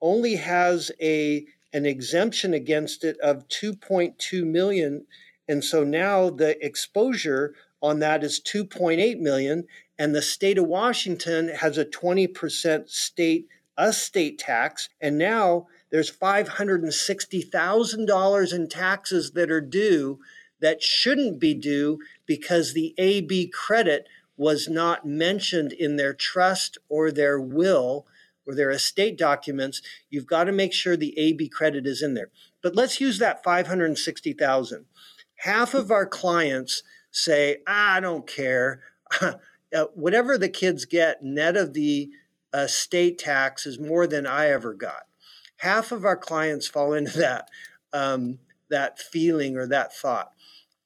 only 0.00 0.36
has 0.36 0.92
a 1.00 1.46
an 1.72 1.86
exemption 1.86 2.54
against 2.54 3.02
it 3.02 3.18
of 3.18 3.48
2.2 3.48 4.46
million 4.46 5.04
and 5.48 5.64
so 5.64 5.82
now 5.82 6.30
the 6.30 6.64
exposure 6.64 7.54
on 7.82 7.98
that 7.98 8.22
is 8.22 8.40
2.8 8.40 9.18
million 9.18 9.64
and 9.98 10.14
the 10.14 10.22
state 10.22 10.58
of 10.58 10.66
Washington 10.66 11.48
has 11.48 11.76
a 11.78 11.84
20% 11.84 12.88
state 12.88 13.48
estate 13.78 14.38
tax 14.38 14.88
and 15.00 15.18
now 15.18 15.66
there's 15.90 16.10
$560,000 16.10 18.52
in 18.52 18.68
taxes 18.68 19.32
that 19.32 19.50
are 19.50 19.60
due 19.60 20.18
that 20.60 20.82
shouldn't 20.82 21.38
be 21.38 21.54
due 21.54 21.98
because 22.26 22.72
the 22.72 22.94
AB 22.98 23.48
credit 23.48 24.08
was 24.36 24.68
not 24.68 25.06
mentioned 25.06 25.72
in 25.72 25.96
their 25.96 26.14
trust 26.14 26.78
or 26.88 27.10
their 27.10 27.40
will 27.40 28.06
or 28.46 28.54
their 28.54 28.70
estate 28.70 29.16
documents. 29.16 29.80
You've 30.10 30.26
got 30.26 30.44
to 30.44 30.52
make 30.52 30.72
sure 30.72 30.96
the 30.96 31.18
AB 31.18 31.48
credit 31.48 31.86
is 31.86 32.02
in 32.02 32.14
there. 32.14 32.30
But 32.62 32.74
let's 32.74 33.00
use 33.00 33.18
that 33.18 33.44
560,000. 33.44 34.86
Half 35.36 35.74
of 35.74 35.90
our 35.90 36.06
clients 36.06 36.82
say, 37.10 37.58
ah, 37.66 37.96
"I 37.96 38.00
don't 38.00 38.26
care. 38.26 38.80
Uh, 39.74 39.86
whatever 39.94 40.38
the 40.38 40.48
kids 40.48 40.84
get 40.84 41.22
net 41.22 41.56
of 41.56 41.72
the 41.72 42.10
estate 42.54 43.18
tax 43.18 43.66
is 43.66 43.78
more 43.78 44.06
than 44.06 44.26
I 44.26 44.48
ever 44.48 44.74
got." 44.74 45.06
half 45.58 45.92
of 45.92 46.04
our 46.04 46.16
clients 46.16 46.66
fall 46.66 46.92
into 46.92 47.16
that 47.18 47.48
um, 47.92 48.40
that 48.70 48.98
feeling 48.98 49.56
or 49.56 49.66
that 49.66 49.94
thought. 49.94 50.32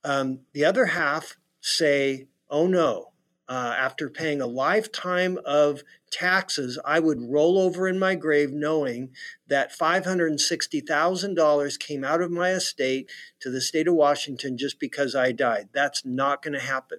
Um, 0.05 0.41
the 0.53 0.64
other 0.64 0.86
half 0.86 1.36
say, 1.61 2.26
"Oh 2.49 2.66
no." 2.66 3.12
Uh, 3.51 3.74
after 3.78 4.11
paying 4.11 4.43
a 4.43 4.47
lifetime 4.47 5.39
of 5.43 5.82
taxes, 6.11 6.78
I 6.84 7.01
would 7.01 7.30
roll 7.30 7.59
over 7.59 7.89
in 7.89 7.99
my 7.99 8.14
grave 8.14 8.53
knowing 8.53 9.09
that 9.47 9.74
$560,000 9.74 11.78
came 11.78 12.05
out 12.05 12.20
of 12.20 12.30
my 12.30 12.51
estate 12.51 13.11
to 13.41 13.49
the 13.49 13.62
state 13.62 13.89
of 13.89 13.95
Washington 13.95 14.59
just 14.59 14.78
because 14.78 15.14
I 15.14 15.32
died. 15.32 15.70
That's 15.72 16.05
not 16.05 16.43
going 16.43 16.53
to 16.53 16.61
happen. 16.61 16.99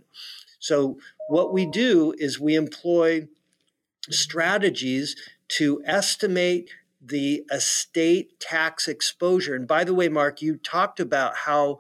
So, 0.60 1.00
what 1.28 1.54
we 1.54 1.66
do 1.66 2.14
is 2.18 2.40
we 2.40 2.56
employ 2.56 3.28
strategies 4.10 5.16
to 5.50 5.82
estimate 5.86 6.70
the 7.02 7.44
estate 7.52 8.40
tax 8.40 8.88
exposure. 8.88 9.56
And 9.56 9.68
by 9.68 9.84
the 9.84 9.94
way, 9.94 10.10
Mark, 10.10 10.42
you 10.42 10.58
talked 10.58 11.00
about 11.00 11.36
how 11.46 11.80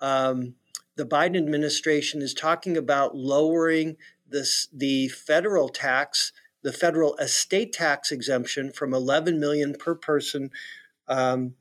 um, 0.00 0.54
the 0.96 1.06
Biden 1.06 1.36
administration 1.36 2.20
is 2.22 2.34
talking 2.34 2.76
about 2.76 3.16
lowering 3.16 3.96
this, 4.28 4.68
the 4.72 5.08
federal 5.08 5.68
tax, 5.68 6.32
the 6.62 6.72
federal 6.72 7.16
estate 7.16 7.72
tax 7.72 8.12
exemption 8.12 8.72
from 8.72 8.92
11 8.92 9.40
million 9.40 9.74
per 9.74 9.94
person 9.94 10.50
um, 11.08 11.54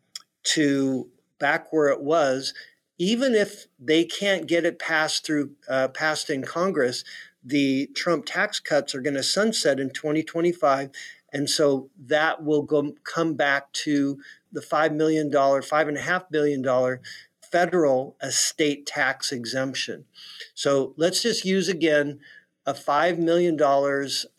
to 0.43 1.09
back 1.39 1.71
where 1.71 1.89
it 1.89 2.01
was. 2.01 2.53
Even 2.97 3.35
if 3.35 3.67
they 3.79 4.03
can't 4.03 4.47
get 4.47 4.65
it 4.65 4.79
passed 4.79 5.25
through, 5.25 5.51
uh, 5.69 5.87
passed 5.89 6.29
in 6.29 6.43
Congress, 6.43 7.03
the 7.43 7.87
Trump 7.95 8.25
tax 8.25 8.59
cuts 8.59 8.95
are 8.95 9.01
going 9.01 9.13
to 9.15 9.23
sunset 9.23 9.79
in 9.79 9.89
2025 9.91 10.89
and 11.33 11.49
so 11.49 11.89
that 12.05 12.43
will 12.43 12.61
go, 12.61 12.93
come 13.03 13.33
back 13.33 13.71
to 13.73 14.19
the 14.51 14.61
$5 14.61 14.95
million, 14.95 15.29
$5.5 15.29 16.23
billion 16.31 16.99
federal 17.41 18.15
estate 18.21 18.85
tax 18.85 19.31
exemption. 19.31 20.05
So 20.53 20.93
let's 20.97 21.21
just 21.21 21.45
use 21.45 21.69
again 21.69 22.19
a 22.65 22.73
$5 22.73 23.17
million 23.17 23.59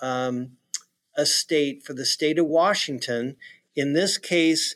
um, 0.01 0.53
estate 1.17 1.83
for 1.85 1.95
the 1.95 2.05
state 2.05 2.39
of 2.39 2.47
Washington. 2.47 3.37
In 3.75 3.93
this 3.93 4.19
case, 4.19 4.75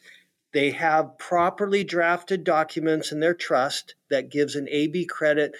they 0.52 0.70
have 0.70 1.18
properly 1.18 1.84
drafted 1.84 2.44
documents 2.44 3.10
in 3.12 3.20
their 3.20 3.34
trust 3.34 3.94
that 4.10 4.30
gives 4.30 4.54
an 4.54 4.68
AB 4.70 5.06
credit 5.06 5.54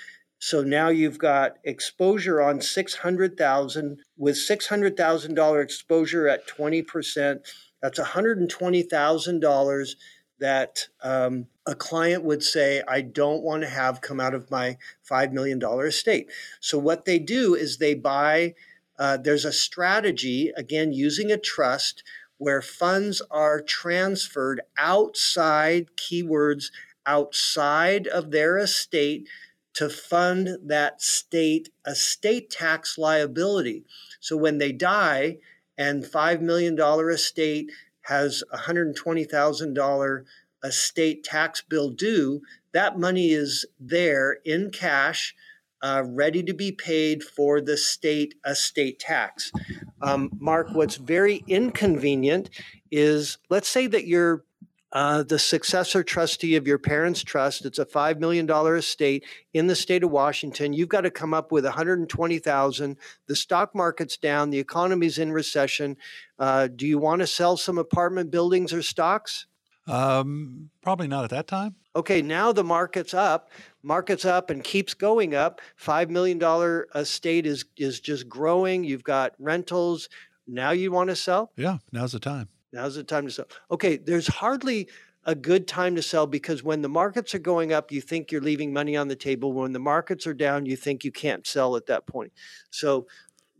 so 0.44 0.60
now 0.60 0.88
you've 0.88 1.18
got 1.18 1.58
exposure 1.62 2.42
on 2.42 2.60
600,000 2.60 4.00
with 4.16 4.34
$600,000 4.34 5.62
exposure 5.62 6.26
at 6.26 6.48
20%. 6.48 7.38
That's 7.80 8.00
$120,000 8.00 9.94
that 10.40 10.88
um, 11.00 11.46
a 11.64 11.76
client 11.76 12.24
would 12.24 12.42
say, 12.42 12.82
I 12.88 13.02
don't 13.02 13.44
want 13.44 13.62
to 13.62 13.68
have 13.68 14.00
come 14.00 14.18
out 14.18 14.34
of 14.34 14.50
my 14.50 14.78
$5 15.08 15.30
million 15.30 15.62
estate. 15.62 16.28
So 16.58 16.76
what 16.76 17.04
they 17.04 17.20
do 17.20 17.54
is 17.54 17.78
they 17.78 17.94
buy, 17.94 18.56
uh, 18.98 19.18
there's 19.18 19.44
a 19.44 19.52
strategy, 19.52 20.50
again, 20.56 20.92
using 20.92 21.30
a 21.30 21.38
trust 21.38 22.02
where 22.42 22.60
funds 22.60 23.22
are 23.30 23.60
transferred 23.60 24.60
outside, 24.76 25.86
keywords, 25.96 26.72
outside 27.06 28.08
of 28.08 28.32
their 28.32 28.58
estate 28.58 29.28
to 29.74 29.88
fund 29.88 30.48
that 30.64 31.00
state 31.00 31.68
estate 31.86 32.50
tax 32.50 32.98
liability. 32.98 33.84
So 34.18 34.36
when 34.36 34.58
they 34.58 34.72
die 34.72 35.38
and 35.78 36.02
$5 36.02 36.40
million 36.40 36.76
estate 37.08 37.70
has 38.02 38.42
$120,000 38.52 40.24
estate 40.64 41.22
tax 41.22 41.62
bill 41.62 41.90
due, 41.90 42.42
that 42.72 42.98
money 42.98 43.30
is 43.30 43.66
there 43.78 44.38
in 44.44 44.72
cash, 44.72 45.32
uh, 45.82 46.04
ready 46.06 46.42
to 46.42 46.54
be 46.54 46.72
paid 46.72 47.22
for 47.22 47.60
the 47.60 47.76
state 47.76 48.34
estate 48.46 48.98
tax. 48.98 49.52
Um, 50.00 50.30
Mark, 50.38 50.68
what's 50.72 50.96
very 50.96 51.44
inconvenient 51.46 52.50
is 52.90 53.38
let's 53.50 53.68
say 53.68 53.86
that 53.88 54.06
you're 54.06 54.44
uh, 54.92 55.22
the 55.22 55.38
successor 55.38 56.04
trustee 56.04 56.54
of 56.54 56.66
your 56.66 56.78
parents' 56.78 57.22
trust. 57.22 57.64
It's 57.64 57.78
a 57.78 57.86
five 57.86 58.20
million 58.20 58.44
dollar 58.44 58.76
estate 58.76 59.24
in 59.54 59.66
the 59.66 59.74
state 59.74 60.04
of 60.04 60.10
Washington. 60.10 60.74
You've 60.74 60.90
got 60.90 61.00
to 61.02 61.10
come 61.10 61.32
up 61.32 61.50
with 61.50 61.64
one 61.64 61.72
hundred 61.72 62.06
twenty 62.08 62.38
thousand. 62.38 62.98
The 63.26 63.36
stock 63.36 63.74
market's 63.74 64.18
down. 64.18 64.50
The 64.50 64.58
economy's 64.58 65.18
in 65.18 65.32
recession. 65.32 65.96
Uh, 66.38 66.68
do 66.68 66.86
you 66.86 66.98
want 66.98 67.20
to 67.20 67.26
sell 67.26 67.56
some 67.56 67.78
apartment 67.78 68.30
buildings 68.30 68.72
or 68.72 68.82
stocks? 68.82 69.46
Um, 69.86 70.70
probably 70.82 71.08
not 71.08 71.24
at 71.24 71.30
that 71.30 71.46
time. 71.46 71.76
Okay, 71.94 72.22
now 72.22 72.52
the 72.52 72.64
market's 72.64 73.12
up. 73.12 73.50
Market's 73.82 74.24
up 74.24 74.50
and 74.50 74.64
keeps 74.64 74.94
going 74.94 75.34
up. 75.34 75.60
Five 75.76 76.10
million 76.10 76.38
dollar 76.38 76.88
estate 76.94 77.46
is 77.46 77.64
is 77.76 78.00
just 78.00 78.28
growing. 78.28 78.84
You've 78.84 79.04
got 79.04 79.34
rentals. 79.38 80.08
Now 80.46 80.70
you 80.70 80.90
want 80.90 81.10
to 81.10 81.16
sell? 81.16 81.52
Yeah, 81.56 81.78
now's 81.92 82.12
the 82.12 82.20
time. 82.20 82.48
Now's 82.72 82.94
the 82.94 83.04
time 83.04 83.26
to 83.26 83.30
sell. 83.30 83.46
Okay, 83.70 83.96
there's 83.96 84.26
hardly 84.26 84.88
a 85.24 85.34
good 85.34 85.68
time 85.68 85.94
to 85.94 86.02
sell 86.02 86.26
because 86.26 86.64
when 86.64 86.82
the 86.82 86.88
markets 86.88 87.34
are 87.34 87.38
going 87.38 87.72
up, 87.72 87.92
you 87.92 88.00
think 88.00 88.32
you're 88.32 88.40
leaving 88.40 88.72
money 88.72 88.96
on 88.96 89.08
the 89.08 89.16
table. 89.16 89.52
When 89.52 89.72
the 89.72 89.78
markets 89.78 90.26
are 90.26 90.34
down, 90.34 90.66
you 90.66 90.76
think 90.76 91.04
you 91.04 91.12
can't 91.12 91.46
sell 91.46 91.76
at 91.76 91.86
that 91.86 92.06
point. 92.06 92.32
So 92.70 93.06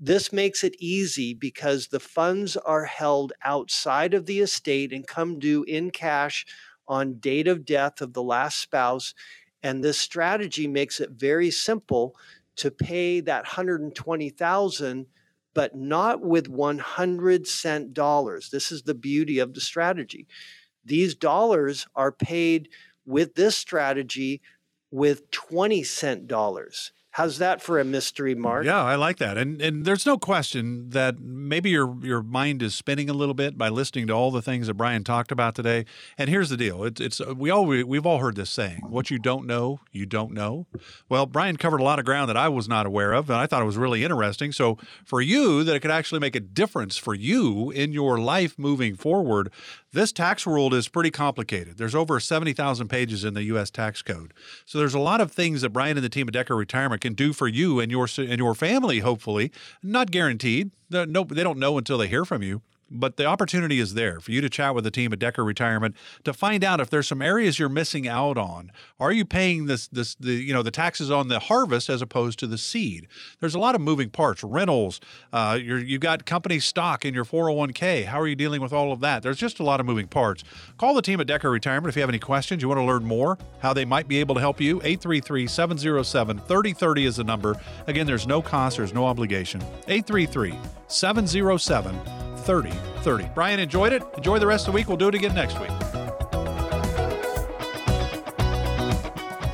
this 0.00 0.32
makes 0.32 0.64
it 0.64 0.74
easy 0.80 1.34
because 1.34 1.86
the 1.86 2.00
funds 2.00 2.56
are 2.56 2.84
held 2.84 3.32
outside 3.44 4.14
of 4.14 4.26
the 4.26 4.40
estate 4.40 4.92
and 4.92 5.06
come 5.06 5.38
due 5.38 5.62
in 5.64 5.92
cash 5.92 6.44
on 6.92 7.14
date 7.14 7.48
of 7.48 7.64
death 7.64 8.02
of 8.02 8.12
the 8.12 8.22
last 8.22 8.58
spouse. 8.58 9.14
And 9.62 9.82
this 9.82 9.98
strategy 9.98 10.68
makes 10.68 11.00
it 11.00 11.10
very 11.10 11.50
simple 11.50 12.14
to 12.56 12.70
pay 12.70 13.20
that 13.20 13.44
120,000 13.44 15.06
but 15.54 15.74
not 15.74 16.22
with 16.22 16.48
100 16.48 17.46
cent 17.46 17.92
dollars. 17.92 18.50
This 18.50 18.72
is 18.72 18.82
the 18.82 18.94
beauty 18.94 19.38
of 19.38 19.54
the 19.54 19.60
strategy. 19.60 20.26
These 20.84 21.14
dollars 21.14 21.86
are 21.94 22.12
paid 22.12 22.68
with 23.04 23.34
this 23.34 23.56
strategy 23.56 24.40
with 24.90 25.30
20 25.30 25.82
cent 25.82 26.26
dollars. 26.26 26.92
How's 27.12 27.36
that 27.38 27.60
for 27.60 27.78
a 27.78 27.84
mystery, 27.84 28.34
Mark? 28.34 28.64
Yeah, 28.64 28.82
I 28.82 28.94
like 28.94 29.18
that. 29.18 29.36
And 29.36 29.60
and 29.60 29.84
there's 29.84 30.06
no 30.06 30.16
question 30.16 30.88
that 30.90 31.20
maybe 31.20 31.68
your 31.68 31.94
your 32.02 32.22
mind 32.22 32.62
is 32.62 32.74
spinning 32.74 33.10
a 33.10 33.12
little 33.12 33.34
bit 33.34 33.58
by 33.58 33.68
listening 33.68 34.06
to 34.06 34.14
all 34.14 34.30
the 34.30 34.40
things 34.40 34.66
that 34.66 34.74
Brian 34.74 35.04
talked 35.04 35.30
about 35.30 35.54
today. 35.54 35.84
And 36.16 36.30
here's 36.30 36.48
the 36.48 36.56
deal: 36.56 36.84
it's, 36.84 37.02
it's 37.02 37.20
we 37.36 37.50
all 37.50 37.66
we've 37.66 38.06
all 38.06 38.18
heard 38.18 38.36
this 38.36 38.48
saying, 38.48 38.80
"What 38.88 39.10
you 39.10 39.18
don't 39.18 39.46
know, 39.46 39.80
you 39.90 40.06
don't 40.06 40.32
know." 40.32 40.66
Well, 41.10 41.26
Brian 41.26 41.58
covered 41.58 41.80
a 41.80 41.84
lot 41.84 41.98
of 41.98 42.06
ground 42.06 42.30
that 42.30 42.36
I 42.38 42.48
was 42.48 42.66
not 42.66 42.86
aware 42.86 43.12
of, 43.12 43.28
and 43.28 43.38
I 43.38 43.46
thought 43.46 43.60
it 43.60 43.66
was 43.66 43.76
really 43.76 44.04
interesting. 44.04 44.50
So 44.50 44.78
for 45.04 45.20
you, 45.20 45.64
that 45.64 45.76
it 45.76 45.80
could 45.80 45.90
actually 45.90 46.20
make 46.20 46.34
a 46.34 46.40
difference 46.40 46.96
for 46.96 47.14
you 47.14 47.70
in 47.70 47.92
your 47.92 48.18
life 48.18 48.58
moving 48.58 48.96
forward. 48.96 49.52
This 49.92 50.12
tax 50.12 50.46
world 50.46 50.72
is 50.72 50.88
pretty 50.88 51.10
complicated. 51.10 51.76
There's 51.76 51.94
over 51.94 52.18
70,000 52.18 52.88
pages 52.88 53.26
in 53.26 53.34
the 53.34 53.42
U.S. 53.44 53.70
tax 53.70 54.00
code. 54.00 54.32
So 54.64 54.78
there's 54.78 54.94
a 54.94 54.98
lot 54.98 55.20
of 55.20 55.30
things 55.30 55.60
that 55.60 55.68
Brian 55.68 55.98
and 55.98 56.04
the 56.04 56.08
team 56.08 56.28
at 56.28 56.32
Decker 56.32 56.56
Retirement 56.56 57.01
can 57.02 57.12
do 57.12 57.34
for 57.34 57.46
you 57.46 57.78
and 57.80 57.90
your 57.90 58.08
and 58.16 58.38
your 58.38 58.54
family. 58.54 59.00
Hopefully, 59.00 59.52
not 59.82 60.10
guaranteed. 60.10 60.70
No, 60.88 61.24
they 61.24 61.42
don't 61.42 61.58
know 61.58 61.76
until 61.76 61.98
they 61.98 62.08
hear 62.08 62.24
from 62.24 62.42
you 62.42 62.62
but 62.92 63.16
the 63.16 63.24
opportunity 63.24 63.80
is 63.80 63.94
there 63.94 64.20
for 64.20 64.32
you 64.32 64.40
to 64.40 64.48
chat 64.48 64.74
with 64.74 64.84
the 64.84 64.90
team 64.90 65.12
at 65.12 65.18
Decker 65.18 65.44
Retirement 65.44 65.96
to 66.24 66.32
find 66.32 66.62
out 66.62 66.80
if 66.80 66.90
there's 66.90 67.08
some 67.08 67.22
areas 67.22 67.58
you're 67.58 67.68
missing 67.68 68.06
out 68.06 68.38
on. 68.38 68.70
Are 69.00 69.12
you 69.12 69.24
paying 69.24 69.66
this 69.66 69.88
this 69.88 70.14
the 70.16 70.32
you 70.32 70.52
know 70.52 70.62
the 70.62 70.70
taxes 70.70 71.10
on 71.10 71.28
the 71.28 71.38
harvest 71.38 71.88
as 71.88 72.02
opposed 72.02 72.38
to 72.40 72.46
the 72.46 72.58
seed? 72.58 73.08
There's 73.40 73.54
a 73.54 73.58
lot 73.58 73.74
of 73.74 73.80
moving 73.80 74.10
parts. 74.10 74.44
Rentals, 74.44 75.00
uh, 75.32 75.58
you 75.60 75.76
you've 75.76 76.00
got 76.00 76.26
company 76.26 76.60
stock 76.60 77.04
in 77.04 77.14
your 77.14 77.24
401k. 77.24 78.04
How 78.04 78.20
are 78.20 78.28
you 78.28 78.36
dealing 78.36 78.60
with 78.60 78.72
all 78.72 78.92
of 78.92 79.00
that? 79.00 79.22
There's 79.22 79.38
just 79.38 79.60
a 79.60 79.64
lot 79.64 79.80
of 79.80 79.86
moving 79.86 80.08
parts. 80.08 80.44
Call 80.76 80.94
the 80.94 81.02
team 81.02 81.20
at 81.20 81.26
Decker 81.26 81.50
Retirement 81.50 81.88
if 81.88 81.96
you 81.96 82.02
have 82.02 82.10
any 82.10 82.18
questions. 82.18 82.62
You 82.62 82.68
want 82.68 82.80
to 82.80 82.84
learn 82.84 83.04
more 83.04 83.38
how 83.60 83.72
they 83.72 83.84
might 83.84 84.08
be 84.08 84.18
able 84.18 84.34
to 84.34 84.40
help 84.40 84.60
you. 84.60 84.80
833-707-3030 84.80 87.06
is 87.06 87.16
the 87.16 87.24
number. 87.24 87.60
Again, 87.86 88.06
there's 88.06 88.26
no 88.26 88.42
cost. 88.42 88.76
There's 88.76 88.94
no 88.94 89.06
obligation. 89.06 89.62
833 89.88 90.54
707 90.88 92.31
30 92.42 92.72
30. 93.02 93.28
Brian 93.34 93.60
enjoyed 93.60 93.92
it. 93.92 94.02
Enjoy 94.16 94.38
the 94.38 94.46
rest 94.46 94.66
of 94.66 94.72
the 94.72 94.76
week. 94.76 94.88
We'll 94.88 94.96
do 94.96 95.08
it 95.08 95.14
again 95.14 95.34
next 95.34 95.60
week. 95.60 96.01